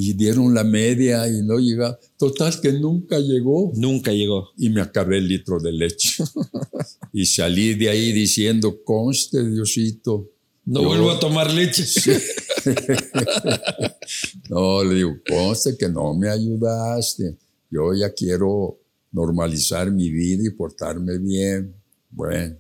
y 0.01 0.13
dieron 0.13 0.55
la 0.55 0.63
media 0.63 1.27
y 1.29 1.43
no 1.43 1.59
llegaba. 1.59 1.99
Total 2.17 2.61
que 2.61 2.73
nunca 2.73 3.19
llegó. 3.19 3.73
Nunca 3.75 4.13
llegó. 4.13 4.51
Y 4.57 4.71
me 4.71 4.81
acabé 4.81 5.19
el 5.19 5.27
litro 5.27 5.59
de 5.59 5.73
leche. 5.73 6.23
y 7.13 7.27
salí 7.27 7.75
de 7.75 7.89
ahí 7.89 8.13
diciendo, 8.13 8.83
conste 8.85 9.45
Diosito, 9.45 10.31
No 10.65 10.83
vuelvo 10.83 11.11
a 11.11 11.19
tomar 11.19 11.53
leche. 11.53 11.85
no, 14.51 14.85
le 14.85 14.95
digo, 14.95 15.17
conste 15.29 15.77
que 15.79 15.89
no 15.89 16.15
me 16.15 16.29
ayudaste. 16.29 17.37
Yo 17.71 17.95
ya 17.95 18.13
quiero 18.13 18.79
normalizar 19.13 19.91
mi 19.91 20.11
vida 20.11 20.45
y 20.47 20.51
portarme 20.51 21.19
bien. 21.19 21.75
Bueno, 22.11 22.57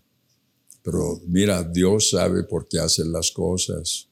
pero 0.82 1.20
mira, 1.26 1.62
Dios 1.62 2.10
sabe 2.10 2.44
por 2.44 2.68
qué 2.68 2.78
hace 2.78 3.04
las 3.04 3.30
cosas. 3.30 4.08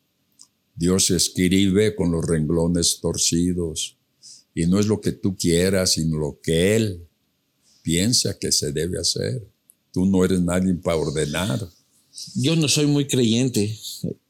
Dios 0.75 1.11
escribe 1.11 1.95
con 1.95 2.13
los 2.13 2.25
renglones 2.25 3.01
torcidos. 3.01 3.97
Y 4.55 4.67
no 4.67 4.79
es 4.79 4.87
lo 4.87 5.01
que 5.01 5.13
tú 5.13 5.37
quieras, 5.37 5.93
sino 5.93 6.19
lo 6.19 6.39
que 6.43 6.77
Él 6.77 7.07
piensa 7.83 8.39
que 8.39 8.53
se 8.53 8.73
debe 8.73 8.99
hacer. 8.99 9.47
Tú 9.97 10.05
no 10.05 10.23
eres 10.23 10.43
nadie 10.43 10.75
para 10.75 10.99
ordenar. 10.99 11.59
Yo 12.35 12.55
no 12.55 12.69
soy 12.69 12.85
muy 12.85 13.07
creyente, 13.07 13.75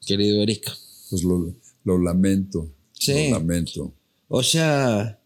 querido 0.07 0.41
Erika. 0.41 0.73
Pues 1.11 1.25
lo, 1.25 1.99
lamento. 1.99 2.71
Sí. 2.93 3.31
Lo 3.31 3.41
lamento. 3.41 3.93
O 4.29 4.45
sea, 4.45 5.19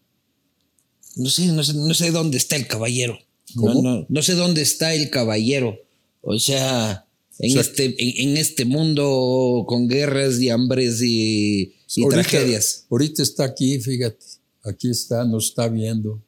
no 1.15 1.29
sé, 1.29 1.45
no 1.45 1.93
sé, 1.93 2.09
dónde 2.09 2.37
está 2.37 2.55
el 2.55 2.65
caballero. 2.65 3.19
No, 3.53 4.07
no, 4.09 4.21
sé 4.23 4.33
dónde 4.33 4.63
está 4.63 4.95
el 4.95 5.11
caballero. 5.11 5.77
O 6.21 6.39
sea, 6.39 7.05
en, 7.37 7.59
este, 7.59 7.95
en, 8.23 8.35
este 8.35 8.65
mundo 8.65 9.65
con 9.67 9.87
guerras 9.87 10.41
y 10.41 10.49
hambres 10.49 11.01
y, 11.03 11.71
tragedias. 12.09 12.87
Ahorita 12.89 13.21
está 13.21 13.43
aquí, 13.43 13.79
fíjate. 13.79 14.25
Aquí 14.63 14.89
está, 14.89 15.23
nos 15.23 15.49
está 15.49 15.67
viendo. 15.67 16.19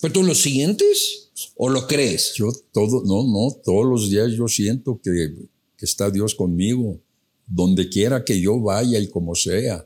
¿Pero 0.00 0.12
tú 0.12 0.22
lo 0.22 0.34
sientes 0.34 1.30
o 1.56 1.68
lo 1.68 1.86
crees? 1.86 2.34
Yo 2.36 2.52
todo, 2.72 3.02
no, 3.04 3.24
no, 3.24 3.54
todos 3.64 3.86
los 3.86 4.10
días 4.10 4.32
yo 4.32 4.46
siento 4.46 5.00
que, 5.02 5.34
que 5.76 5.84
está 5.84 6.10
Dios 6.10 6.34
conmigo, 6.34 7.00
donde 7.46 7.88
quiera 7.88 8.24
que 8.24 8.40
yo 8.40 8.60
vaya 8.60 8.98
y 8.98 9.08
como 9.08 9.34
sea. 9.34 9.84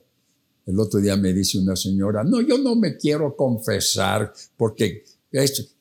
El 0.67 0.79
otro 0.79 1.01
día 1.01 1.17
me 1.17 1.33
dice 1.33 1.59
una 1.59 1.77
señora, 1.77 2.23
no, 2.25 2.41
yo 2.41 2.59
no 2.59 2.77
me 2.77 2.97
quiero 2.97 3.35
confesar 3.37 4.33
porque, 4.57 5.05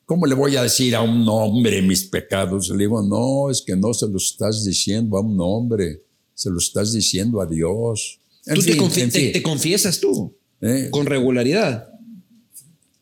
¿cómo 0.06 0.26
le 0.26 0.34
voy 0.34 0.56
a 0.56 0.64
decir 0.64 0.96
a 0.96 1.02
un 1.02 1.28
hombre 1.28 1.82
mis 1.82 2.06
pecados? 2.06 2.70
Le 2.70 2.78
digo, 2.78 3.02
no, 3.04 3.52
es 3.52 3.62
que 3.62 3.76
no 3.76 3.94
se 3.94 4.08
los 4.08 4.32
estás 4.32 4.64
diciendo 4.66 5.18
a 5.18 5.22
un 5.22 5.40
hombre, 5.40 6.04
se 6.34 6.50
lo 6.50 6.58
estás 6.58 6.94
diciendo 6.94 7.42
a 7.42 7.46
Dios. 7.46 8.20
¿Tú 8.44 8.62
te, 8.62 9.42
confiesas 9.44 10.00
tú? 10.00 10.34
¿Eh? 10.62 10.88
¿Con 10.90 11.06
regularidad? 11.06 11.91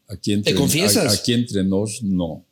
Aquí 0.09 0.33
entre, 0.33 0.53
¿Te 0.53 0.59
confiesas? 0.59 1.19
Aquí 1.19 1.33
entre 1.33 1.63
nos, 1.63 2.01
no, 2.01 2.43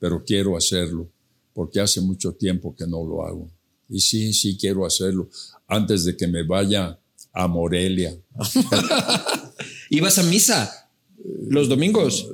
pero 0.00 0.24
quiero 0.24 0.56
hacerlo, 0.56 1.08
porque 1.54 1.80
hace 1.80 2.00
mucho 2.00 2.32
tiempo 2.32 2.74
que 2.74 2.86
no 2.86 3.06
lo 3.06 3.24
hago. 3.24 3.48
Y 3.88 4.00
sí, 4.00 4.32
sí 4.32 4.58
quiero 4.58 4.84
hacerlo, 4.84 5.30
antes 5.66 6.04
de 6.04 6.16
que 6.16 6.26
me 6.26 6.42
vaya 6.42 6.98
a 7.32 7.46
Morelia. 7.46 8.16
¿Ibas 9.90 10.18
a 10.18 10.24
misa 10.24 10.90
los 11.48 11.68
domingos? 11.68 12.28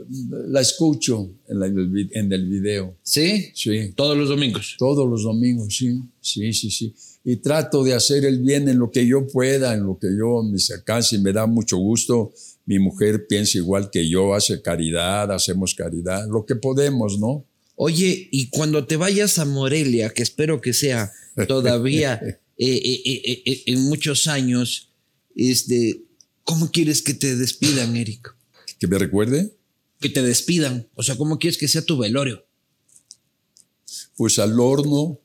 La 0.49 0.61
escucho 0.61 1.31
en, 1.49 2.09
en, 2.13 2.33
el 2.33 2.49
video. 2.49 2.97
¿Sí? 3.03 3.51
Sí. 3.55 3.93
¿Todos 3.95 4.17
los 4.17 4.29
domingos? 4.31 4.77
Todos 4.79 5.09
los 5.09 5.25
domingos, 5.25 5.77
sí. 5.77 6.01
Sí, 6.21 6.53
sí, 6.53 6.71
sí. 6.71 6.95
Y 7.23 7.37
trato 7.37 7.85
de 7.85 7.95
hacer 7.95 8.25
el 8.25 8.41
bien 8.41 8.69
en 8.69 8.79
lo 8.79 8.91
que 8.91 9.07
yo 9.07 9.27
pueda, 9.27 9.75
en 9.75 9.85
lo 9.85 9.99
que 9.99 10.09
yo 10.17 10.43
me 10.43 10.59
alcance 10.75 11.17
y 11.17 11.21
me 11.21 11.33
da 11.33 11.47
mucho 11.47 11.77
gusto 11.77 12.33
mi 12.67 12.79
mujer 12.79 13.27
piensa 13.27 13.59
igual 13.59 13.91
que 13.91 14.09
yo, 14.09 14.35
hace 14.35 14.63
caridad, 14.63 15.31
hacemos 15.33 15.75
caridad, 15.75 16.27
lo 16.29 16.47
que 16.47 16.57
podemos, 16.57 17.19
¿no? 17.19 17.45
Oye, 17.77 18.29
y 18.31 18.49
cuando 18.51 18.87
te 18.87 18.97
vayas 18.97 19.39
a 19.39 19.45
Morelia, 19.45 20.11
que 20.11 20.23
espero 20.23 20.61
que 20.61 20.73
sea 20.73 21.13
todavía 21.49 22.15
eh, 22.57 22.81
eh, 22.85 23.43
eh, 23.45 23.63
en 23.67 23.83
muchos 23.83 24.29
años, 24.29 24.91
este, 25.35 26.03
¿cómo 26.45 26.71
quieres 26.71 27.03
que 27.03 27.15
te 27.15 27.37
despidan, 27.37 27.97
Eric? 27.97 28.35
¿Que 28.79 28.87
me 28.87 28.99
recuerde? 28.99 29.57
Que 30.01 30.09
te 30.09 30.23
despidan. 30.23 30.89
O 30.95 31.03
sea, 31.03 31.17
¿cómo 31.17 31.39
quieres 31.39 31.59
que 31.59 31.69
sea 31.69 31.83
tu 31.83 31.99
velorio? 31.99 32.45
Pues 34.17 34.39
al 34.39 34.59
horno, 34.59 35.19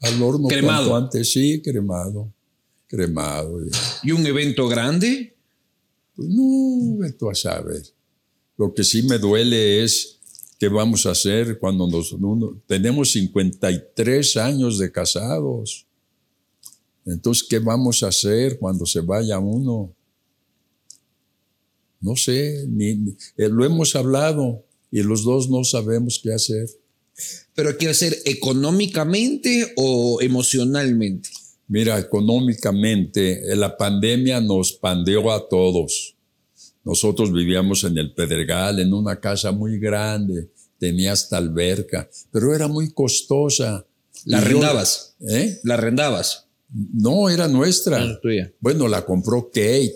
al 0.00 0.22
horno. 0.22 0.48
Cremado. 0.48 0.96
Antes, 0.96 1.32
sí, 1.32 1.60
cremado. 1.62 2.32
Cremado. 2.86 3.58
¿Y 4.02 4.12
un 4.12 4.26
evento 4.26 4.68
grande? 4.68 5.34
Pues 6.20 6.28
no, 6.34 6.98
tú 7.18 7.30
a 7.30 7.34
saber. 7.34 7.82
Lo 8.58 8.74
que 8.74 8.84
sí 8.84 9.02
me 9.02 9.16
duele 9.16 9.82
es 9.82 10.18
qué 10.58 10.68
vamos 10.68 11.06
a 11.06 11.12
hacer 11.12 11.58
cuando 11.58 11.88
nos, 11.88 12.14
tenemos 12.66 13.12
53 13.12 14.36
años 14.36 14.78
de 14.78 14.92
casados. 14.92 15.86
Entonces, 17.06 17.46
¿qué 17.48 17.58
vamos 17.58 18.02
a 18.02 18.08
hacer 18.08 18.58
cuando 18.58 18.84
se 18.84 19.00
vaya 19.00 19.38
uno? 19.38 19.94
No 22.02 22.16
sé, 22.16 22.66
ni, 22.68 23.16
eh, 23.38 23.48
lo 23.48 23.64
hemos 23.64 23.96
hablado 23.96 24.62
y 24.90 25.02
los 25.02 25.24
dos 25.24 25.48
no 25.48 25.64
sabemos 25.64 26.20
qué 26.22 26.34
hacer. 26.34 26.68
¿Pero 27.54 27.78
qué 27.78 27.88
hacer 27.88 28.14
económicamente 28.26 29.72
o 29.74 30.20
emocionalmente? 30.20 31.30
Mira, 31.70 32.00
económicamente, 32.00 33.52
eh, 33.52 33.54
la 33.54 33.76
pandemia 33.76 34.40
nos 34.40 34.72
pandeó 34.72 35.30
a 35.30 35.48
todos. 35.48 36.16
Nosotros 36.84 37.32
vivíamos 37.32 37.84
en 37.84 37.96
el 37.96 38.12
Pedregal, 38.12 38.80
en 38.80 38.92
una 38.92 39.20
casa 39.20 39.52
muy 39.52 39.78
grande, 39.78 40.50
tenía 40.78 41.12
hasta 41.12 41.36
alberca, 41.36 42.10
pero 42.32 42.52
era 42.52 42.66
muy 42.66 42.90
costosa. 42.90 43.86
¿La 44.24 44.38
arrendabas? 44.38 45.14
¿Eh? 45.20 45.60
¿La 45.62 45.74
arrendabas? 45.74 46.48
No, 46.92 47.28
era 47.28 47.46
nuestra. 47.46 48.02
Ah, 48.02 48.18
tuya. 48.20 48.52
Bueno, 48.58 48.88
la 48.88 49.06
compró 49.06 49.46
Kate. 49.46 49.94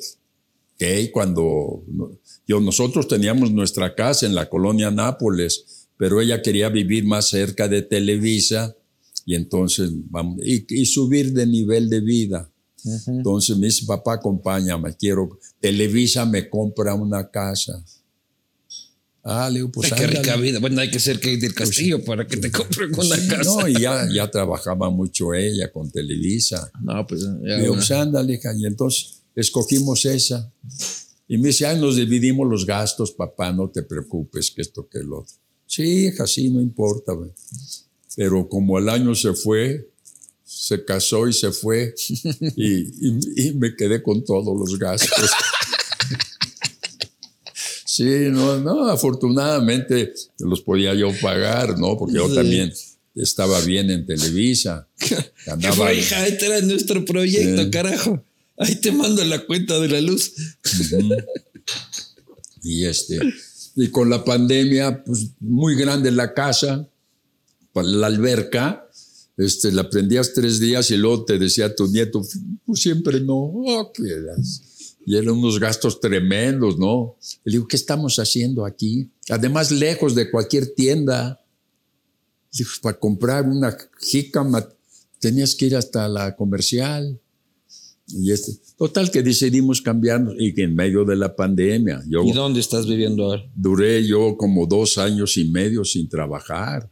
Kate 0.78 1.10
cuando 1.10 1.82
yo, 2.46 2.60
nosotros 2.60 3.08
teníamos 3.08 3.50
nuestra 3.50 3.96
casa 3.96 4.26
en 4.26 4.36
la 4.36 4.48
colonia 4.48 4.92
Nápoles, 4.92 5.88
pero 5.96 6.20
ella 6.20 6.40
quería 6.40 6.68
vivir 6.68 7.04
más 7.04 7.30
cerca 7.30 7.66
de 7.66 7.82
Televisa 7.82 8.76
y 9.26 9.34
entonces 9.34 9.90
vamos, 10.10 10.40
y, 10.44 10.86
subir 10.86 11.32
de 11.32 11.46
nivel 11.46 11.88
de 11.88 12.00
vida. 12.00 12.50
Entonces 13.06 13.56
me 13.56 13.66
dice, 13.66 13.86
papá, 13.86 14.14
acompáñame, 14.14 14.94
quiero, 14.94 15.38
Televisa 15.58 16.26
me 16.26 16.48
compra 16.50 16.94
una 16.94 17.30
casa. 17.30 17.82
Ah, 19.26 19.48
le 19.48 19.60
digo, 19.60 19.72
pues 19.72 19.90
Qué 19.90 20.06
rica 20.06 20.36
vida. 20.36 20.58
Bueno, 20.58 20.82
hay 20.82 20.90
que 20.90 21.00
ser 21.00 21.18
que 21.18 21.30
del 21.38 21.54
pues 21.54 21.70
Castillo 21.70 22.04
para 22.04 22.26
que 22.26 22.36
te 22.36 22.50
compren 22.50 22.90
una 22.94 23.16
casa. 23.26 23.42
No, 23.42 23.66
y 23.66 23.80
ya, 23.80 24.06
ya 24.12 24.30
trabajaba 24.30 24.90
mucho 24.90 25.32
ella 25.32 25.72
con 25.72 25.90
Televisa. 25.90 26.70
No, 26.82 27.06
pues 27.06 27.22
ya. 27.22 27.56
Le 27.56 27.62
digo, 27.62 27.74
pues 27.74 27.90
ándale, 27.90 28.38
y 28.58 28.66
entonces 28.66 29.22
escogimos 29.34 30.04
esa. 30.04 30.52
Y 31.26 31.38
me 31.38 31.48
dice, 31.48 31.64
ay, 31.64 31.80
nos 31.80 31.96
dividimos 31.96 32.46
los 32.46 32.66
gastos, 32.66 33.12
papá, 33.12 33.50
no 33.50 33.70
te 33.70 33.82
preocupes, 33.82 34.50
que 34.50 34.60
esto, 34.60 34.86
que 34.86 34.98
el 34.98 35.10
otro. 35.10 35.34
Sí, 35.66 36.08
hija, 36.08 36.26
sí, 36.26 36.50
no 36.50 36.60
importa. 36.60 37.12
güey. 37.12 37.30
Pero 38.16 38.48
como 38.48 38.78
el 38.78 38.88
año 38.88 39.14
se 39.14 39.34
fue, 39.34 39.90
se 40.44 40.84
casó 40.84 41.26
y 41.26 41.32
se 41.32 41.50
fue 41.50 41.94
y, 42.56 43.52
me 43.54 43.74
quedé 43.74 44.02
con 44.02 44.24
todos 44.24 44.56
los 44.58 44.78
gastos. 44.78 45.30
Sí, 47.84 48.28
no, 48.30 48.58
no, 48.58 48.88
afortunadamente 48.88 50.12
los 50.40 50.62
podía 50.62 50.94
yo 50.94 51.10
pagar, 51.20 51.78
¿no? 51.78 51.96
Porque 51.96 52.16
yo 52.16 52.32
también 52.32 52.72
estaba 53.14 53.60
bien 53.60 53.90
en 53.90 54.04
Televisa. 54.04 54.88
Andaba, 55.46 55.92
hija, 55.92 56.26
este 56.26 56.46
era 56.46 56.60
nuestro 56.60 57.04
proyecto, 57.04 57.70
carajo. 57.70 58.24
Ahí 58.56 58.76
te 58.76 58.92
mando 58.92 59.24
la 59.24 59.44
cuenta 59.46 59.78
de 59.78 59.88
la 59.88 60.00
luz. 60.00 60.32
Y 62.62 62.84
este, 62.84 63.20
y 63.76 63.88
con 63.88 64.10
la 64.10 64.24
pandemia, 64.24 65.04
pues 65.04 65.28
muy 65.40 65.76
grande 65.76 66.10
la 66.10 66.32
casa, 66.34 66.88
la 67.82 68.06
alberca, 68.06 68.88
este, 69.36 69.72
la 69.72 69.90
prendías 69.90 70.32
tres 70.32 70.60
días 70.60 70.90
y 70.90 70.96
luego 70.96 71.24
te 71.24 71.38
decía 71.38 71.74
tu 71.74 71.88
nieto, 71.88 72.22
pues 72.64 72.80
siempre 72.80 73.20
no, 73.20 73.34
oh, 73.34 73.92
Y 75.06 75.16
eran 75.16 75.30
unos 75.30 75.58
gastos 75.58 76.00
tremendos, 76.00 76.78
¿no? 76.78 77.16
Le 77.44 77.52
digo, 77.52 77.66
¿qué 77.66 77.76
estamos 77.76 78.18
haciendo 78.18 78.64
aquí? 78.64 79.10
Además, 79.28 79.70
lejos 79.70 80.14
de 80.14 80.30
cualquier 80.30 80.74
tienda. 80.74 81.40
Dijo, 82.52 82.70
para 82.82 82.98
comprar 82.98 83.44
una 83.44 83.76
jícama 84.00 84.68
tenías 85.18 85.54
que 85.54 85.66
ir 85.66 85.76
hasta 85.76 86.06
la 86.08 86.36
comercial. 86.36 87.18
Y 88.06 88.30
este, 88.30 88.52
total 88.76 89.10
que 89.10 89.22
decidimos 89.22 89.80
cambiarnos 89.80 90.34
y 90.38 90.54
que 90.54 90.64
en 90.64 90.74
medio 90.74 91.04
de 91.04 91.16
la 91.16 91.34
pandemia. 91.34 92.02
Yo, 92.06 92.22
¿Y 92.22 92.32
dónde 92.32 92.60
estás 92.60 92.86
viviendo 92.86 93.24
ahora? 93.24 93.42
Duré 93.56 94.06
yo 94.06 94.36
como 94.36 94.66
dos 94.66 94.98
años 94.98 95.36
y 95.38 95.46
medio 95.46 95.84
sin 95.84 96.08
trabajar. 96.08 96.90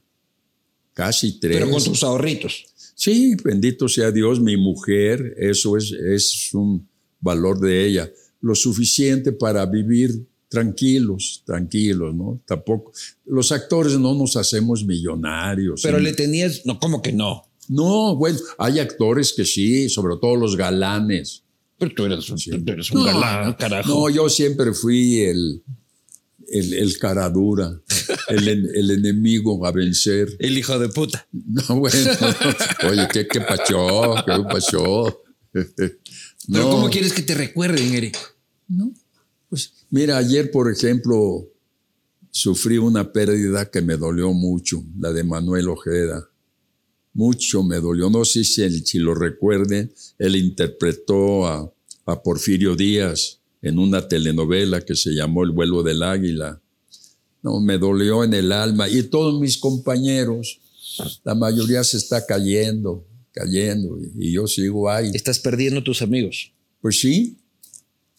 Casi 0.95 1.40
tres. 1.40 1.57
Pero 1.57 1.70
con 1.70 1.82
tus 1.82 2.03
ahorritos. 2.03 2.64
Sí, 2.95 3.34
bendito 3.43 3.88
sea 3.88 4.11
Dios, 4.11 4.40
mi 4.40 4.57
mujer, 4.57 5.34
eso 5.38 5.76
es, 5.76 5.93
es 5.93 6.51
un 6.53 6.86
valor 7.20 7.59
de 7.59 7.86
ella. 7.86 8.11
Lo 8.40 8.55
suficiente 8.55 9.32
para 9.32 9.64
vivir 9.66 10.26
tranquilos, 10.49 11.43
tranquilos, 11.47 12.14
¿no? 12.14 12.40
Tampoco. 12.47 12.93
Los 13.24 13.51
actores 13.53 13.99
no 13.99 14.14
nos 14.14 14.36
hacemos 14.36 14.84
millonarios. 14.84 15.80
Pero 15.82 15.99
le 15.99 16.12
tenías, 16.12 16.66
no, 16.66 16.78
¿cómo 16.78 17.01
que 17.01 17.12
no? 17.12 17.49
No, 17.68 18.14
bueno, 18.16 18.38
hay 18.59 18.78
actores 18.78 19.32
que 19.32 19.47
sí, 19.47 19.88
sobre 19.88 20.16
todo 20.20 20.36
los 20.36 20.57
galanes. 20.57 21.43
Pero 21.78 21.95
tú 21.95 22.05
eres, 22.05 22.26
tú 22.26 22.72
eres 22.72 22.90
un 22.90 23.05
galán, 23.05 23.55
carajo. 23.55 23.88
No, 23.88 24.11
yo 24.11 24.28
siempre 24.28 24.74
fui 24.74 25.20
el, 25.20 25.62
el, 26.49 26.72
el 26.74 26.99
cara 26.99 27.28
dura, 27.30 27.80
el, 28.28 28.49
el 28.49 28.90
enemigo 28.90 29.66
a 29.66 29.72
vencer. 29.72 30.28
El 30.38 30.59
hijo 30.59 30.78
de 30.78 30.88
puta. 30.88 31.26
No, 31.32 31.80
bueno, 31.80 31.97
oye, 32.90 33.09
¿qué, 33.12 33.26
qué 33.26 33.40
pachó? 33.40 34.14
¿Qué 34.24 34.32
pachó? 34.51 35.22
Pero 35.53 36.70
¿cómo 36.70 36.90
quieres 36.90 37.12
que 37.12 37.22
te 37.22 37.34
recuerden, 37.34 37.95
Eric? 37.95 38.18
No, 38.68 38.93
pues 39.49 39.72
mira, 39.90 40.16
ayer, 40.16 40.51
por 40.51 40.72
ejemplo, 40.72 41.49
sufrí 42.30 42.78
una 42.78 43.12
pérdida 43.12 43.70
que 43.70 43.82
me 43.82 43.97
dolió 43.97 44.32
mucho, 44.32 44.82
la 44.99 45.12
de 45.12 45.24
Manuel 45.24 45.68
Ojeda. 45.68 46.28
Mucho 47.14 47.62
me 47.62 47.76
dolió. 47.76 48.09
No 48.09 48.24
sé 48.24 48.43
si, 48.45 48.68
si 48.80 48.99
lo 48.99 49.14
recuerden, 49.14 49.93
él 50.18 50.36
interpretó 50.36 51.47
a, 51.47 51.72
a 52.07 52.22
Porfirio 52.22 52.74
Díaz 52.74 53.41
en 53.63 53.79
una 53.79 54.07
telenovela 54.07 54.81
que 54.81 54.97
se 54.97 55.11
llamó 55.11 55.45
El 55.45 55.53
vuelo 55.53 55.83
del 55.83 56.03
águila. 56.03 56.61
No, 57.43 57.61
me 57.61 57.79
dolió 57.79 58.25
en 58.25 58.35
el 58.35 58.53
alma. 58.53 58.89
Y 58.89 59.05
todos 59.05 59.41
mis 59.41 59.59
compañeros, 59.59 60.61
la 61.25 61.35
mayoría 61.35 61.83
se 61.85 61.97
está 61.97 62.27
cayendo, 62.27 63.07
cayendo, 63.33 63.99
y 64.19 64.33
yo 64.33 64.47
sigo 64.47 64.91
ahí. 64.91 65.11
Estás 65.15 65.39
perdiendo 65.39 65.83
tus 65.83 66.03
amigos. 66.03 66.53
Pues 66.81 67.01
sí, 67.01 67.39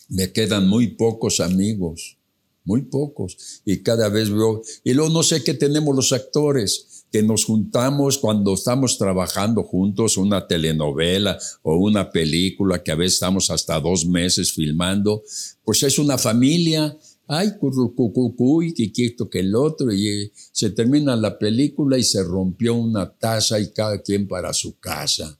me 0.09 0.31
quedan 0.31 0.67
muy 0.67 0.87
pocos 0.87 1.39
amigos, 1.39 2.17
muy 2.63 2.81
pocos. 2.81 3.61
Y 3.65 3.77
cada 3.77 4.09
vez 4.09 4.29
veo, 4.29 4.61
y 4.83 4.93
luego 4.93 5.11
no 5.11 5.23
sé 5.23 5.43
qué 5.43 5.53
tenemos 5.53 5.95
los 5.95 6.11
actores, 6.13 6.92
que 7.13 7.21
nos 7.21 7.45
juntamos 7.45 8.17
cuando 8.17 8.55
estamos 8.55 8.97
trabajando 8.97 9.61
juntos, 9.61 10.17
una 10.17 10.47
telenovela 10.47 11.37
o 11.61 11.75
una 11.75 12.09
película 12.09 12.81
que 12.81 12.91
a 12.91 12.95
veces 12.95 13.13
estamos 13.13 13.51
hasta 13.51 13.79
dos 13.79 14.07
meses 14.07 14.51
filmando, 14.51 15.21
pues 15.63 15.83
es 15.83 15.99
una 15.99 16.17
familia. 16.17 16.97
Ay, 17.27 17.51
currucucucuy, 17.59 18.73
que 18.73 18.91
quieto 18.91 19.29
que 19.29 19.41
el 19.41 19.53
otro, 19.53 19.93
y 19.93 20.31
se 20.51 20.71
termina 20.71 21.15
la 21.15 21.37
película 21.37 21.99
y 21.99 22.03
se 22.03 22.23
rompió 22.23 22.73
una 22.73 23.13
taza 23.13 23.59
y 23.59 23.71
cada 23.71 24.01
quien 24.01 24.27
para 24.27 24.51
su 24.51 24.79
casa. 24.79 25.37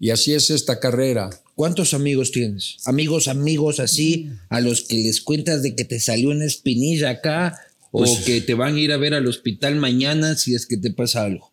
Y 0.00 0.08
así 0.08 0.32
es 0.32 0.48
esta 0.48 0.80
carrera. 0.80 1.28
¿Cuántos 1.54 1.92
amigos 1.92 2.32
tienes? 2.32 2.78
Amigos, 2.86 3.28
amigos 3.28 3.78
así, 3.78 4.30
a 4.48 4.60
los 4.60 4.80
que 4.80 4.96
les 4.96 5.20
cuentas 5.20 5.62
de 5.62 5.76
que 5.76 5.84
te 5.84 6.00
salió 6.00 6.30
una 6.30 6.46
espinilla 6.46 7.10
acá 7.10 7.58
o 7.96 7.98
Pues- 7.98 8.24
que 8.24 8.40
te 8.40 8.54
van 8.54 8.74
a 8.74 8.80
ir 8.80 8.90
a 8.90 8.96
ver 8.96 9.14
al 9.14 9.28
hospital 9.28 9.76
mañana 9.76 10.34
si 10.36 10.52
es 10.52 10.66
que 10.66 10.76
te 10.76 10.90
pasa 10.90 11.22
algo. 11.22 11.52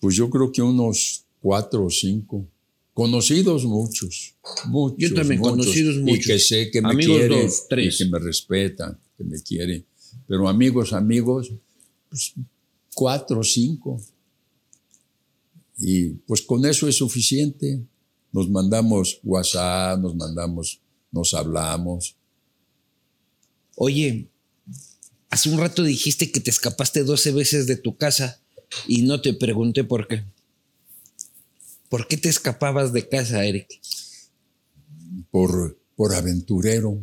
Pues 0.00 0.16
yo 0.16 0.28
creo 0.28 0.50
que 0.50 0.60
unos 0.60 1.24
cuatro 1.40 1.84
o 1.84 1.90
cinco. 1.90 2.44
Conocidos 2.94 3.64
muchos. 3.64 4.34
muchos 4.66 4.98
Yo 4.98 5.14
también, 5.14 5.38
muchos, 5.38 5.52
conocidos 5.56 5.96
Y 5.96 6.00
muchos. 6.00 6.26
que 6.26 6.38
sé 6.40 6.70
que 6.72 6.82
me 6.82 6.90
Amigos, 6.90 7.16
quieren. 7.18 7.42
dos, 7.46 7.66
tres. 7.68 7.94
Y 7.94 8.04
que 8.04 8.10
me 8.10 8.18
respetan, 8.18 8.98
que 9.16 9.22
me 9.22 9.40
quieren. 9.40 9.86
Pero 10.26 10.48
amigos, 10.48 10.92
amigos, 10.92 11.52
pues 12.08 12.32
cuatro 12.92 13.38
o 13.38 13.44
cinco. 13.44 14.02
Y 15.78 16.08
pues 16.26 16.42
con 16.42 16.66
eso 16.66 16.88
es 16.88 16.96
suficiente. 16.96 17.80
Nos 18.32 18.50
mandamos 18.50 19.20
WhatsApp, 19.22 20.00
nos 20.00 20.16
mandamos, 20.16 20.80
nos 21.12 21.32
hablamos. 21.34 22.16
Oye, 23.76 24.26
hace 25.30 25.50
un 25.50 25.58
rato 25.58 25.82
dijiste 25.82 26.30
que 26.32 26.40
te 26.40 26.50
escapaste 26.50 27.04
12 27.04 27.32
veces 27.32 27.66
de 27.66 27.76
tu 27.76 27.96
casa 27.96 28.40
y 28.86 29.02
no 29.02 29.20
te 29.20 29.34
pregunté 29.34 29.84
por 29.84 30.06
qué. 30.08 30.24
¿Por 31.88 32.06
qué 32.06 32.16
te 32.16 32.28
escapabas 32.28 32.92
de 32.92 33.08
casa, 33.08 33.44
Eric? 33.44 33.68
por, 35.30 35.78
por 35.96 36.14
aventurero. 36.14 36.98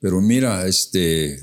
Pero 0.00 0.20
mira, 0.20 0.66
este, 0.66 1.38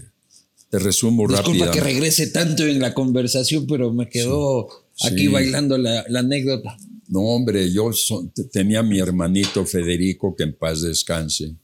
te 0.70 0.80
resumo 0.80 1.28
Disculpa 1.28 1.66
rápido. 1.66 1.72
que 1.72 1.80
regrese 1.82 2.28
tanto 2.28 2.64
en 2.66 2.80
la 2.80 2.94
conversación, 2.94 3.68
pero 3.68 3.94
me 3.94 4.10
quedó 4.10 4.68
Sí. 4.96 5.08
aquí 5.08 5.20
Sí. 5.22 5.28
bailando 5.28 5.78
la, 5.78 6.04
la 6.10 6.20
anécdota. 6.20 6.76
No, 7.10 7.20
hombre, 7.22 7.72
yo 7.72 7.94
so- 7.94 8.30
tenía 8.52 8.80
a 8.80 8.84
mi 8.84 9.00
hermanito 9.00 9.66
Federico, 9.66 10.36
que 10.36 10.44
en 10.44 10.58
paz 10.58 10.82
descanse. 10.82 11.56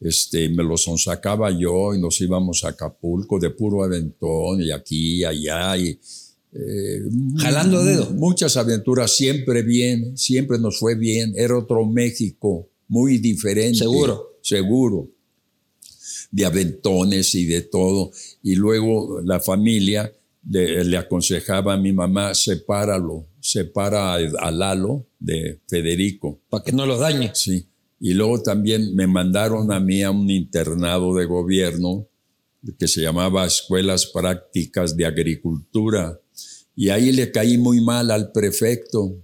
Este, 0.00 0.48
me 0.48 0.62
lo 0.62 0.76
sonsacaba 0.76 1.50
yo 1.50 1.94
y 1.94 2.00
nos 2.00 2.20
íbamos 2.20 2.64
a 2.64 2.68
Acapulco 2.68 3.38
de 3.40 3.50
puro 3.50 3.82
aventón 3.82 4.62
y 4.62 4.70
aquí 4.70 5.18
y 5.20 5.24
allá 5.24 5.76
y 5.76 5.98
eh, 6.52 7.02
Jalando 7.36 7.84
dedo. 7.84 8.10
Muchas 8.12 8.56
aventuras, 8.56 9.14
siempre 9.14 9.62
bien, 9.62 10.16
siempre 10.16 10.58
nos 10.58 10.78
fue 10.78 10.94
bien. 10.94 11.34
Era 11.36 11.58
otro 11.58 11.84
México, 11.84 12.70
muy 12.88 13.18
diferente. 13.18 13.78
Seguro. 13.78 14.38
Seguro. 14.40 15.10
De 16.30 16.44
aventones 16.46 17.34
y 17.34 17.44
de 17.46 17.62
todo. 17.62 18.10
Y 18.42 18.54
luego 18.54 19.20
la 19.22 19.40
familia 19.40 20.12
le, 20.48 20.84
le 20.84 20.96
aconsejaba 20.96 21.74
a 21.74 21.78
mi 21.78 21.92
mamá, 21.92 22.34
sepáralo, 22.34 23.26
separa 23.40 24.14
a, 24.14 24.16
a 24.16 24.50
Lalo 24.50 25.06
de 25.18 25.60
Federico. 25.66 26.40
Para 26.48 26.64
que 26.64 26.72
no 26.72 26.86
lo 26.86 26.98
dañe. 26.98 27.30
Sí. 27.34 27.66
Y 28.00 28.14
luego 28.14 28.42
también 28.42 28.94
me 28.94 29.06
mandaron 29.06 29.72
a 29.72 29.80
mí 29.80 30.02
a 30.02 30.10
un 30.10 30.30
internado 30.30 31.14
de 31.14 31.24
gobierno 31.24 32.06
que 32.78 32.88
se 32.88 33.00
llamaba 33.00 33.46
Escuelas 33.46 34.06
Prácticas 34.06 34.96
de 34.96 35.06
Agricultura. 35.06 36.20
Y 36.76 36.90
ahí 36.90 37.12
le 37.12 37.30
caí 37.32 37.58
muy 37.58 37.80
mal 37.80 38.10
al 38.10 38.30
prefecto. 38.30 39.16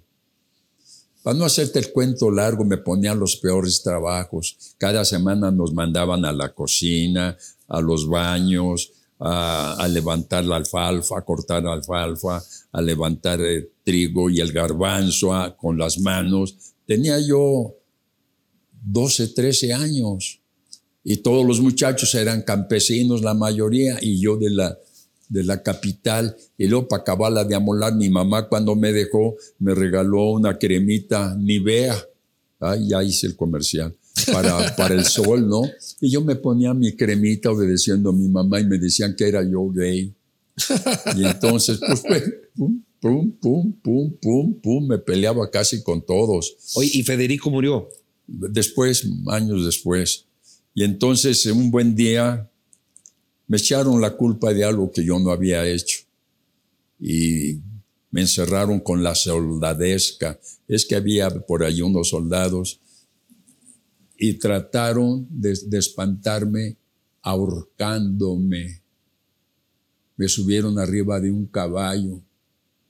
Para 1.22 1.38
no 1.38 1.44
hacerte 1.44 1.78
el 1.78 1.92
cuento 1.92 2.30
largo, 2.30 2.64
me 2.64 2.76
ponían 2.76 3.18
los 3.18 3.36
peores 3.36 3.82
trabajos. 3.82 4.74
Cada 4.76 5.04
semana 5.04 5.50
nos 5.50 5.72
mandaban 5.72 6.24
a 6.24 6.32
la 6.32 6.52
cocina, 6.52 7.36
a 7.68 7.80
los 7.80 8.08
baños, 8.08 8.92
a, 9.18 9.86
levantar 9.88 10.44
la 10.44 10.56
alfalfa, 10.56 11.18
a 11.18 11.24
cortar 11.24 11.62
la 11.62 11.72
alfalfa, 11.72 12.42
a 12.72 12.82
levantar 12.82 13.40
el 13.40 13.70
trigo 13.84 14.28
y 14.28 14.40
el 14.40 14.52
garbanzo 14.52 15.32
a- 15.32 15.56
con 15.56 15.78
las 15.78 15.98
manos. 15.98 16.56
Tenía 16.86 17.18
yo 17.20 17.74
12, 18.84 19.28
13 19.28 19.72
años. 19.72 20.40
Y 21.02 21.18
todos 21.18 21.46
los 21.46 21.60
muchachos 21.60 22.14
eran 22.14 22.42
campesinos, 22.42 23.22
la 23.22 23.34
mayoría, 23.34 23.98
y 24.00 24.20
yo 24.20 24.36
de 24.36 24.50
la, 24.50 24.78
de 25.28 25.44
la 25.44 25.62
capital. 25.62 26.36
Y 26.56 26.66
luego 26.66 26.88
para 26.88 27.02
acabarla 27.02 27.44
de 27.44 27.54
amolar, 27.54 27.94
mi 27.94 28.08
mamá 28.08 28.48
cuando 28.48 28.74
me 28.74 28.92
dejó 28.92 29.36
me 29.58 29.74
regaló 29.74 30.30
una 30.30 30.58
cremita 30.58 31.36
Nivea. 31.36 31.96
Ay, 32.60 32.88
ya 32.88 33.02
hice 33.02 33.26
el 33.26 33.36
comercial. 33.36 33.94
Para, 34.32 34.74
para 34.76 34.94
el 34.94 35.04
sol, 35.04 35.46
¿no? 35.46 35.62
Y 36.00 36.10
yo 36.10 36.22
me 36.22 36.36
ponía 36.36 36.72
mi 36.72 36.96
cremita 36.96 37.50
obedeciendo 37.50 38.10
a 38.10 38.12
mi 38.12 38.28
mamá 38.28 38.60
y 38.60 38.64
me 38.64 38.78
decían 38.78 39.14
que 39.14 39.28
era 39.28 39.42
yo 39.42 39.68
gay. 39.68 40.14
Y 41.16 41.24
entonces, 41.24 41.78
pues, 41.86 42.02
pues, 42.08 42.22
pum, 42.54 42.80
pum, 43.00 43.32
pum, 43.32 43.72
pum, 43.82 44.12
pum, 44.20 44.54
pum, 44.54 44.86
me 44.86 44.98
peleaba 44.98 45.50
casi 45.50 45.82
con 45.82 46.00
todos 46.00 46.56
Oye, 46.76 46.90
y 46.94 47.02
Federico 47.02 47.50
murió. 47.50 47.88
Después, 48.26 49.06
años 49.28 49.64
después. 49.64 50.26
Y 50.74 50.84
entonces, 50.84 51.46
un 51.46 51.70
buen 51.70 51.94
día, 51.94 52.50
me 53.46 53.56
echaron 53.56 54.00
la 54.00 54.16
culpa 54.16 54.52
de 54.52 54.64
algo 54.64 54.90
que 54.90 55.04
yo 55.04 55.18
no 55.18 55.30
había 55.30 55.66
hecho. 55.66 56.00
Y 56.98 57.60
me 58.10 58.22
encerraron 58.22 58.80
con 58.80 59.02
la 59.02 59.14
soldadesca. 59.14 60.38
Es 60.66 60.86
que 60.86 60.96
había 60.96 61.30
por 61.30 61.64
ahí 61.64 61.82
unos 61.82 62.10
soldados 62.10 62.80
y 64.16 64.34
trataron 64.34 65.26
de, 65.30 65.58
de 65.66 65.78
espantarme 65.78 66.76
ahorcándome. 67.22 68.82
Me 70.16 70.28
subieron 70.28 70.78
arriba 70.78 71.20
de 71.20 71.30
un 71.30 71.46
caballo 71.46 72.20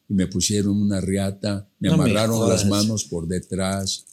y 0.08 0.14
me 0.14 0.26
pusieron 0.26 0.80
una 0.80 1.00
riata, 1.00 1.66
me 1.78 1.88
No 1.88 1.96
me 1.96 2.04
amarraron 2.04 2.48
las 2.48 2.66
manos 2.66 3.04
por 3.04 3.26
detrás, 3.26 4.04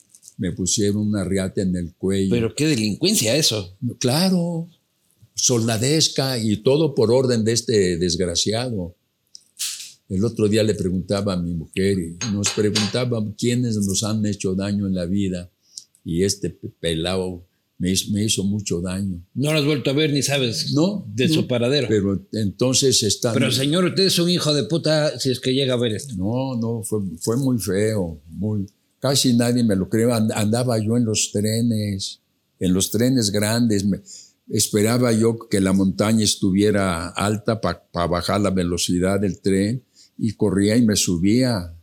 me 0.42 0.52
pusieron 0.54 0.98
una 1.08 1.24
riata 1.24 1.62
en 1.62 1.76
el 1.76 1.94
cuello. 1.94 2.32
Pero 2.34 2.56
qué 2.56 2.66
delincuencia 2.66 3.36
eso. 3.36 3.78
Claro, 4.00 4.68
soldadesca 5.36 6.38
y 6.39 6.58
todo 6.58 6.96
por 6.96 7.12
orden 7.12 7.44
de 7.44 7.52
este 7.54 7.98
desgraciado. 7.98 8.96
El 10.10 10.26
otro 10.26 10.48
día 10.50 10.64
le 10.64 10.74
preguntaba 10.74 11.34
a 11.34 11.38
mi 11.38 11.54
mujer 11.54 11.98
y 12.00 12.18
nos 12.34 12.50
preguntaba 12.50 13.24
quiénes 13.38 13.76
nos 13.78 14.04
han 14.04 14.26
hecho 14.26 14.56
daño 14.56 14.88
en 14.88 14.96
la 14.96 15.06
vida 15.06 15.50
y 16.04 16.24
este 16.24 16.50
pe- 16.50 16.70
pelado 16.80 17.46
me 17.78 17.92
hizo, 17.92 18.12
me 18.12 18.24
hizo 18.26 18.44
mucho 18.44 18.82
daño. 18.82 19.24
No 19.36 19.54
lo 19.54 19.60
has 19.60 19.66
vuelto 19.66 19.89
a 19.89 19.94
ver 19.94 20.12
ni 20.12 20.22
sabes 20.22 20.74
No, 20.74 21.06
de 21.16 21.28
no, 21.28 21.34
su 21.36 21.48
paradero. 21.48 21.88
Pero, 21.88 22.26
Pero 22.32 22.44
entonces 22.44 23.02
está... 23.04 23.34
señor, 23.52 23.86
usted 23.86 24.04
es 24.08 24.18
un 24.20 24.30
hijo 24.30 24.54
de 24.54 24.64
puta 24.64 25.18
si 25.20 25.30
es 25.32 25.39
que 25.39 25.54
llega 25.54 25.76
a 25.76 25.78
ver 25.78 25.94
esto. 25.94 26.14
No, 26.16 26.56
no, 26.60 26.84
fue, 26.84 27.00
fue 27.20 27.38
muy 27.38 27.58
feo, 27.60 28.20
muy, 28.28 28.66
casi 29.02 29.34
nadie 29.34 29.64
me 29.66 29.76
lo 29.76 29.89
cree. 29.89 30.10
And- 30.12 30.32
Andaba 30.32 30.78
yo 30.80 30.95
en 30.95 31.04
los 31.04 31.32
trenes, 31.34 32.22
en 32.60 32.74
los 32.74 32.89
trenes 32.91 33.32
grandes. 33.32 33.84
me- 33.84 34.02
esperaba 34.49 35.12
yo 35.14 35.38
que 35.49 35.60
la 35.62 35.74
montaña 35.74 36.24
estuviera 36.24 37.08
alta 37.10 37.60
para 37.62 37.82
bajar 38.08 38.41
la 38.41 38.49
velocidad 38.49 39.20
del 39.20 39.39
tren 39.39 39.84
y 40.18 40.34
corría 40.34 40.76
y 40.76 40.86
me 40.86 40.95
subía. 40.95 41.74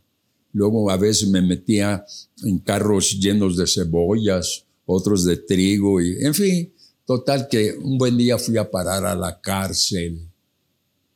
Luego 0.53 0.89
a 0.91 0.97
veces 0.97 1.27
me 1.29 1.41
metía 1.41 2.05
en 2.43 2.59
carros 2.59 3.17
llenos 3.19 3.57
de 3.57 3.65
cebollas, 3.67 4.65
otros 4.85 5.23
de 5.25 5.37
trigo, 5.37 6.01
y 6.01 6.23
en 6.23 6.33
fin, 6.33 6.73
total 7.05 7.47
que 7.47 7.73
un 7.73 7.97
buen 7.97 8.17
día 8.17 8.37
fui 8.37 8.57
a 8.57 8.69
parar 8.69 9.05
a 9.05 9.15
la 9.15 9.39
cárcel, 9.41 10.19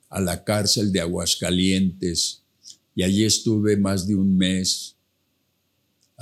a 0.09 0.19
la 0.21 0.43
cárcel 0.43 0.91
de 0.91 1.01
Aguascalientes, 1.01 2.41
y 2.95 3.03
allí 3.03 3.25
estuve 3.25 3.77
más 3.77 4.07
de 4.07 4.15
un 4.15 4.35
mes. 4.37 4.92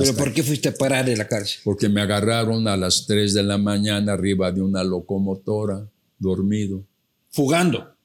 ¿Pero 0.02 0.18
por 0.18 0.34
qué 0.34 0.44
fuiste 0.44 0.70
a 0.70 0.74
parar 0.74 1.10
en 1.10 1.18
la 1.18 1.28
cárcel? 1.28 1.62
Porque 1.64 1.90
me 1.90 2.02
agarraron 2.02 2.68
a 2.68 2.78
las 2.78 3.06
3 3.08 3.34
de 3.34 3.44
la 3.44 3.58
mañana 3.58 4.14
arriba 4.14 4.52
de 4.52 4.62
una 4.62 4.84
locomotora, 4.84 5.90
dormido. 6.18 6.84
Fugando. 7.30 7.96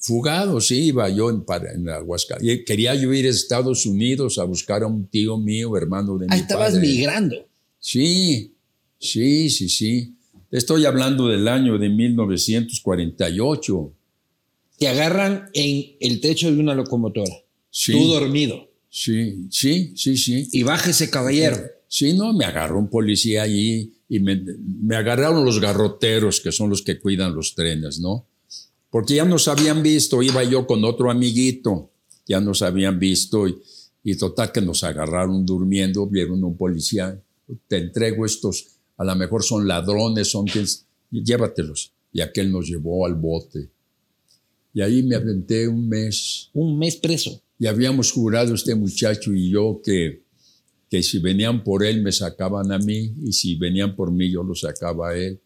Fugado, 0.00 0.60
sí, 0.60 0.86
iba 0.86 1.08
yo 1.08 1.28
en, 1.30 1.44
en 1.74 1.88
Aguascalientes. 1.88 2.64
Quería 2.64 2.94
yo 2.94 3.12
ir 3.12 3.26
a 3.26 3.30
Estados 3.30 3.84
Unidos 3.84 4.38
a 4.38 4.44
buscar 4.44 4.82
a 4.82 4.86
un 4.86 5.06
tío 5.06 5.36
mío, 5.36 5.76
hermano 5.76 6.16
de 6.18 6.26
mi 6.26 6.28
padre. 6.28 6.42
estabas 6.42 6.74
migrando. 6.74 7.48
Sí, 7.78 8.54
sí, 8.98 9.50
sí, 9.50 9.68
sí. 9.68 10.14
Estoy 10.50 10.86
hablando 10.86 11.28
del 11.28 11.46
año 11.48 11.78
de 11.78 11.88
1948. 11.88 13.92
Te 14.78 14.88
agarran 14.88 15.50
en 15.52 15.96
el 16.00 16.20
techo 16.20 16.52
de 16.52 16.60
una 16.60 16.74
locomotora. 16.74 17.34
Sí. 17.70 17.92
Tú 17.92 18.06
dormido. 18.06 18.67
Sí, 18.90 19.46
sí, 19.50 19.92
sí, 19.96 20.16
sí. 20.16 20.48
Y 20.52 20.62
baja 20.62 20.90
ese 20.90 21.10
caballero. 21.10 21.58
Sí, 21.88 22.14
no, 22.14 22.32
me 22.32 22.44
agarró 22.44 22.78
un 22.78 22.88
policía 22.88 23.42
allí 23.42 23.94
y 24.08 24.20
me, 24.20 24.42
me 24.82 24.96
agarraron 24.96 25.44
los 25.44 25.60
garroteros, 25.60 26.40
que 26.40 26.52
son 26.52 26.70
los 26.70 26.82
que 26.82 26.98
cuidan 26.98 27.34
los 27.34 27.54
trenes, 27.54 27.98
¿no? 27.98 28.26
porque 28.90 29.16
ya 29.16 29.24
nos 29.24 29.48
habían 29.48 29.82
visto, 29.82 30.22
iba 30.22 30.42
yo 30.44 30.66
con 30.66 30.84
otro 30.84 31.10
amiguito, 31.10 31.90
ya 32.26 32.40
nos 32.40 32.62
habían 32.62 32.98
visto 32.98 33.46
y, 33.46 33.56
total 34.18 34.52
que 34.52 34.62
nos 34.62 34.84
agarraron 34.84 35.44
durmiendo, 35.44 36.06
vieron 36.06 36.42
un 36.42 36.56
policía, 36.56 37.20
te 37.66 37.76
entrego 37.76 38.24
estos, 38.24 38.68
a 38.96 39.04
lo 39.04 39.14
mejor 39.14 39.42
son 39.42 39.68
ladrones, 39.68 40.30
son 40.30 40.46
quienes, 40.46 40.86
llévatelos. 41.10 41.92
Y 42.10 42.22
aquel 42.22 42.50
nos 42.50 42.66
llevó 42.66 43.04
al 43.04 43.14
bote. 43.14 43.68
Y 44.72 44.80
ahí 44.80 45.02
me 45.02 45.14
aventé 45.14 45.68
un 45.68 45.86
mes. 45.86 46.48
Un 46.54 46.78
mes 46.78 46.96
preso. 46.96 47.42
Y 47.58 47.66
habíamos 47.66 48.12
jurado 48.12 48.54
este 48.54 48.74
muchacho 48.74 49.34
y 49.34 49.50
yo 49.50 49.80
que, 49.84 50.22
que 50.90 51.02
si 51.02 51.18
venían 51.18 51.64
por 51.64 51.84
él 51.84 52.02
me 52.02 52.12
sacaban 52.12 52.70
a 52.72 52.78
mí 52.78 53.14
y 53.24 53.32
si 53.32 53.56
venían 53.56 53.96
por 53.96 54.12
mí 54.12 54.30
yo 54.30 54.42
lo 54.42 54.54
sacaba 54.54 55.10
a 55.10 55.16
él 55.16 55.40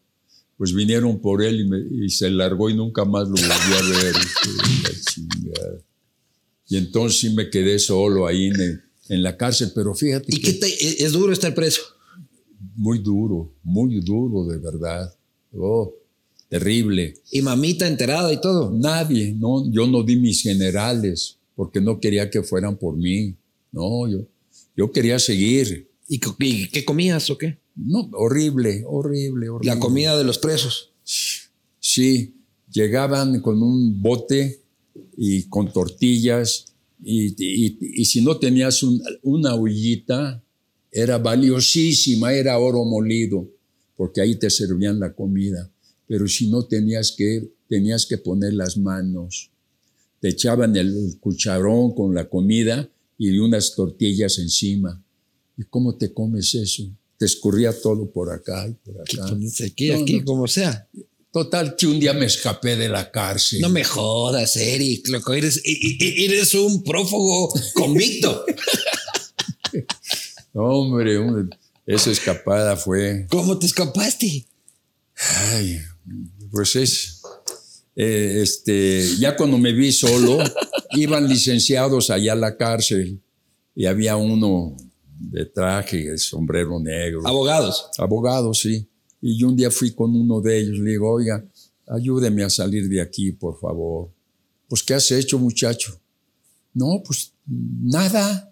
pues 0.57 0.73
vinieron 0.73 1.19
por 1.19 1.43
él 1.43 1.69
y, 1.91 2.09
se 2.09 2.29
largó 2.29 2.69
y 2.69 2.75
nunca 2.75 3.05
más 3.05 3.27
lo 3.27 3.35
volví 3.35 3.43
a 3.45 4.03
ver. 4.03 4.15
y 6.69 6.77
entonces 6.77 7.19
sí 7.19 7.29
me 7.31 7.49
quedé 7.49 7.79
solo 7.79 8.27
ahí 8.27 8.51
en, 9.09 9.23
la 9.23 9.35
cárcel, 9.35 9.71
pero 9.75 9.93
fíjate. 9.93 10.25
¿Y 10.29 10.39
qué 10.39 10.57
es 10.99 11.11
duro 11.11 11.33
estar 11.33 11.53
preso? 11.53 11.81
Muy 12.75 12.99
duro, 12.99 13.53
muy 13.63 13.99
duro, 13.99 14.45
de 14.45 14.57
verdad. 14.57 15.13
Oh, 15.53 15.93
terrible. 16.49 17.15
¿Y 17.31 17.41
mamita 17.41 17.85
enterada 17.87 18.31
y 18.31 18.39
todo? 18.39 18.71
Nadie, 18.71 19.33
no, 19.33 19.69
yo 19.71 19.85
no 19.85 20.01
di 20.03 20.15
mis 20.15 20.41
generales 20.41 21.39
porque 21.55 21.81
no 21.81 21.99
quería 21.99 22.29
que 22.29 22.43
fueran 22.43 22.77
por 22.77 22.97
mí. 22.97 23.35
No, 23.71 24.07
yo, 24.07 24.27
yo 24.75 24.91
quería 24.91 25.19
seguir. 25.19 25.89
¿Y 26.07 26.19
qué 26.19 26.85
comías 26.85 27.29
o 27.29 27.37
qué? 27.37 27.57
No, 27.75 28.09
horrible, 28.13 28.83
horrible, 28.85 29.49
horrible. 29.49 29.73
La 29.73 29.79
comida 29.79 30.17
de 30.17 30.23
los 30.23 30.37
presos. 30.37 30.91
Sí, 31.79 32.35
llegaban 32.71 33.41
con 33.41 33.61
un 33.61 34.01
bote 34.01 34.61
y 35.17 35.43
con 35.43 35.71
tortillas 35.71 36.73
y, 37.03 38.05
si 38.05 38.21
no 38.21 38.37
tenías 38.37 38.81
una 39.21 39.55
ollita, 39.55 40.41
era 40.91 41.17
valiosísima, 41.17 42.33
era 42.33 42.57
oro 42.59 42.85
molido, 42.85 43.49
porque 43.97 44.21
ahí 44.21 44.35
te 44.35 44.49
servían 44.49 44.99
la 44.99 45.13
comida. 45.13 45.69
Pero 46.07 46.27
si 46.27 46.49
no 46.49 46.65
tenías 46.65 47.13
que, 47.17 47.51
tenías 47.67 48.05
que 48.05 48.17
poner 48.17 48.53
las 48.53 48.77
manos. 48.77 49.51
Te 50.23 50.29
echaban 50.29 50.73
el 50.77 51.17
cucharón 51.19 51.93
con 51.93 52.15
la 52.15 52.29
comida 52.29 52.89
y 53.17 53.37
unas 53.39 53.75
tortillas 53.75 54.39
encima. 54.39 55.03
¿Y 55.57 55.63
cómo 55.63 55.97
te 55.97 56.13
comes 56.13 56.55
eso? 56.55 56.83
escurría 57.19 57.77
todo 57.77 58.09
por 58.09 58.31
acá 58.31 58.65
y 58.65 58.71
por 58.71 59.01
acá. 59.01 59.35
Aquí, 59.65 59.91
aquí, 59.91 60.23
como 60.23 60.47
sea. 60.47 60.87
Total, 61.29 61.75
que 61.75 61.87
un 61.87 61.99
día 61.99 62.13
me 62.13 62.25
escapé 62.25 62.77
de 62.77 62.87
la 62.87 63.11
cárcel. 63.11 63.59
No 63.59 63.67
me 63.67 63.83
jodas, 63.83 64.55
Eric, 64.55 65.09
loco, 65.09 65.33
eres, 65.33 65.61
eres 65.65 66.53
un 66.53 66.83
prófugo 66.83 67.53
convicto. 67.73 68.45
hombre, 70.53 71.19
esa 71.85 72.11
escapada 72.11 72.77
fue... 72.77 73.27
¿Cómo 73.29 73.59
te 73.59 73.65
escapaste? 73.65 74.45
Ay, 75.17 75.79
pues 76.49 76.77
es... 76.77 77.22
Eh, 77.95 78.39
este, 78.41 79.05
ya 79.17 79.35
cuando 79.35 79.57
me 79.57 79.71
vi 79.71 79.91
solo, 79.91 80.39
iban 80.91 81.27
licenciados 81.27 82.09
allá 82.09 82.33
a 82.33 82.37
la 82.37 82.57
cárcel 82.57 83.21
y 83.75 83.85
había 83.85 84.15
uno 84.15 84.75
de 85.19 85.45
traje, 85.45 86.11
de 86.11 86.17
sombrero 86.17 86.79
negro. 86.79 87.21
¿Abogados? 87.25 87.89
Abogados, 87.97 88.59
sí. 88.59 88.87
Y 89.21 89.39
yo 89.39 89.47
un 89.47 89.55
día 89.55 89.71
fui 89.71 89.91
con 89.91 90.15
uno 90.15 90.41
de 90.41 90.59
ellos, 90.59 90.79
le 90.79 90.91
digo, 90.91 91.09
oiga, 91.11 91.45
ayúdeme 91.87 92.43
a 92.43 92.49
salir 92.49 92.89
de 92.89 93.01
aquí, 93.01 93.31
por 93.31 93.59
favor. 93.59 94.11
Pues, 94.67 94.83
¿qué 94.83 94.95
has 94.95 95.11
hecho, 95.11 95.39
muchacho? 95.39 95.99
No, 96.73 97.01
pues 97.05 97.33
nada. 97.45 98.51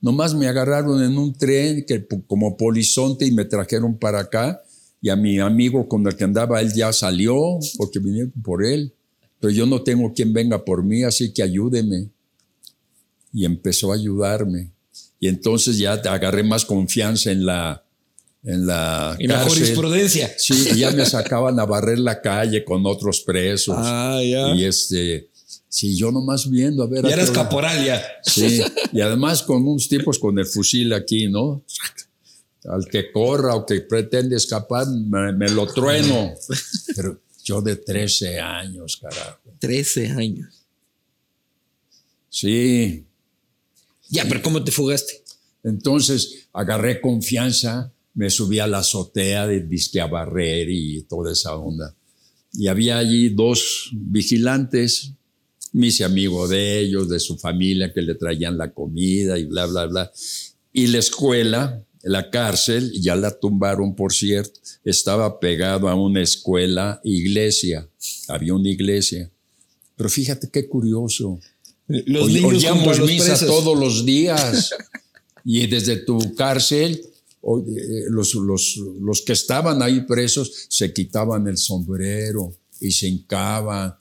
Nomás 0.00 0.34
me 0.34 0.46
agarraron 0.48 1.02
en 1.02 1.16
un 1.16 1.32
tren 1.32 1.84
que, 1.86 2.06
como 2.26 2.56
polizonte 2.56 3.24
y 3.24 3.32
me 3.32 3.44
trajeron 3.44 3.96
para 3.96 4.20
acá. 4.20 4.62
Y 5.02 5.10
a 5.10 5.16
mi 5.16 5.38
amigo 5.38 5.86
con 5.86 6.06
el 6.06 6.16
que 6.16 6.24
andaba, 6.24 6.62
él 6.62 6.72
ya 6.72 6.92
salió 6.92 7.58
porque 7.76 7.98
vinieron 7.98 8.32
por 8.42 8.64
él. 8.64 8.94
Pero 9.40 9.52
yo 9.52 9.66
no 9.66 9.82
tengo 9.82 10.14
quien 10.14 10.32
venga 10.32 10.64
por 10.64 10.82
mí, 10.82 11.02
así 11.02 11.32
que 11.32 11.42
ayúdeme. 11.42 12.08
Y 13.34 13.44
empezó 13.44 13.92
a 13.92 13.96
ayudarme 13.96 14.70
y 15.22 15.28
entonces 15.28 15.78
ya 15.78 15.92
agarré 15.92 16.42
más 16.42 16.64
confianza 16.64 17.30
en 17.30 17.46
la 17.46 17.84
en 18.42 18.66
la, 18.66 19.14
en 19.20 19.28
la 19.28 19.44
jurisprudencia. 19.44 20.34
Sí, 20.36 20.70
y 20.74 20.78
ya 20.80 20.90
me 20.90 21.06
sacaban 21.06 21.60
a 21.60 21.64
barrer 21.64 22.00
la 22.00 22.20
calle 22.20 22.64
con 22.64 22.84
otros 22.86 23.20
presos. 23.20 23.76
Ah, 23.78 24.20
ya. 24.20 24.52
Y 24.56 24.64
este, 24.64 25.28
sí, 25.68 25.96
yo 25.96 26.10
nomás 26.10 26.50
viendo 26.50 26.82
a 26.82 26.88
ver. 26.88 27.04
Ya 27.04 27.10
eras 27.10 27.30
caporal 27.30 27.86
ya. 27.86 28.02
Sí, 28.24 28.62
y 28.92 29.00
además 29.00 29.44
con 29.44 29.64
unos 29.64 29.88
tipos 29.88 30.18
con 30.18 30.36
el 30.40 30.46
fusil 30.46 30.92
aquí, 30.92 31.28
¿no? 31.28 31.62
Al 32.64 32.86
que 32.86 33.10
corra 33.10 33.54
o 33.56 33.66
que 33.66 33.80
pretende 33.80 34.36
escapar, 34.36 34.86
me, 34.88 35.48
lo 35.48 35.66
trueno. 35.66 36.32
Pero 36.96 37.20
yo 37.44 37.60
de 37.60 37.76
13 37.76 38.38
años, 38.40 38.96
carajo. 38.96 39.52
13 39.58 40.08
años. 40.10 40.64
Sí, 42.28 43.04
ya, 44.12 44.26
pero 44.28 44.42
¿cómo 44.42 44.62
te 44.62 44.70
fugaste? 44.70 45.22
Entonces 45.64 46.48
agarré 46.52 47.00
confianza, 47.00 47.92
me 48.12 48.28
subí 48.28 48.58
a 48.58 48.66
la 48.66 48.78
azotea 48.78 49.46
de 49.46 49.60
disque 49.60 50.02
a 50.02 50.06
barrer 50.06 50.68
y 50.70 51.02
toda 51.04 51.32
esa 51.32 51.56
onda. 51.56 51.96
Y 52.52 52.68
había 52.68 52.98
allí 52.98 53.30
dos 53.30 53.90
vigilantes, 53.92 55.12
me 55.72 55.86
hice 55.86 56.04
amigo 56.04 56.46
de 56.46 56.80
ellos, 56.80 57.08
de 57.08 57.18
su 57.20 57.38
familia, 57.38 57.92
que 57.92 58.02
le 58.02 58.14
traían 58.14 58.58
la 58.58 58.74
comida 58.74 59.38
y 59.38 59.46
bla, 59.46 59.64
bla, 59.64 59.86
bla. 59.86 60.12
Y 60.74 60.88
la 60.88 60.98
escuela, 60.98 61.82
la 62.02 62.30
cárcel, 62.30 62.92
ya 63.00 63.14
la 63.16 63.38
tumbaron, 63.38 63.94
por 63.94 64.12
cierto, 64.12 64.60
estaba 64.84 65.38
pegado 65.38 65.88
a 65.88 65.94
una 65.94 66.22
escuela, 66.22 67.00
iglesia, 67.04 67.88
había 68.28 68.54
una 68.54 68.68
iglesia. 68.68 69.30
Pero 69.96 70.08
fíjate 70.08 70.50
qué 70.50 70.68
curioso, 70.68 71.38
los 71.88 72.28
niños 72.28 72.44
oíamos 72.44 73.00
misa 73.00 73.38
todos 73.46 73.78
los 73.78 74.04
días. 74.04 74.70
y 75.44 75.66
desde 75.66 75.96
tu 75.96 76.34
cárcel, 76.34 77.00
eh, 77.42 78.04
los, 78.08 78.34
los, 78.34 78.76
los, 79.00 79.22
que 79.22 79.32
estaban 79.32 79.82
ahí 79.82 80.02
presos 80.02 80.66
se 80.68 80.92
quitaban 80.92 81.48
el 81.48 81.56
sombrero 81.56 82.54
y 82.80 82.92
se 82.92 83.08
hincaban. 83.08 83.94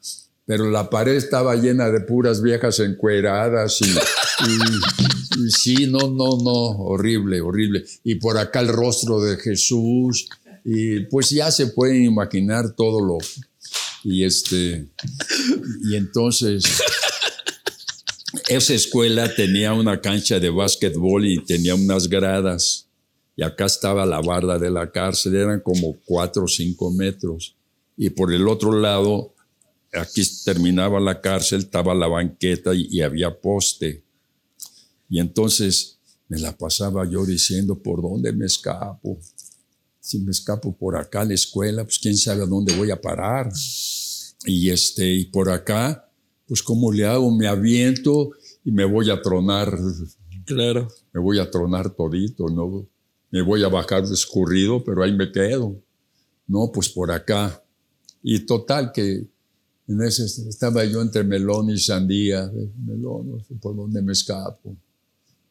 Pero 0.45 0.69
la 0.69 0.89
pared 0.89 1.15
estaba 1.15 1.55
llena 1.55 1.89
de 1.89 2.01
puras 2.01 2.41
viejas 2.41 2.79
encueradas 2.79 3.79
y, 3.81 3.85
y 4.47 5.51
sí, 5.51 5.87
no, 5.87 5.99
no, 5.99 6.37
no, 6.37 6.77
horrible, 6.83 7.41
horrible. 7.41 7.83
Y 8.03 8.15
por 8.15 8.37
acá 8.37 8.59
el 8.61 8.67
rostro 8.67 9.21
de 9.21 9.37
Jesús. 9.37 10.27
Y 10.63 11.01
pues 11.01 11.31
ya 11.31 11.49
se 11.51 11.67
pueden 11.67 12.03
imaginar 12.03 12.75
todo 12.75 13.03
lo, 13.03 13.17
y 14.03 14.23
este 14.23 14.87
y 15.83 15.95
entonces 15.95 16.63
esa 18.47 18.73
escuela 18.73 19.33
tenía 19.33 19.73
una 19.73 20.01
cancha 20.01 20.39
de 20.39 20.49
básquetbol 20.49 21.25
y 21.25 21.43
tenía 21.43 21.75
unas 21.75 22.07
gradas. 22.07 22.87
Y 23.35 23.43
acá 23.43 23.65
estaba 23.65 24.05
la 24.05 24.21
barda 24.21 24.59
de 24.59 24.69
la 24.69 24.91
cárcel, 24.91 25.35
eran 25.35 25.61
como 25.61 25.97
cuatro 26.05 26.43
o 26.43 26.47
cinco 26.47 26.91
metros. 26.91 27.55
Y 27.97 28.09
por 28.09 28.33
el 28.33 28.47
otro 28.47 28.77
lado, 28.77 29.33
aquí 29.93 30.21
terminaba 30.43 30.99
la 30.99 31.21
cárcel, 31.21 31.59
estaba 31.59 31.93
la 31.95 32.07
banqueta 32.07 32.71
y, 32.73 33.01
había 33.01 33.31
poste. 33.31 34.03
Y 35.11 35.19
entonces 35.19 35.99
me 36.29 36.39
la 36.39 36.57
pasaba 36.57 37.05
yo 37.05 37.25
diciendo, 37.25 37.77
¿por 37.77 38.01
dónde 38.01 38.31
me 38.31 38.45
escapo? 38.45 39.19
Si 39.99 40.19
me 40.19 40.31
escapo 40.31 40.73
por 40.73 40.95
acá 40.95 41.21
a 41.21 41.25
la 41.25 41.33
escuela, 41.33 41.83
pues 41.83 41.99
quién 41.99 42.15
sabe 42.15 42.43
a 42.43 42.45
dónde 42.45 42.73
voy 42.77 42.91
a 42.91 43.01
parar. 43.01 43.51
Y, 44.45 44.69
este, 44.69 45.13
y 45.13 45.25
por 45.25 45.49
acá, 45.49 46.09
pues 46.47 46.63
cómo 46.63 46.93
le 46.93 47.05
hago, 47.05 47.29
me 47.29 47.45
aviento 47.45 48.31
y 48.63 48.71
me 48.71 48.85
voy 48.85 49.09
a 49.09 49.21
tronar. 49.21 49.77
Claro. 50.45 50.87
Me 51.11 51.19
voy 51.19 51.39
a 51.39 51.51
tronar 51.51 51.93
todito, 51.93 52.47
¿no? 52.47 52.87
Me 53.31 53.41
voy 53.41 53.65
a 53.65 53.67
bajar 53.67 54.05
escurrido, 54.05 54.81
pero 54.81 55.03
ahí 55.03 55.11
me 55.11 55.29
quedo. 55.29 55.75
No, 56.47 56.71
pues 56.73 56.87
por 56.87 57.11
acá. 57.11 57.61
Y 58.23 58.39
total 58.45 58.93
que 58.93 59.27
en 59.89 60.01
ese 60.03 60.23
estaba 60.23 60.85
yo 60.85 61.01
entre 61.01 61.25
melón 61.25 61.69
y 61.69 61.77
sandía. 61.77 62.49
Melón, 62.85 63.43
por 63.59 63.75
dónde 63.75 64.01
me 64.01 64.13
escapo. 64.13 64.73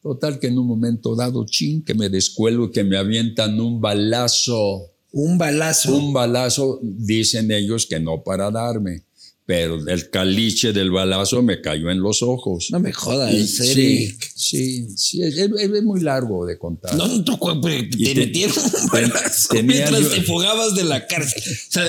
Total 0.01 0.39
que 0.39 0.47
en 0.47 0.57
un 0.57 0.67
momento 0.67 1.15
dado, 1.15 1.45
chin, 1.45 1.83
que 1.83 1.93
me 1.93 2.09
descuelgo 2.09 2.65
y 2.65 2.71
que 2.71 2.83
me 2.83 2.97
avientan 2.97 3.59
un 3.59 3.79
balazo. 3.79 4.91
Un 5.11 5.37
balazo. 5.37 5.95
Un 5.95 6.11
balazo, 6.11 6.79
dicen 6.81 7.51
ellos 7.51 7.85
que 7.85 7.99
no 7.99 8.23
para 8.23 8.49
darme, 8.49 9.03
pero 9.45 9.75
el 9.87 10.09
caliche 10.09 10.73
del 10.73 10.89
balazo 10.89 11.43
me 11.43 11.61
cayó 11.61 11.91
en 11.91 12.01
los 12.01 12.23
ojos. 12.23 12.69
No 12.71 12.79
me 12.79 12.93
jodas. 12.93 13.31
Sí, 13.31 14.11
sí, 14.33 14.87
sí 14.95 15.21
es, 15.21 15.37
es, 15.37 15.83
muy 15.83 16.01
largo 16.01 16.47
de 16.47 16.57
contar. 16.57 16.95
No, 16.95 17.07
no, 17.07 17.23
te, 17.61 17.83
te 17.83 18.15
metieron 18.15 18.57
un 18.57 18.87
balazo 18.87 19.53
mientras 19.63 20.09
te 20.09 20.21
fugabas 20.23 20.73
de 20.73 20.83
la 20.83 21.05
cárcel. 21.05 21.43
O 21.43 21.71
sea, 21.71 21.85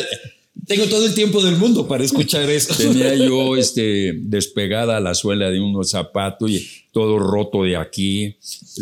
tengo 0.67 0.87
todo 0.87 1.07
el 1.07 1.15
tiempo 1.15 1.43
del 1.43 1.57
mundo 1.57 1.89
para 1.89 2.05
escuchar 2.05 2.49
eso. 2.51 2.75
Tenía 2.75 3.15
yo 3.15 3.57
este, 3.57 4.13
despegada 4.23 5.01
la 5.01 5.15
suela 5.15 5.51
de 5.51 5.61
unos 5.61 5.91
zapatos 5.91 6.51
y 6.51 6.67
todo 6.93 7.19
roto 7.19 7.65
de 7.65 7.77
aquí. 7.77 8.37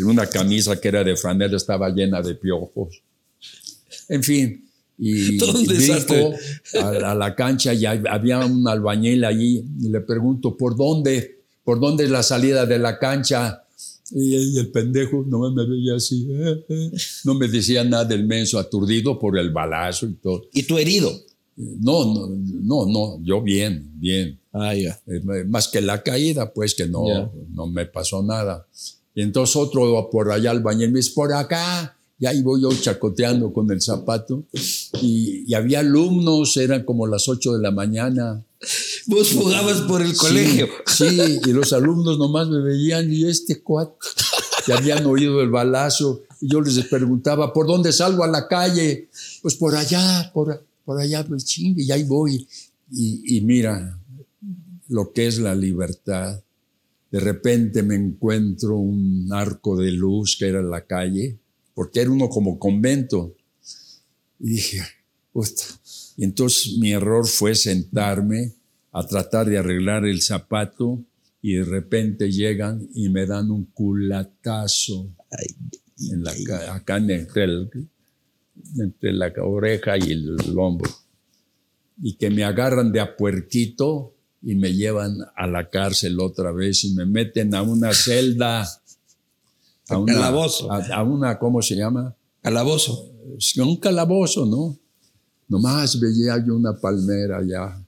Una 0.05 0.27
camisa 0.27 0.79
que 0.79 0.87
era 0.87 1.03
de 1.03 1.15
franela 1.15 1.57
estaba 1.57 1.89
llena 1.89 2.21
de 2.21 2.35
piojos. 2.35 3.01
En 4.09 4.23
fin, 4.23 4.65
y 4.97 5.37
brinco 5.67 6.35
a, 6.79 7.11
a, 7.11 7.15
la 7.15 7.33
cancha 7.33 7.73
y 7.73 7.85
había 7.85 8.45
un 8.45 8.67
albañil 8.67 9.25
allí 9.25 9.63
y 9.81 9.89
le 9.89 10.01
pregunto, 10.01 10.55
¿por 10.55 10.75
dónde? 10.75 11.39
¿Por 11.63 11.79
dónde 11.79 12.03
es 12.03 12.09
la 12.09 12.23
salida 12.23 12.65
de 12.65 12.77
la 12.77 12.99
cancha? 12.99 13.63
Y, 14.11 14.59
el 14.59 14.67
pendejo 14.71 15.23
no 15.27 15.49
me 15.51 15.65
veía 15.65 15.95
así, 15.95 16.27
eh, 16.29 16.65
eh. 16.67 16.91
no 17.23 17.33
me 17.33 17.47
decía 17.47 17.83
nada 17.83 18.05
del 18.05 18.25
menso, 18.25 18.59
aturdido 18.59 19.17
por 19.17 19.39
el 19.39 19.51
balazo 19.51 20.05
y 20.05 20.13
todo. 20.15 20.43
¿Y 20.53 20.63
tu 20.63 20.77
herido? 20.77 21.11
No, 21.55 22.05
no, 22.05 22.27
no, 22.27 22.85
no, 22.85 23.19
yo 23.23 23.41
bien, 23.41 23.91
bien. 23.95 24.39
Ah, 24.53 24.73
ya. 24.73 24.99
Más 25.47 25.67
que 25.67 25.81
la 25.81 26.01
caída, 26.01 26.53
pues 26.53 26.75
que 26.75 26.87
no, 26.87 27.31
no 27.49 27.67
me 27.67 27.85
pasó 27.85 28.23
nada. 28.23 28.67
Y 29.13 29.21
entonces 29.21 29.55
otro 29.55 30.09
por 30.09 30.31
allá 30.31 30.51
al 30.51 30.61
baño 30.61 30.87
me 30.89 30.99
dice, 30.99 31.11
por 31.13 31.33
acá. 31.33 31.97
Y 32.17 32.27
ahí 32.27 32.43
voy 32.43 32.61
yo 32.61 32.69
chacoteando 32.71 33.51
con 33.51 33.71
el 33.71 33.81
zapato. 33.81 34.43
Y, 35.01 35.53
había 35.55 35.79
alumnos, 35.79 36.55
eran 36.55 36.83
como 36.83 37.07
las 37.07 37.27
8 37.27 37.53
de 37.53 37.61
la 37.61 37.71
mañana. 37.71 38.45
Vos 39.07 39.33
jugabas 39.33 39.81
por 39.81 40.03
el 40.03 40.15
colegio. 40.15 40.67
Sí, 40.85 41.39
y 41.45 41.51
los 41.51 41.73
alumnos 41.73 42.19
nomás 42.19 42.47
me 42.47 42.61
veían 42.61 43.11
y 43.11 43.25
este 43.25 43.63
cuate, 43.63 43.95
que 44.65 44.73
habían 44.73 45.03
oído 45.07 45.41
el 45.41 45.49
balazo. 45.49 46.21
Y 46.39 46.51
yo 46.51 46.61
les 46.61 46.77
preguntaba, 46.85 47.51
¿por 47.53 47.65
dónde 47.65 47.91
salgo 47.91 48.23
a 48.23 48.27
la 48.27 48.47
calle? 48.47 49.09
Pues 49.41 49.55
por 49.55 49.75
allá, 49.75 50.31
por, 50.31 50.63
por 50.85 50.99
allá, 50.99 51.25
pues 51.25 51.45
chingue, 51.45 51.83
y 51.83 51.91
ahí 51.91 52.03
voy. 52.03 52.47
Y, 52.91 53.37
y 53.37 53.41
mira 53.41 53.99
lo 54.89 55.13
que 55.13 55.27
es 55.27 55.39
la 55.39 55.55
libertad. 55.55 56.43
De 57.11 57.19
repente 57.19 57.83
me 57.83 57.95
encuentro 57.95 58.77
un 58.77 59.27
arco 59.31 59.77
de 59.77 59.91
luz 59.91 60.37
que 60.37 60.47
era 60.47 60.61
la 60.61 60.85
calle, 60.85 61.37
porque 61.73 62.01
era 62.01 62.11
uno 62.11 62.29
como 62.29 62.59
convento. 62.59 63.35
Y 64.39 64.49
dije, 64.51 64.81
y 66.17 66.23
entonces 66.23 66.77
mi 66.77 66.91
error 66.91 67.25
fue 67.27 67.55
sentarme 67.55 68.53
a 68.91 69.05
tratar 69.05 69.47
de 69.47 69.57
arreglar 69.57 70.05
el 70.05 70.21
zapato 70.21 71.03
y 71.41 71.53
de 71.53 71.63
repente 71.63 72.31
llegan 72.31 72.87
y 72.93 73.09
me 73.09 73.25
dan 73.25 73.49
un 73.49 73.65
culatazo 73.65 75.09
en 76.11 76.23
la, 76.23 76.33
acá 76.73 76.97
entre, 76.97 77.45
el, 77.45 77.69
entre 78.77 79.13
la 79.13 79.31
oreja 79.43 79.97
y 79.97 80.11
el 80.11 80.37
hombro. 80.57 80.89
Y 82.01 82.15
que 82.15 82.29
me 82.29 82.43
agarran 82.43 82.91
de 82.91 82.99
a 82.99 83.15
puerquito 83.15 84.15
y 84.41 84.55
me 84.55 84.73
llevan 84.73 85.17
a 85.35 85.47
la 85.47 85.69
cárcel 85.69 86.19
otra 86.19 86.51
vez 86.51 86.83
y 86.83 86.93
me 86.93 87.05
meten 87.05 87.53
a 87.53 87.61
una 87.61 87.93
celda. 87.93 88.67
A 89.87 89.97
un 89.97 90.05
calabozo. 90.05 90.71
A, 90.71 91.03
una, 91.03 91.37
¿cómo 91.37 91.61
se 91.61 91.75
llama? 91.75 92.15
Calabozo. 92.41 93.11
Un 93.57 93.77
calabozo, 93.77 94.45
¿no? 94.45 94.77
Nomás 95.47 95.99
veía 95.99 96.43
yo 96.45 96.55
una 96.55 96.79
palmera 96.79 97.37
allá. 97.37 97.85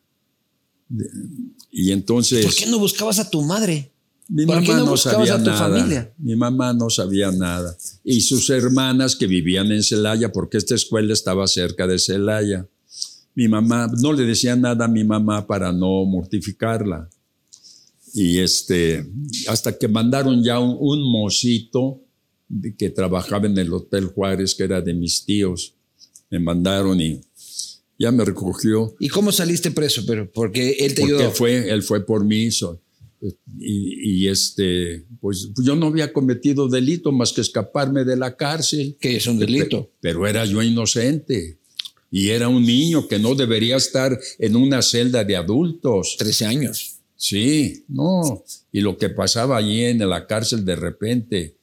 Y 1.72 1.92
entonces... 1.92 2.46
¿Por 2.46 2.54
qué 2.54 2.68
no 2.68 2.78
buscabas 2.78 3.20
a 3.20 3.30
tu 3.30 3.42
madre? 3.42 3.93
Mi 4.36 4.48
mamá 4.48 4.80
no, 4.80 4.98
sabía 4.98 5.38
nada. 5.38 5.58
Familia? 5.60 6.12
Mi 6.18 6.36
mamá 6.36 6.74
no 6.74 6.90
sabía 6.90 7.32
nada. 7.32 7.78
Y 8.04 8.22
sus 8.22 8.50
hermanas 8.50 9.16
que 9.16 9.28
vivían 9.28 9.72
en 9.72 9.84
Celaya, 9.84 10.32
porque 10.32 10.58
esta 10.58 10.74
escuela 10.74 11.14
estaba 11.14 11.46
cerca 11.46 11.86
de 11.86 12.00
Celaya. 12.00 12.68
Mi 13.36 13.48
mamá, 13.48 13.92
no 14.02 14.12
le 14.12 14.24
decía 14.24 14.56
nada 14.56 14.86
a 14.86 14.88
mi 14.88 15.04
mamá 15.04 15.46
para 15.46 15.72
no 15.72 16.04
mortificarla. 16.06 17.08
Y 18.12 18.40
este, 18.40 19.06
hasta 19.48 19.78
que 19.78 19.88
mandaron 19.88 20.44
ya 20.44 20.60
un, 20.60 20.78
un 20.80 21.12
mocito 21.12 22.02
que 22.76 22.90
trabajaba 22.90 23.46
en 23.46 23.56
el 23.60 23.72
Hotel 23.72 24.08
Juárez, 24.08 24.56
que 24.56 24.64
era 24.64 24.82
de 24.82 24.96
mis 24.96 25.26
tíos. 25.26 25.76
Me 26.32 26.40
mandaron 26.40 27.00
y 27.00 27.22
ya 28.00 28.12
me 28.12 28.26
recogió. 28.26 28.96
¿Y 29.00 29.10
cómo 29.10 29.32
saliste 29.32 29.70
preso? 29.70 30.02
Pero 30.08 30.32
porque 30.32 30.72
él 30.80 30.96
te 30.96 31.02
porque 31.02 31.14
ayudó. 31.14 31.32
Fue, 31.32 31.70
él 31.70 31.84
fue 31.84 32.04
por 32.04 32.26
mí. 32.26 32.50
Y, 33.60 34.26
y, 34.26 34.28
este, 34.28 35.06
pues, 35.22 35.50
yo 35.64 35.76
no 35.76 35.88
había 35.88 36.12
cometido 36.12 36.68
delito 36.68 37.12
más 37.12 37.32
que 37.32 37.42
escaparme 37.42 38.04
de 38.04 38.18
la 38.18 38.36
cárcel. 38.36 38.98
Que 39.00 39.16
es 39.16 39.28
un 39.28 39.40
delito. 39.40 39.92
Pero, 40.02 40.20
pero 40.20 40.28
era 40.28 40.46
yo 40.46 40.62
inocente. 40.62 41.60
Y 42.12 42.30
era 42.30 42.48
un 42.48 42.66
niño 42.66 43.08
que 43.08 43.18
no 43.20 43.34
debería 43.34 43.78
estar 43.78 44.20
en 44.38 44.56
una 44.56 44.82
celda 44.82 45.24
de 45.24 45.36
adultos. 45.36 46.16
13 46.20 46.46
años. 46.46 47.00
Sí, 47.16 47.86
no. 47.88 48.44
Y 48.72 48.82
lo 48.82 48.98
que 48.98 49.10
pasaba 49.10 49.58
allí 49.58 49.82
en 49.84 50.08
la 50.10 50.28
cárcel 50.28 50.66
de 50.66 50.76
repente, 50.76 51.56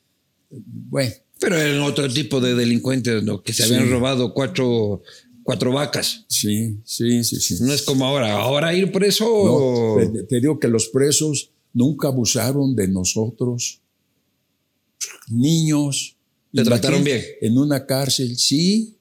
bueno. 0.48 1.12
Pero 1.38 1.56
eran 1.56 1.80
otro 1.82 2.08
tipo 2.08 2.40
de 2.40 2.54
delincuentes 2.54 3.22
¿no? 3.22 3.42
que 3.42 3.52
se 3.52 3.64
habían 3.64 3.90
robado 3.90 4.34
cuatro, 4.34 5.02
cuatro 5.50 5.72
vacas. 5.72 6.24
Sí, 6.28 6.78
sí, 6.84 7.24
sí, 7.24 7.40
sí. 7.40 7.56
No 7.64 7.72
es 7.72 7.82
como 7.82 8.06
ahora. 8.06 8.34
Ahora 8.34 8.72
ir 8.72 8.92
preso. 8.92 9.24
No, 9.26 10.12
te, 10.12 10.22
te 10.22 10.40
digo 10.40 10.60
que 10.60 10.68
los 10.68 10.86
presos 10.86 11.50
nunca 11.72 12.06
abusaron 12.06 12.76
de 12.76 12.86
nosotros. 12.86 13.80
Niños. 15.28 16.16
¿Te 16.54 16.62
trataron 16.62 17.02
bien? 17.02 17.20
En 17.40 17.58
una 17.58 17.84
cárcel, 17.84 18.36
sí. 18.38 18.96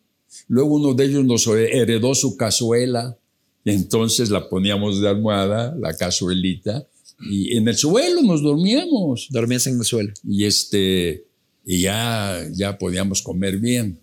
Luego 0.48 0.74
uno 0.74 0.96
de 0.96 1.06
ellos 1.06 1.24
nos 1.24 1.46
heredó 1.46 2.16
su 2.16 2.36
cazuela 2.36 3.16
y 3.64 3.70
entonces 3.70 4.32
la 4.32 4.50
poníamos 4.50 5.00
de 5.02 5.10
almohada, 5.10 5.76
la 5.80 5.96
cazuelita, 5.96 6.88
y 7.30 7.56
en 7.56 7.68
el 7.68 7.78
suelo 7.78 8.24
nos 8.24 8.42
dormíamos. 8.42 9.28
Dormías 9.30 9.68
en 9.68 9.78
el 9.78 9.84
suelo. 9.84 10.14
Y 10.28 10.46
este, 10.46 11.28
y 11.64 11.82
ya, 11.82 12.44
ya 12.54 12.76
podíamos 12.76 13.22
comer 13.22 13.60
bien. 13.60 14.00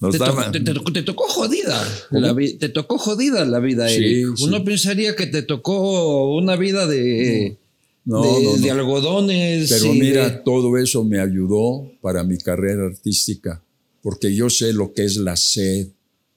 Nos 0.00 0.12
te, 0.12 0.18
daban... 0.18 0.52
to 0.52 0.52
te, 0.52 0.60
te, 0.60 0.92
te, 0.92 1.02
tocó 1.02 1.24
jodida. 1.24 2.06
La 2.10 2.34
te 2.34 2.68
tocó 2.68 2.98
jodida 2.98 3.44
la 3.44 3.58
vida, 3.58 3.90
Eric. 3.90 4.36
Sí, 4.36 4.44
Uno 4.44 4.58
sí. 4.58 4.62
pensaría 4.64 5.16
que 5.16 5.26
te 5.26 5.42
tocó 5.42 6.36
una 6.36 6.54
vida 6.56 6.86
de, 6.86 7.56
no, 8.04 8.22
de, 8.22 8.44
no, 8.44 8.52
no, 8.52 8.56
de 8.58 8.70
algodones. 8.70 9.70
Pero 9.70 9.92
mira, 9.94 10.30
de... 10.30 10.36
todo 10.44 10.78
eso 10.78 11.04
me 11.04 11.20
ayudó 11.20 11.90
para 12.00 12.22
mi 12.22 12.38
carrera 12.38 12.86
artística, 12.86 13.62
porque 14.00 14.32
yo 14.34 14.48
sé 14.48 14.72
lo 14.72 14.92
que 14.92 15.04
es 15.04 15.16
la 15.16 15.36
sed, 15.36 15.88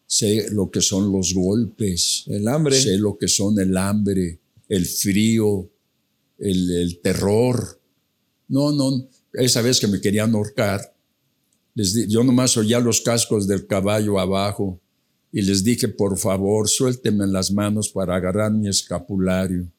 sé 0.07 0.47
lo 0.51 0.71
que 0.71 0.81
son 0.81 1.11
los 1.11 1.33
golpes, 1.33 2.23
el 2.27 2.47
hambre, 2.47 2.75
sé 2.75 2.97
lo 2.97 3.17
que 3.17 3.27
son 3.27 3.59
el 3.59 3.77
hambre, 3.77 4.39
el 4.69 4.87
frío, 4.87 5.69
el, 6.39 6.71
el 6.71 6.99
terror. 6.99 7.79
No, 8.47 8.71
no, 8.71 9.07
esa 9.33 9.61
vez 9.61 9.79
que 9.79 9.87
me 9.87 10.01
querían 10.01 10.33
ahorcar, 10.33 10.90
les 11.73 11.93
di, 11.93 12.07
yo 12.07 12.23
nomás 12.23 12.57
oía 12.57 12.79
los 12.79 13.01
cascos 13.01 13.47
del 13.47 13.65
caballo 13.65 14.19
abajo 14.19 14.79
y 15.31 15.41
les 15.41 15.63
dije, 15.63 15.87
por 15.87 16.17
favor, 16.17 16.67
suéltenme 16.67 17.25
las 17.27 17.51
manos 17.51 17.89
para 17.89 18.15
agarrar 18.15 18.51
mi 18.51 18.67
escapulario 18.67 19.71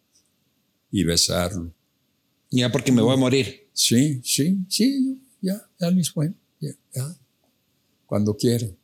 y 0.91 1.05
besarlo. 1.05 1.73
Ya, 2.51 2.71
porque 2.71 2.93
me 2.93 3.03
voy 3.03 3.15
a 3.15 3.19
morir. 3.19 3.69
Sí, 3.73 4.21
sí, 4.25 4.59
sí, 4.69 5.19
ya, 5.41 5.67
ya, 5.79 5.91
Luis, 5.91 6.13
bueno, 6.13 6.35
ya, 6.61 6.71
ya, 6.95 7.17
cuando 8.07 8.37
quieran. 8.37 8.77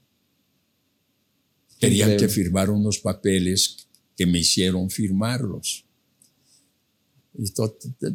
Querían 1.78 2.16
que 2.16 2.28
firmara 2.28 2.72
unos 2.72 2.98
papeles 2.98 3.86
que 4.16 4.26
me 4.26 4.40
hicieron 4.40 4.90
firmarlos. 4.90 5.84
Y 7.34 7.50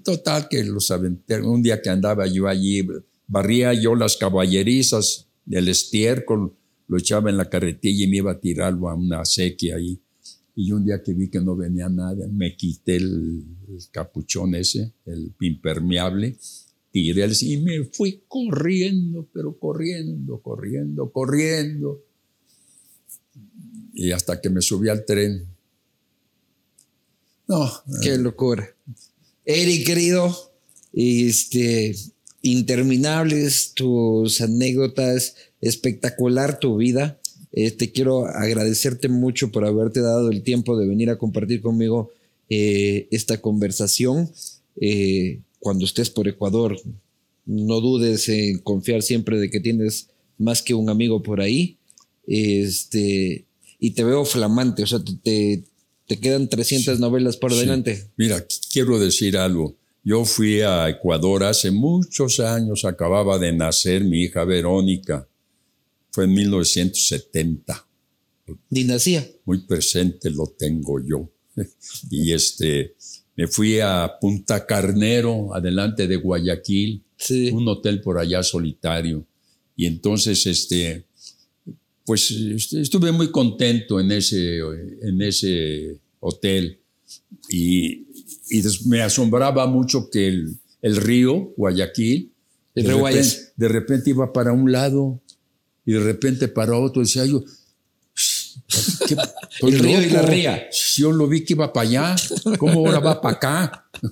total 0.04 0.50
que 0.50 0.64
los 0.66 0.92
aventé. 0.92 1.40
Un 1.40 1.64
día 1.64 1.82
que 1.82 1.90
andaba 1.90 2.28
yo 2.28 2.48
allí, 2.48 2.86
barría 3.28 3.74
yo 3.74 3.96
las 3.96 4.18
caballerizas 4.18 5.28
del 5.46 5.70
estiércol, 5.70 6.56
lo 6.88 6.98
echaba 6.98 7.30
en 7.30 7.38
la 7.38 7.50
carretilla 7.50 8.06
y 8.06 8.08
me 8.08 8.18
iba 8.18 8.32
a 8.32 8.40
tirarlo 8.40 8.90
a 8.90 8.96
una 8.96 9.26
sequía 9.26 9.78
ahí. 9.78 10.00
Y 10.56 10.72
un 10.72 10.86
día 10.86 11.02
que 11.02 11.14
vi 11.14 11.30
que 11.30 11.42
no 11.42 11.56
venía 11.56 11.90
nadie, 11.90 12.28
me 12.28 12.56
quité 12.56 12.98
el, 12.98 13.44
capuchón 13.92 14.54
ese, 14.54 14.94
el 15.06 15.34
impermeable, 15.42 16.38
tiré 16.92 17.24
el, 17.24 17.34
y 17.42 17.58
me 17.58 17.86
fui 17.86 18.24
corriendo, 18.28 19.28
pero 19.34 19.58
corriendo, 19.58 20.40
corriendo, 20.42 21.12
corriendo. 21.12 22.04
Y 23.94 24.12
hasta 24.12 24.40
que 24.40 24.50
me 24.50 24.62
subí 24.62 24.90
al 24.90 25.06
tren. 25.06 25.48
No. 27.48 27.70
Qué 28.02 28.18
locura. 28.18 28.68
Eric, 29.46 29.86
querido, 29.88 30.36
este, 30.94 31.96
interminables 32.44 33.74
tus 33.74 34.42
anécdotas, 34.42 35.36
espectacular 35.62 36.60
tu 36.60 36.78
vida. 36.78 37.20
Eh, 37.54 37.72
te 37.72 37.92
quiero 37.92 38.28
agradecerte 38.28 39.08
mucho 39.08 39.52
por 39.52 39.66
haberte 39.66 40.02
dado 40.02 40.30
el 40.30 40.44
tiempo 40.44 40.78
de 40.78 40.88
venir 40.88 41.10
a 41.10 41.18
compartir 41.18 41.62
conmigo 41.62 42.12
eh, 42.50 43.08
esta 43.12 43.40
conversación. 43.40 44.30
Eh, 44.80 45.40
cuando 45.60 45.86
estés 45.86 46.10
por 46.10 46.28
Ecuador, 46.28 46.78
no 47.46 47.80
dudes 47.80 48.28
en 48.28 48.60
confiar 48.60 49.02
siempre 49.02 49.40
de 49.40 49.50
que 49.50 49.62
tienes 49.62 50.10
más 50.38 50.62
que 50.62 50.74
un 50.74 50.90
amigo 50.90 51.24
por 51.24 51.40
ahí. 51.40 51.78
Este, 52.28 53.46
y 53.80 53.92
te 53.92 54.04
veo 54.04 54.26
flamante, 54.26 54.84
o 54.84 54.88
sea, 54.88 55.00
te, 55.24 55.64
te, 56.08 56.20
quedan 56.20 56.50
300 56.50 57.00
novelas 57.00 57.38
por 57.38 57.56
delante. 57.56 58.10
Mira, 58.18 58.46
quiero 58.72 59.00
decir 59.00 59.38
algo. 59.38 59.76
Yo 60.04 60.26
fui 60.26 60.62
a 60.62 60.90
Ecuador 60.90 61.44
hace 61.44 61.72
muchos 61.72 62.40
años, 62.40 62.84
acababa 62.84 63.40
de 63.40 63.54
nacer 63.54 64.04
mi 64.04 64.24
hija 64.24 64.44
Verónica 64.44 65.28
fue 66.14 66.26
en 66.26 66.34
1970. 66.34 67.88
Ni 68.70 68.84
nacía. 68.84 69.28
Muy 69.46 69.66
presente 69.66 70.30
lo 70.30 70.46
tengo 70.58 71.00
yo. 71.04 71.28
y 72.12 72.32
este, 72.32 72.96
me 73.36 73.48
fui 73.48 73.80
a 73.80 74.12
Punta 74.22 74.66
Carnero, 74.68 75.56
adelante 75.56 76.08
de 76.08 76.18
Guayaquil, 76.18 77.04
un 77.52 77.68
hotel 77.68 78.00
por 78.02 78.20
allá 78.20 78.44
solitario. 78.44 79.26
Y 79.76 79.88
entonces, 79.88 80.46
este, 80.46 81.08
pues 82.06 82.30
estuve 82.30 83.12
muy 83.12 83.32
contento 83.32 84.00
en 84.00 84.12
ese, 84.12 84.60
en 84.60 85.20
ese 85.20 86.00
hotel. 86.20 86.80
Y, 87.50 88.06
me 88.86 89.02
asombraba 89.02 89.68
mucho 89.68 90.10
que 90.10 90.28
el, 90.28 90.58
el 90.82 90.98
río, 90.98 91.54
Guayaquil, 91.58 92.32
de 92.76 93.68
repente 93.68 94.10
iba 94.10 94.34
para 94.34 94.52
un 94.52 94.72
lado 94.72 95.22
y 95.86 95.94
de 95.94 96.00
repente 96.00 96.48
para 96.48 96.78
otro 96.78 97.02
decía 97.02 97.26
yo, 97.26 97.44
el 99.62 99.80
río 99.80 100.02
y 100.02 100.10
la 100.10 100.22
ría. 100.22 100.70
Yo 100.96 101.12
lo 101.12 101.28
vi 101.28 101.44
que 101.44 101.54
iba 101.54 101.72
para 101.72 101.88
allá, 101.88 102.16
¿cómo 102.58 102.86
ahora 102.86 103.00
va 103.00 103.22
para 103.22 103.36
acá? 103.36 103.90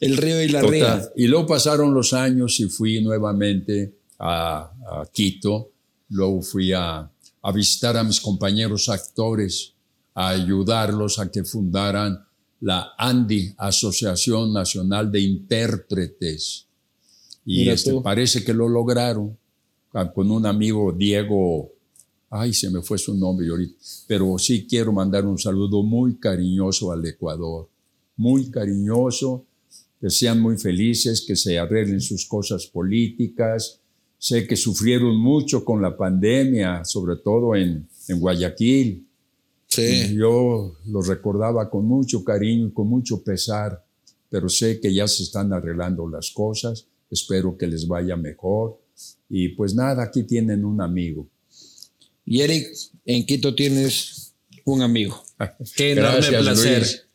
El 0.00 0.16
río 0.16 0.42
y 0.42 0.48
la 0.48 0.62
ría. 0.62 1.10
Y 1.14 1.26
luego 1.26 1.46
pasaron 1.46 1.92
los 1.92 2.14
años 2.14 2.58
y 2.60 2.70
fui 2.70 3.02
nuevamente 3.02 3.92
a, 4.18 4.70
Quito, 5.12 5.72
luego 6.08 6.40
fui 6.40 6.72
a, 6.72 7.10
a 7.42 7.52
visitar 7.52 7.96
a 7.96 8.04
mis 8.04 8.20
compañeros 8.20 8.88
actores, 8.88 9.74
a 10.14 10.30
ayudarlos 10.30 11.18
a 11.18 11.30
que 11.30 11.44
fundaran 11.44 12.24
la 12.60 12.92
ANDI, 12.98 13.54
Asociación 13.56 14.52
Nacional 14.52 15.10
de 15.10 15.20
Intérpretes. 15.20 16.66
Y 17.44 17.68
este, 17.68 18.00
parece 18.00 18.44
que 18.44 18.52
lo 18.52 18.68
lograron 18.68 19.36
con 20.14 20.30
un 20.30 20.46
amigo 20.46 20.92
Diego, 20.92 21.72
ay, 22.28 22.52
se 22.52 22.70
me 22.70 22.82
fue 22.82 22.98
su 22.98 23.14
nombre 23.14 23.48
ahorita, 23.48 23.74
pero 24.06 24.38
sí 24.38 24.66
quiero 24.68 24.92
mandar 24.92 25.26
un 25.26 25.38
saludo 25.38 25.82
muy 25.82 26.16
cariñoso 26.16 26.92
al 26.92 27.04
Ecuador, 27.04 27.68
muy 28.16 28.50
cariñoso, 28.50 29.46
que 30.00 30.10
sean 30.10 30.40
muy 30.40 30.56
felices, 30.56 31.24
que 31.26 31.36
se 31.36 31.58
arreglen 31.58 32.00
sus 32.00 32.26
cosas 32.26 32.66
políticas. 32.66 33.80
Sé 34.16 34.46
que 34.46 34.56
sufrieron 34.56 35.16
mucho 35.16 35.64
con 35.64 35.82
la 35.82 35.96
pandemia, 35.96 36.84
sobre 36.84 37.16
todo 37.16 37.54
en, 37.54 37.86
en 38.08 38.20
Guayaquil. 38.20 39.06
Sí. 39.70 40.16
Yo 40.16 40.76
los 40.86 41.06
recordaba 41.06 41.70
con 41.70 41.86
mucho 41.86 42.24
cariño 42.24 42.66
y 42.66 42.72
con 42.72 42.88
mucho 42.88 43.22
pesar, 43.22 43.82
pero 44.28 44.48
sé 44.48 44.80
que 44.80 44.92
ya 44.92 45.06
se 45.06 45.22
están 45.22 45.52
arreglando 45.52 46.08
las 46.08 46.30
cosas. 46.30 46.86
Espero 47.10 47.56
que 47.56 47.66
les 47.66 47.86
vaya 47.86 48.16
mejor 48.16 48.78
y 49.28 49.50
pues 49.50 49.74
nada, 49.74 50.02
aquí 50.02 50.24
tienen 50.24 50.64
un 50.64 50.80
amigo. 50.80 51.28
Y 52.24 52.40
Eric, 52.40 52.68
en 53.04 53.24
Quito 53.24 53.54
tienes 53.54 54.34
un 54.64 54.82
amigo. 54.82 55.22
Qué 55.76 55.92
enorme 55.92 56.28
placer. 56.28 57.06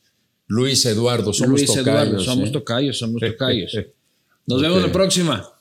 Luis. 0.48 0.86
Eduardo, 0.86 1.34
somos 1.34 1.60
Luis 1.60 1.74
tocayos. 1.74 2.24
somos 2.24 2.50
¿eh? 2.50 2.52
tocayos, 2.52 2.98
somos 2.98 3.22
tocayos. 3.22 3.78
Nos 4.48 4.62
vemos 4.62 4.82
la 4.82 4.92
próxima. 4.92 5.55